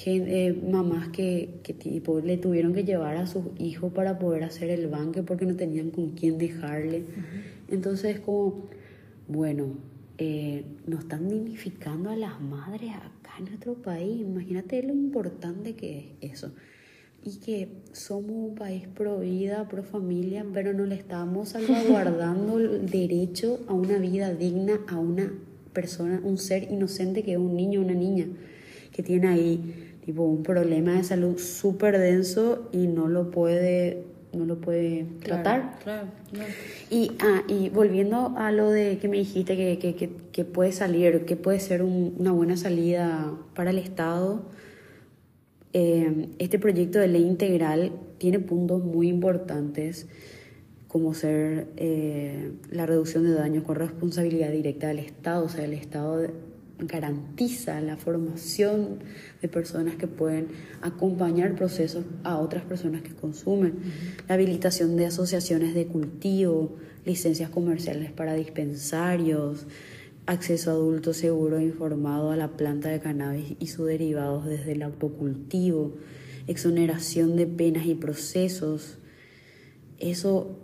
eh, 0.06 0.62
mamás 0.70 1.10
que, 1.10 1.60
que 1.64 1.74
tipo, 1.74 2.20
le 2.20 2.38
tuvieron 2.38 2.74
que 2.74 2.84
llevar 2.84 3.18
a 3.18 3.28
sus 3.28 3.46
hijos 3.58 3.92
para 3.94 4.20
poder 4.20 4.44
hacer 4.44 4.70
el 4.70 4.88
banque 4.88 5.24
porque 5.24 5.46
no 5.46 5.56
tenían 5.56 5.92
con 5.92 6.12
quién 6.12 6.38
dejarle. 6.38 7.04
Entonces 7.70 8.20
como, 8.20 8.70
bueno, 9.28 9.76
nos 10.86 11.00
están 11.02 11.30
dignificando 11.30 12.10
a 12.10 12.16
las 12.16 12.42
madres 12.42 12.92
acá 12.96 13.36
en 13.40 13.46
nuestro 13.46 13.76
país, 13.76 14.22
imagínate 14.22 14.84
lo 14.84 14.94
importante 14.94 15.76
que 15.76 16.16
es 16.22 16.34
eso. 16.34 16.52
Y 17.24 17.38
que 17.38 17.70
somos 17.92 18.32
un 18.32 18.56
país 18.56 18.88
pro 18.88 19.20
vida, 19.20 19.68
pro 19.68 19.84
familia, 19.84 20.46
pero 20.54 20.74
no 20.74 20.86
le 20.86 20.96
estamos 20.96 21.50
salvaguardando 21.50 22.60
el 22.60 22.90
derecho 22.90 23.60
a 23.68 23.74
una 23.74 23.98
vida 23.98 24.34
digna 24.34 24.80
a 24.88 24.98
una 24.98 25.34
persona, 25.74 26.22
un 26.24 26.38
ser 26.38 26.72
inocente 26.72 27.24
que 27.24 27.34
es 27.34 27.38
un 27.38 27.56
niño 27.56 27.82
o 27.82 27.84
una 27.84 27.94
niña, 27.94 28.28
que 28.92 29.04
tiene 29.04 29.28
ahí 29.28 29.96
tipo 30.06 30.24
un 30.24 30.44
problema 30.44 30.94
de 30.94 31.04
salud 31.04 31.38
súper 31.38 31.98
denso 31.98 32.70
y 32.72 32.88
no 32.88 33.08
lo 33.08 33.32
puede 33.32 34.04
no 34.32 34.46
lo 34.46 34.60
puede 34.60 35.06
tratar. 35.24 35.80
Claro, 35.84 36.08
Y, 36.92 37.12
ah, 37.20 37.42
y 37.48 37.70
volviendo 37.70 38.36
a 38.38 38.52
lo 38.52 38.70
de 38.70 39.00
que 39.00 39.08
me 39.08 39.18
dijiste 39.18 39.58
que, 39.58 39.80
que, 39.80 39.96
que, 39.96 40.12
que 40.32 40.46
puede 40.46 40.72
salir, 40.72 41.26
que 41.26 41.36
puede 41.36 41.60
ser 41.60 41.82
una 41.82 42.32
buena 42.32 42.56
salida 42.56 43.34
para 43.56 43.72
el 43.72 43.80
Estado, 43.80 44.44
eh, 45.74 46.30
este 46.40 46.60
proyecto 46.60 47.00
de 47.00 47.08
ley 47.08 47.24
integral 47.24 47.92
tiene 48.18 48.40
puntos 48.40 48.84
muy 48.84 49.08
importantes 49.08 50.08
como 50.88 51.14
ser 51.14 51.68
eh, 51.78 52.52
la 52.72 52.88
reducción 52.88 53.24
de 53.24 53.34
daños 53.34 53.64
con 53.64 53.76
responsabilidad 53.76 54.52
directa 54.52 54.88
del 54.88 55.00
Estado, 55.00 55.46
o 55.46 55.50
sea, 55.50 55.64
el 55.66 55.74
Estado 55.74 56.28
garantiza 56.80 57.82
la 57.82 57.98
formación 57.98 59.00
de 59.42 59.48
personas 59.48 59.96
que 59.96 60.08
pueden 60.08 60.48
acompañar 60.82 61.56
procesos 61.56 62.06
a 62.24 62.38
otras 62.38 62.64
personas 62.64 63.02
que 63.02 63.14
consumen, 63.14 63.76
la 64.28 64.36
habilitación 64.36 64.96
de 64.96 65.06
asociaciones 65.06 65.74
de 65.74 65.88
cultivo, 65.88 66.78
licencias 67.06 67.50
comerciales 67.50 68.12
para 68.12 68.34
dispensarios, 68.34 69.68
acceso 70.26 70.72
adulto 70.72 71.14
seguro 71.14 71.58
e 71.58 71.64
informado 71.64 72.32
a 72.32 72.36
la 72.36 72.50
planta 72.50 72.90
de 72.90 73.00
cannabis 73.00 73.56
y 73.60 73.68
sus 73.68 73.88
derivados 73.88 74.46
desde 74.46 74.74
el 74.74 74.84
autocultivo, 74.84 75.96
exoneración 76.48 77.36
de 77.36 77.48
penas 77.48 77.86
y 77.88 77.96
procesos. 77.96 79.00
Eso, 79.98 80.60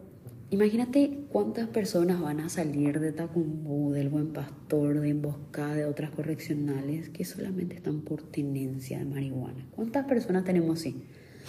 imagínate 0.55 1.25
cuántas 1.29 1.67
personas 1.67 2.19
van 2.21 2.39
a 2.39 2.49
salir 2.49 2.99
de 2.99 3.11
Tacumbú, 3.11 3.91
del 3.91 4.09
Buen 4.09 4.33
Pastor, 4.33 4.99
de 4.99 5.09
Emboscada, 5.09 5.75
de 5.75 5.85
otras 5.85 6.11
correccionales 6.11 7.09
que 7.09 7.25
solamente 7.25 7.75
están 7.75 8.01
por 8.01 8.21
tenencia 8.23 8.99
de 8.99 9.05
marihuana. 9.05 9.67
¿Cuántas 9.71 10.05
personas 10.05 10.43
tenemos 10.43 10.79
así? 10.79 11.03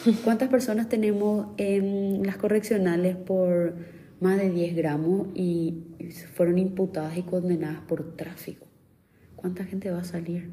¿Cuántas 0.24 0.48
personas 0.48 0.88
tenemos 0.88 1.48
en 1.56 2.26
las 2.26 2.36
correccionales 2.36 3.16
por 3.16 3.74
más 4.20 4.38
de 4.38 4.50
10 4.50 4.76
gramos 4.76 5.28
y 5.34 5.82
fueron 6.34 6.58
imputadas 6.58 7.16
y 7.16 7.22
condenadas 7.22 7.80
por 7.82 8.16
tráfico. 8.16 8.66
¿Cuánta 9.34 9.64
gente 9.64 9.90
va 9.90 10.00
a 10.00 10.04
salir? 10.04 10.50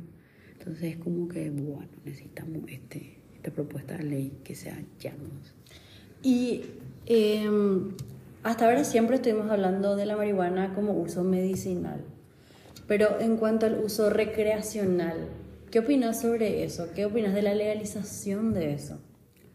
Entonces 0.51 0.95
es 0.95 0.97
como 0.97 1.27
que, 1.27 1.49
bueno, 1.49 1.89
necesitamos 2.03 2.63
este, 2.67 3.19
esta 3.35 3.51
propuesta 3.51 3.97
de 3.97 4.03
ley 4.03 4.39
que 4.43 4.55
sea 4.55 4.81
ya. 4.99 5.13
Y 6.21 6.61
em, 7.05 7.91
hasta 8.43 8.65
ahora 8.65 8.83
siempre 8.83 9.15
estuvimos 9.15 9.49
hablando 9.49 9.95
de 9.95 10.05
la 10.05 10.17
marihuana 10.17 10.73
como 10.75 10.93
uso 10.93 11.23
medicinal, 11.23 12.01
pero 12.87 13.19
en 13.21 13.37
cuanto 13.37 13.65
al 13.65 13.79
uso 13.79 14.09
recreacional, 14.09 15.29
¿qué 15.71 15.79
opinas 15.79 16.21
sobre 16.21 16.63
eso? 16.63 16.89
¿Qué 16.93 17.05
opinas 17.05 17.33
de 17.33 17.41
la 17.41 17.55
legalización 17.55 18.53
de 18.53 18.73
eso? 18.73 18.99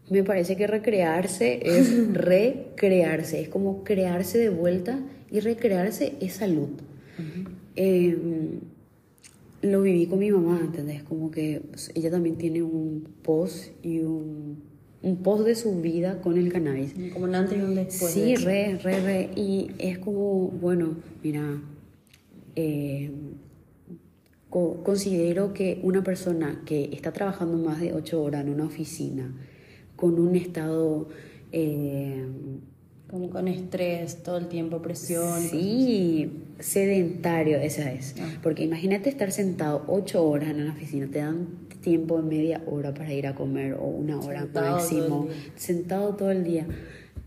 Me 0.09 0.23
parece 0.23 0.55
que 0.55 0.65
recrearse 0.65 1.59
es 1.63 2.13
recrearse, 2.13 3.41
es 3.41 3.49
como 3.49 3.83
crearse 3.83 4.39
de 4.39 4.49
vuelta 4.49 4.99
y 5.29 5.39
recrearse 5.39 6.15
es 6.19 6.33
salud. 6.33 6.69
em, 7.75 8.59
lo 9.61 9.81
viví 9.81 10.07
con 10.07 10.19
mi 10.19 10.31
mamá, 10.31 10.61
¿entendés? 10.63 11.03
Como 11.03 11.29
que 11.29 11.61
ella 11.93 12.09
también 12.09 12.37
tiene 12.37 12.63
un 12.63 13.07
post 13.21 13.67
y 13.83 13.99
un, 13.99 14.68
un 15.01 15.17
post 15.23 15.45
de 15.45 15.55
su 15.55 15.79
vida 15.81 16.21
con 16.21 16.37
el 16.37 16.51
cannabis. 16.51 16.93
Como 17.13 17.25
un 17.25 17.35
antes 17.35 17.57
y 17.57 17.61
un 17.61 17.75
después. 17.75 18.11
Sí, 18.11 18.35
re, 18.35 18.77
re, 18.83 18.99
re. 19.01 19.29
Y 19.35 19.71
es 19.77 19.97
como, 19.99 20.47
bueno, 20.49 20.95
mira, 21.23 21.61
eh, 22.55 23.11
co- 24.49 24.83
considero 24.83 25.53
que 25.53 25.79
una 25.83 26.03
persona 26.03 26.61
que 26.65 26.89
está 26.93 27.11
trabajando 27.13 27.57
más 27.57 27.79
de 27.79 27.93
ocho 27.93 28.21
horas 28.21 28.43
en 28.45 28.49
una 28.53 28.65
oficina, 28.65 29.33
con 29.95 30.19
un 30.19 30.35
estado... 30.35 31.07
eh, 31.51 32.25
Como 33.09 33.29
con 33.29 33.47
estrés, 33.47 34.21
todo 34.21 34.37
el 34.37 34.47
tiempo, 34.49 34.81
presión. 34.81 35.41
Sí, 35.41 36.29
sedentario, 36.59 37.57
esa 37.57 37.91
es. 37.91 38.15
Ah. 38.19 38.37
Porque 38.43 38.63
imagínate 38.63 39.09
estar 39.09 39.31
sentado 39.31 39.83
ocho 39.87 40.23
horas 40.27 40.49
en 40.49 40.61
una 40.61 40.73
oficina, 40.73 41.07
te 41.07 41.19
dan 41.19 41.47
tiempo 41.81 42.17
de 42.17 42.23
media 42.23 42.61
hora 42.65 42.93
para 42.93 43.13
ir 43.13 43.27
a 43.27 43.35
comer 43.35 43.73
o 43.73 43.85
una 43.85 44.19
hora 44.19 44.41
Sentado 44.41 44.75
máximo, 44.75 45.27
sentado 45.55 46.15
todo 46.15 46.31
el 46.31 46.43
día. 46.43 46.67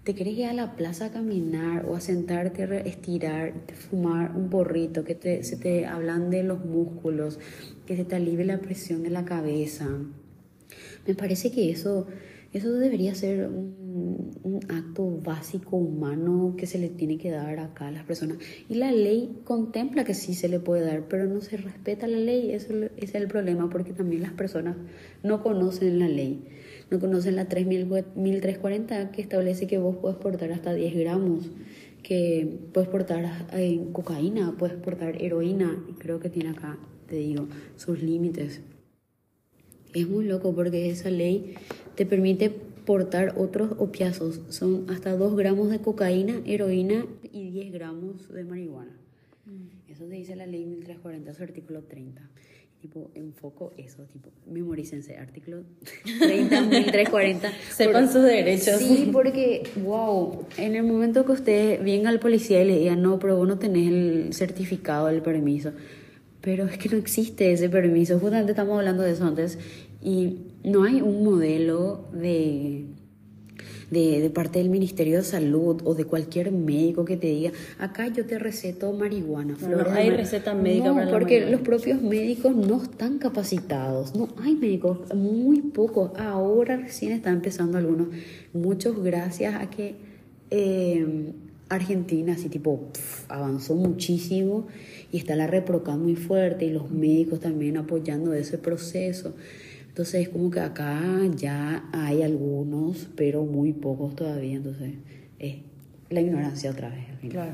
Te 0.04 0.14
querés 0.14 0.34
ir 0.36 0.46
a 0.46 0.52
la 0.52 0.74
plaza 0.74 1.06
a 1.06 1.10
caminar 1.12 1.86
o 1.86 1.94
a 1.94 2.00
sentarte, 2.00 2.64
a 2.64 2.78
estirar, 2.80 3.52
fumar 3.88 4.36
un 4.36 4.50
porrito, 4.50 5.04
que 5.04 5.14
te, 5.14 5.44
se 5.44 5.56
te 5.56 5.86
ablande 5.86 6.42
los 6.42 6.64
músculos, 6.64 7.38
que 7.86 7.96
se 7.96 8.04
te 8.04 8.16
alivie 8.16 8.44
la 8.44 8.58
presión 8.58 9.04
de 9.04 9.10
la 9.10 9.24
cabeza. 9.24 9.86
Me 11.06 11.14
parece 11.14 11.52
que 11.52 11.70
eso, 11.70 12.08
eso 12.52 12.70
debería 12.72 13.14
ser 13.14 13.48
un, 13.48 14.60
acto 14.68 15.06
básico 15.22 15.76
humano 15.76 16.54
que 16.56 16.66
se 16.66 16.78
le 16.78 16.88
tiene 16.88 17.18
que 17.18 17.30
dar 17.30 17.58
acá 17.58 17.88
a 17.88 17.90
las 17.90 18.04
personas. 18.04 18.38
Y 18.68 18.74
la 18.74 18.92
ley 18.92 19.40
contempla 19.44 20.04
que 20.04 20.14
sí 20.14 20.34
se 20.34 20.48
le 20.48 20.60
puede 20.60 20.84
dar, 20.84 21.08
pero 21.08 21.26
no 21.26 21.40
se 21.40 21.56
respeta 21.56 22.06
la 22.06 22.18
ley. 22.18 22.52
Eso 22.52 22.74
es 22.96 23.14
el 23.14 23.26
problema, 23.28 23.68
porque 23.70 23.92
también 23.92 24.22
las 24.22 24.32
personas 24.32 24.76
no 25.22 25.42
conocen 25.42 25.98
la 25.98 26.08
ley. 26.08 26.44
No 26.90 27.00
conocen 27.00 27.36
la 27.36 27.48
3340 27.48 29.10
que 29.10 29.22
establece 29.22 29.66
que 29.66 29.78
vos 29.78 29.96
puedes 29.96 30.18
portar 30.18 30.52
hasta 30.52 30.74
10 30.74 30.94
gramos, 30.94 31.50
que 32.02 32.60
puedes 32.72 32.88
portar 32.88 33.48
eh, 33.54 33.80
cocaína, 33.92 34.56
puedes 34.58 34.76
portar 34.76 35.20
heroína. 35.20 35.82
Y 35.88 35.94
creo 35.94 36.20
que 36.20 36.28
tiene 36.28 36.50
acá, 36.50 36.78
te 37.08 37.16
digo, 37.16 37.48
sus 37.76 38.02
límites. 38.02 38.60
Es 39.94 40.08
muy 40.08 40.24
loco 40.24 40.54
porque 40.54 40.90
esa 40.90 41.10
ley 41.10 41.54
te 41.94 42.06
permite 42.06 42.50
portar 42.50 43.34
otros 43.36 43.72
opiazos. 43.78 44.40
Son 44.48 44.86
hasta 44.88 45.16
2 45.16 45.36
gramos 45.36 45.70
de 45.70 45.78
cocaína, 45.78 46.40
heroína 46.44 47.06
y 47.32 47.50
10 47.50 47.72
gramos 47.72 48.28
de 48.32 48.44
marihuana. 48.44 48.92
Eso 49.88 50.04
te 50.06 50.14
dice 50.14 50.36
la 50.36 50.46
ley 50.46 50.64
1340, 50.64 51.34
su 51.34 51.42
artículo 51.42 51.82
30. 51.82 52.22
Tipo, 52.80 53.10
enfoco 53.14 53.72
eso, 53.76 54.02
tipo, 54.12 54.30
memorícense, 54.50 55.16
artículo 55.16 55.62
30, 56.18 56.62
1340. 56.62 57.52
Sepan 57.70 58.10
sus 58.10 58.24
derechos. 58.24 58.78
Sí, 58.78 59.10
porque, 59.12 59.62
wow, 59.84 60.46
en 60.56 60.74
el 60.74 60.82
momento 60.82 61.24
que 61.24 61.30
usted 61.30 61.84
venga 61.84 62.08
al 62.10 62.18
policía 62.18 62.60
y 62.64 62.66
le 62.66 62.78
diga, 62.80 62.96
no, 62.96 63.20
pero 63.20 63.36
vos 63.36 63.46
no 63.46 63.58
tenés 63.58 63.88
el 63.88 64.32
certificado 64.32 65.06
del 65.06 65.22
permiso, 65.22 65.72
pero 66.40 66.66
es 66.66 66.76
que 66.76 66.88
no 66.88 66.96
existe 66.96 67.52
ese 67.52 67.68
permiso, 67.68 68.18
justamente 68.18 68.50
estamos 68.50 68.76
hablando 68.76 69.04
de 69.04 69.12
eso 69.12 69.24
antes, 69.24 69.58
y 70.02 70.38
no 70.64 70.84
hay 70.84 71.00
un 71.00 71.24
modelo 71.24 72.06
de, 72.12 72.86
de, 73.90 74.20
de 74.20 74.30
parte 74.30 74.58
del 74.58 74.68
Ministerio 74.68 75.18
de 75.18 75.24
Salud 75.24 75.80
o 75.84 75.94
de 75.94 76.04
cualquier 76.04 76.50
médico 76.50 77.04
que 77.04 77.16
te 77.16 77.28
diga, 77.28 77.52
acá 77.78 78.08
yo 78.08 78.26
te 78.26 78.38
receto 78.38 78.92
marihuana. 78.92 79.52
No, 79.52 79.58
flores 79.58 79.86
no 79.86 79.92
de 79.92 80.00
hay 80.00 80.08
mar-". 80.08 80.16
receta 80.18 80.54
médica 80.54 80.88
No, 80.88 80.94
para 80.94 81.10
porque 81.10 81.48
los 81.50 81.60
propios 81.60 82.02
médicos 82.02 82.56
no 82.56 82.82
están 82.82 83.18
capacitados, 83.18 84.14
no 84.14 84.28
hay 84.42 84.56
médicos, 84.56 85.14
muy 85.14 85.60
pocos, 85.60 86.10
ahora 86.18 86.76
recién 86.76 87.12
están 87.12 87.34
empezando 87.34 87.78
algunos, 87.78 88.08
muchos 88.52 89.02
gracias 89.02 89.54
a 89.54 89.70
que 89.70 89.94
eh, 90.50 91.32
Argentina 91.68 92.34
así 92.34 92.48
tipo 92.48 92.88
pf, 92.92 93.24
avanzó 93.28 93.74
muchísimo 93.74 94.66
y 95.10 95.16
está 95.16 95.36
la 95.36 95.46
reproca 95.46 95.96
muy 95.96 96.16
fuerte 96.16 96.66
y 96.66 96.70
los 96.70 96.90
médicos 96.90 97.40
también 97.40 97.76
apoyando 97.76 98.34
ese 98.34 98.58
proceso. 98.58 99.34
Entonces 99.92 100.22
es 100.22 100.28
como 100.30 100.50
que 100.50 100.60
acá 100.60 101.02
ya 101.36 101.84
hay 101.92 102.22
algunos, 102.22 103.08
pero 103.14 103.44
muy 103.44 103.74
pocos 103.74 104.16
todavía, 104.16 104.56
entonces 104.56 104.94
es 105.38 105.56
la 106.08 106.22
ignorancia 106.22 106.70
otra 106.70 106.88
vez. 106.88 107.04
Claro. 107.30 107.52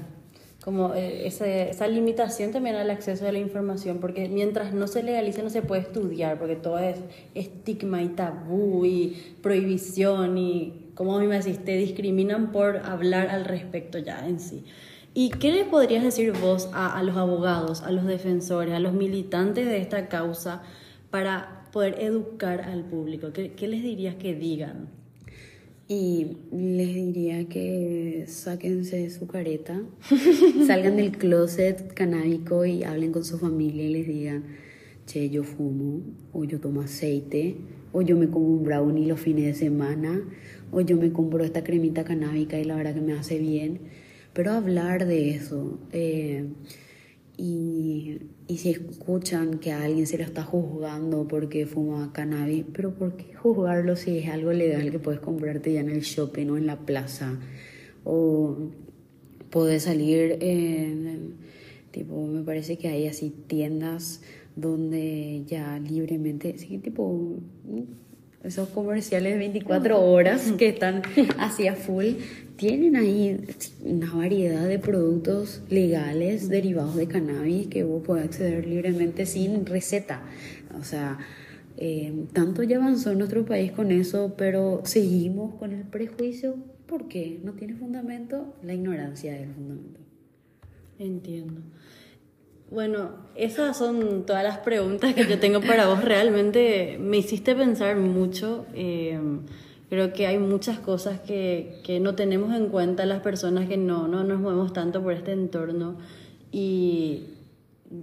Como 0.63 0.95
eh, 0.95 1.27
esa 1.27 1.89
limitación 1.89 2.53
también 2.53 2.77
al 2.77 2.91
acceso 2.91 3.27
a 3.27 3.33
la 3.33 3.41
información, 3.41 3.99
porque 3.99 4.29
mientras 4.29 4.73
no 4.73 4.87
se 4.87 5.03
legalice 5.03 5.43
no 5.43 5.51
se 5.51 5.63
puede 5.63 5.83
estudiar, 5.83 6.39
porque 6.39 6.55
todo 6.55 6.79
es 6.79 6.99
estigma 7.35 8.05
y 8.05 8.11
tabú 8.11 8.85
y 8.85 9.35
prohibición 9.43 10.39
y, 10.39 10.93
como 10.95 11.17
a 11.17 11.21
mí 11.21 11.27
me 11.27 11.39
decís, 11.39 11.59
te 11.65 11.77
discriminan 11.77 12.53
por 12.53 12.77
hablar 12.87 13.31
al 13.31 13.47
respecto 13.47 13.99
ya 13.99 14.29
en 14.29 14.39
sí. 14.39 14.63
¿Y 15.13 15.31
qué 15.31 15.51
le 15.51 15.65
podrías 15.65 16.05
decir 16.05 16.33
vos 16.41 16.71
a, 16.73 16.97
a 16.97 17.03
los 17.03 17.17
abogados, 17.17 17.83
a 17.83 17.91
los 17.91 18.05
defensores, 18.05 18.75
a 18.75 18.79
los 18.79 18.93
militantes 18.93 19.67
de 19.67 19.79
esta 19.79 20.07
causa 20.07 20.63
para 21.11 21.58
poder 21.71 21.97
educar 22.01 22.61
al 22.61 22.85
público? 22.85 23.33
¿Qué, 23.33 23.53
qué 23.53 23.69
les 23.69 23.83
dirías 23.83 24.17
que 24.17 24.35
digan? 24.35 24.89
Y 25.91 26.37
les 26.53 26.95
diría 26.95 27.49
que 27.49 28.25
sáquense 28.27 29.09
su 29.09 29.27
careta, 29.27 29.81
salgan 30.67 30.97
del 30.97 31.13
closet 31.13 31.95
canábico 31.95 32.67
y 32.67 32.85
hablen 32.85 33.11
con 33.11 33.25
su 33.25 33.39
familia 33.39 33.85
y 33.85 33.93
les 33.95 34.07
digan, 34.07 34.45
che, 35.07 35.31
yo 35.31 35.45
fumo, 35.45 36.03
o 36.35 36.45
yo 36.45 36.61
tomo 36.61 36.83
aceite, 36.83 37.57
o 37.93 38.03
yo 38.03 38.19
me 38.19 38.29
como 38.29 38.49
un 38.49 38.65
brownie 38.65 39.07
los 39.07 39.19
fines 39.19 39.47
de 39.47 39.55
semana, 39.55 40.23
o 40.71 40.83
yo 40.83 40.99
me 40.99 41.11
compro 41.11 41.43
esta 41.43 41.65
cremita 41.65 42.05
canábica 42.05 42.59
y 42.59 42.65
la 42.65 42.77
verdad 42.77 42.95
que 42.95 43.01
me 43.01 43.15
hace 43.15 43.39
bien. 43.39 43.81
Pero 44.35 44.53
hablar 44.53 45.07
de 45.07 45.31
eso. 45.31 45.79
eh, 45.93 46.45
y, 47.41 48.19
y 48.49 48.57
si 48.57 48.71
escuchan 48.71 49.61
que 49.61 49.71
a 49.71 49.85
alguien 49.85 50.09
se 50.09 50.19
lo 50.19 50.25
está 50.25 50.43
juzgando 50.43 51.29
porque 51.29 51.67
fuma 51.67 52.13
cannabis, 52.13 52.65
pero 52.73 52.95
¿por 52.95 53.17
qué 53.17 53.33
juzgarlo 53.33 53.95
si 53.95 54.19
es 54.19 54.29
algo 54.29 54.53
legal 54.53 54.91
que 54.91 54.99
puedes 54.99 55.21
comprarte 55.21 55.73
ya 55.73 55.81
en 55.81 55.89
el 55.89 56.01
shopping 56.01 56.49
o 56.49 56.57
en 56.57 56.67
la 56.67 56.81
plaza? 56.81 57.39
O 58.03 58.57
puedes 59.51 59.85
salir 59.85 60.39
en, 60.41 61.35
tipo, 61.93 62.27
me 62.27 62.43
parece 62.43 62.77
que 62.77 62.89
hay 62.89 63.07
así 63.07 63.33
tiendas 63.47 64.21
donde 64.57 65.45
ya 65.47 65.79
libremente, 65.79 66.59
sí, 66.59 66.79
tipo, 66.79 67.37
esos 68.43 68.69
comerciales 68.71 69.35
de 69.35 69.39
24 69.39 70.01
horas 70.01 70.53
que 70.59 70.69
están 70.69 71.03
así 71.39 71.69
a 71.69 71.77
full, 71.77 72.15
tienen 72.59 72.97
ahí 72.97 73.41
una 73.85 74.13
variedad 74.13 74.67
de 74.67 74.81
productos 74.81 75.63
legales 75.71 76.49
derivados 76.49 76.97
de 76.97 77.07
cannabis 77.07 77.69
que 77.69 77.85
vos 77.85 78.03
podés 78.05 78.25
acceder 78.25 78.67
libremente 78.67 79.27
sin 79.27 79.65
receta. 79.65 80.23
O 80.79 80.83
sea, 80.83 81.19
eh, 81.77 82.13
tanto 82.33 82.65
ya 82.65 82.79
avanzó 82.79 83.15
nuestro 83.15 83.45
país 83.47 83.71
con 83.71 83.93
eso, 83.93 84.35
pero 84.37 84.83
seguimos 84.85 85.55
con 85.55 85.73
el 85.73 85.85
prejuicio. 85.85 86.57
¿Por 86.87 87.07
qué? 87.07 87.39
¿No 87.45 87.53
tiene 87.53 87.77
fundamento? 87.77 88.57
La 88.65 88.75
ignorancia 88.75 89.37
es 89.37 89.43
el 89.43 89.55
fundamento. 89.55 90.01
Entiendo. 90.99 91.61
Bueno, 92.73 93.13
esas 93.37 93.77
son 93.79 94.27
todas 94.27 94.43
las 94.43 94.59
preguntas 94.59 95.15
que 95.15 95.27
yo 95.27 95.39
tengo 95.39 95.61
para 95.61 95.87
vos. 95.87 96.05
Realmente 96.05 96.99
me 97.01 97.19
hiciste 97.19 97.55
pensar 97.55 97.97
mucho. 97.97 98.67
eh, 98.75 99.17
creo 99.89 100.13
que 100.13 100.27
hay 100.27 100.39
muchas 100.39 100.79
cosas 100.79 101.21
que, 101.21 101.81
que 101.85 102.01
no 102.01 102.15
tenemos 102.15 102.55
en 102.55 102.69
cuenta 102.69 103.07
las 103.07 103.21
personas 103.21 103.69
que 103.69 103.77
no, 103.77 104.09
no 104.09 104.25
nos 104.25 104.41
movemos 104.41 104.73
tanto 104.73 105.03
por 105.03 105.13
este 105.13 105.33
entorno. 105.33 105.97
Y 106.53 107.25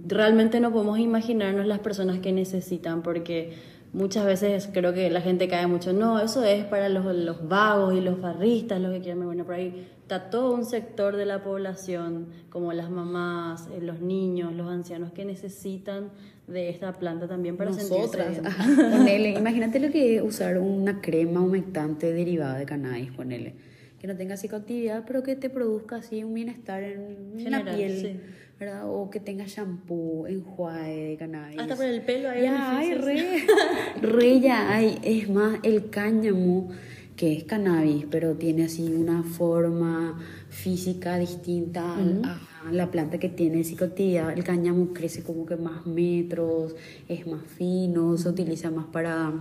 realmente 0.06 0.60
no 0.60 0.72
podemos 0.72 0.98
imaginarnos 0.98 1.66
las 1.66 1.80
personas 1.80 2.18
que 2.18 2.32
necesitan 2.32 3.02
porque 3.02 3.54
muchas 3.92 4.26
veces 4.26 4.68
creo 4.72 4.92
que 4.92 5.10
la 5.10 5.20
gente 5.20 5.48
cae 5.48 5.66
mucho, 5.66 5.92
no, 5.92 6.20
eso 6.20 6.44
es 6.44 6.64
para 6.64 6.88
los, 6.88 7.04
los 7.14 7.48
vagos 7.48 7.94
y 7.94 8.00
los 8.00 8.20
barristas, 8.20 8.80
los 8.80 8.92
que 8.92 9.00
quieren, 9.00 9.24
bueno, 9.24 9.44
por 9.44 9.54
ahí 9.54 9.88
está 10.02 10.28
todo 10.28 10.52
un 10.52 10.64
sector 10.64 11.16
de 11.16 11.24
la 11.24 11.42
población, 11.42 12.26
como 12.50 12.72
las 12.72 12.90
mamás, 12.90 13.68
eh, 13.72 13.80
los 13.80 14.00
niños, 14.00 14.52
los 14.52 14.68
ancianos, 14.68 15.12
que 15.12 15.24
necesitan 15.24 16.10
de 16.46 16.70
esta 16.70 16.92
planta 16.92 17.26
también 17.26 17.56
para 17.56 17.70
Nosotras, 17.70 18.36
sentirse 18.36 18.82
ponele, 18.90 19.30
imagínate 19.38 19.80
lo 19.80 19.90
que 19.90 20.16
es 20.16 20.22
usar 20.22 20.58
una 20.58 21.00
crema 21.00 21.40
humectante 21.40 22.12
derivada 22.12 22.58
de 22.58 22.66
cannabis, 22.66 23.10
ponele. 23.10 23.54
Que 23.98 24.06
no 24.06 24.16
tenga 24.16 24.36
psicoactividad, 24.36 25.04
pero 25.06 25.22
que 25.22 25.36
te 25.36 25.50
produzca 25.50 25.96
así 25.96 26.22
un 26.22 26.34
bienestar 26.34 26.82
en 26.82 27.50
la 27.50 27.64
piel, 27.64 28.00
sí. 28.00 28.20
¿verdad? 28.60 28.82
O 28.86 29.10
que 29.10 29.20
tenga 29.20 29.44
shampoo, 29.46 30.26
enjuague 30.26 31.10
de 31.10 31.16
cannabis. 31.16 31.58
Hasta 31.58 31.74
por 31.74 31.86
el 31.86 32.02
pelo 32.02 32.28
hay 32.28 32.42
Ya 32.42 32.78
hay, 32.78 32.94
re, 32.94 33.46
re 34.02 34.40
ya 34.40 34.72
hay. 34.72 34.98
Es 35.02 35.28
más, 35.28 35.58
el 35.62 35.90
cáñamo 35.90 36.70
que 37.16 37.32
es 37.32 37.44
cannabis, 37.44 38.06
pero 38.10 38.34
tiene 38.34 38.64
así 38.64 38.92
una 38.92 39.22
forma 39.22 40.18
física 40.50 41.18
distinta 41.18 41.96
a 41.96 42.72
la 42.72 42.90
planta 42.90 43.18
que 43.18 43.30
tiene 43.30 43.64
psicoactividad. 43.64 44.36
El 44.36 44.44
cáñamo 44.44 44.92
crece 44.92 45.22
como 45.22 45.46
que 45.46 45.56
más 45.56 45.86
metros, 45.86 46.76
es 47.08 47.26
más 47.26 47.42
fino, 47.46 48.18
se 48.18 48.28
utiliza 48.28 48.70
más 48.70 48.86
para 48.86 49.32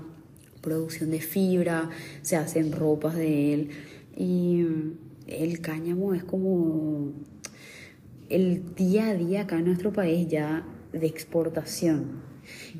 producción 0.61 1.11
de 1.11 1.19
fibra, 1.19 1.89
se 2.21 2.37
hacen 2.37 2.71
ropas 2.71 3.15
de 3.15 3.53
él. 3.53 3.69
Y 4.17 4.65
el 5.27 5.59
cáñamo 5.59 6.13
es 6.13 6.23
como 6.23 7.11
el 8.29 8.73
día 8.75 9.09
a 9.09 9.13
día 9.15 9.41
acá 9.41 9.59
en 9.59 9.65
nuestro 9.65 9.91
país 9.91 10.27
ya 10.29 10.65
de 10.93 11.07
exportación. 11.07 12.24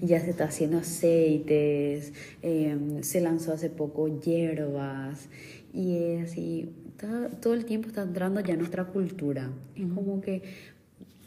Ya 0.02 0.20
se 0.20 0.30
está 0.32 0.46
haciendo 0.46 0.78
aceites, 0.80 2.14
em, 2.42 3.04
se 3.04 3.22
lanzó 3.22 3.54
hace 3.54 3.70
poco 3.70 4.08
hierbas 4.20 5.30
y 5.74 5.98
es 5.98 6.32
así, 6.32 6.70
todo 7.42 7.54
el 7.54 7.66
tiempo 7.66 7.88
está 7.88 8.02
entrando 8.02 8.40
ya 8.40 8.56
nuestra 8.56 8.86
cultura. 8.86 9.52
Es 9.76 9.86
como 9.94 10.22
que 10.22 10.42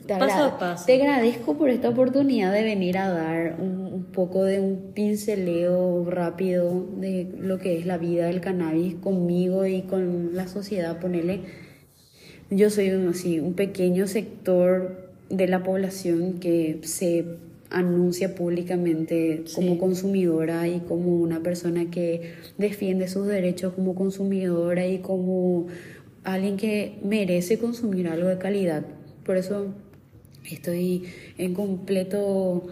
te, 0.07 0.17
paso 0.17 0.45
a 0.45 0.59
paso. 0.59 0.87
te 0.87 0.95
agradezco 0.95 1.59
por 1.59 1.69
esta 1.69 1.89
oportunidad 1.89 2.53
de 2.53 2.63
venir 2.63 2.97
a 2.99 3.11
dar 3.11 3.57
un, 3.61 3.93
un, 3.93 4.05
poco 4.05 4.45
de 4.45 4.61
un 4.61 4.93
pinceleo 4.95 6.09
rápido 6.09 6.87
de 6.97 7.29
lo 7.39 7.59
que 7.59 7.79
es 7.79 7.85
la 7.85 7.99
vida 7.99 8.27
del 8.27 8.41
cannabis 8.41 8.95
conmigo 8.95 9.67
y 9.67 9.83
con 9.83 10.35
la 10.35 10.49
sociedad, 10.49 10.99
ponele. 10.99 11.43
Yo 12.51 12.71
soy 12.71 12.91
un, 12.91 13.09
así, 13.09 13.41
un 13.41 13.53
pequeño 13.53 14.07
sector 14.07 15.11
de 15.29 15.47
la 15.47 15.63
población 15.63 16.41
que 16.41 16.81
se 16.83 17.27
anuncia 17.71 18.35
públicamente 18.35 19.45
como 19.55 19.75
Sí. 19.75 19.79
consumidora 19.79 20.69
y 20.69 20.81
como 20.81 21.17
una 21.19 21.43
persona 21.43 21.91
que 21.91 22.33
defiende 22.57 23.09
sus 23.09 23.27
derechos 23.27 23.75
como 23.75 23.95
consumidora 23.95 24.87
y 24.87 24.99
como 24.99 25.67
alguien 26.25 26.57
que 26.57 26.99
merece 27.05 27.59
consumir 27.59 28.09
algo 28.09 28.29
de 28.29 28.39
calidad. 28.39 28.85
Por 29.25 29.37
eso 29.37 29.67
estoy 30.51 31.05
en 31.37 31.55
completo 31.55 32.67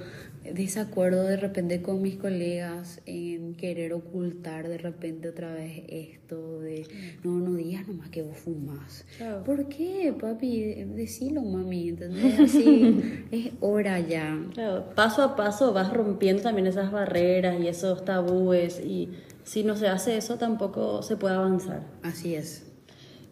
desacuerdo 0.54 1.24
de 1.24 1.36
repente 1.36 1.82
con 1.82 2.02
mis 2.02 2.16
colegas 2.16 3.00
en 3.06 3.54
querer 3.54 3.92
ocultar 3.92 4.68
de 4.68 4.78
repente 4.78 5.28
otra 5.28 5.52
vez 5.52 5.82
esto 5.88 6.60
de 6.60 6.86
no, 7.24 7.38
no 7.38 7.54
digas 7.54 7.86
nomás 7.88 8.10
que 8.10 8.22
vos 8.22 8.36
fumas. 8.36 9.04
Claro. 9.16 9.44
¿Por 9.44 9.68
qué, 9.68 10.14
papi? 10.18 10.84
Decilo, 10.94 11.42
mami, 11.42 11.90
¿entendés? 11.90 12.40
Así 12.40 13.24
es 13.30 13.50
hora 13.60 14.00
ya. 14.00 14.38
Claro, 14.54 14.90
paso 14.94 15.22
a 15.22 15.36
paso 15.36 15.72
vas 15.72 15.92
rompiendo 15.92 16.42
también 16.42 16.66
esas 16.66 16.92
barreras 16.92 17.60
y 17.60 17.68
esos 17.68 18.04
tabúes 18.04 18.80
y 18.80 19.10
si 19.44 19.62
no 19.62 19.76
se 19.76 19.88
hace 19.88 20.16
eso 20.16 20.36
tampoco 20.36 21.02
se 21.02 21.16
puede 21.16 21.34
avanzar. 21.36 21.82
Así 22.02 22.34
es. 22.34 22.65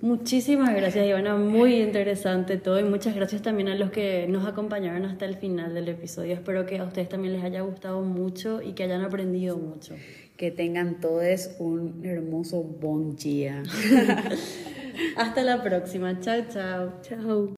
Muchísimas 0.05 0.75
gracias 0.75 1.07
Ivana, 1.07 1.35
muy 1.35 1.81
interesante 1.81 2.59
todo 2.59 2.79
y 2.79 2.85
muchas 2.85 3.15
gracias 3.15 3.41
también 3.41 3.69
a 3.69 3.75
los 3.75 3.91
que 3.91 4.27
nos 4.29 4.47
acompañaron 4.47 5.07
hasta 5.07 5.25
el 5.25 5.37
final 5.37 5.73
del 5.73 5.89
episodio. 5.89 6.35
Espero 6.35 6.67
que 6.67 6.77
a 6.77 6.85
ustedes 6.85 7.09
también 7.09 7.33
les 7.33 7.43
haya 7.43 7.63
gustado 7.63 8.03
mucho 8.03 8.61
y 8.61 8.75
que 8.75 8.83
hayan 8.83 9.01
aprendido 9.01 9.57
mucho. 9.57 9.95
Que 10.37 10.51
tengan 10.51 11.01
todos 11.01 11.53
un 11.59 12.05
hermoso 12.05 12.63
bon 12.63 13.17
día. 13.17 13.63
Hasta 15.17 15.43
la 15.43 15.63
próxima, 15.63 16.21
chao 16.21 16.43
chao. 16.53 17.01
Chao. 17.01 17.49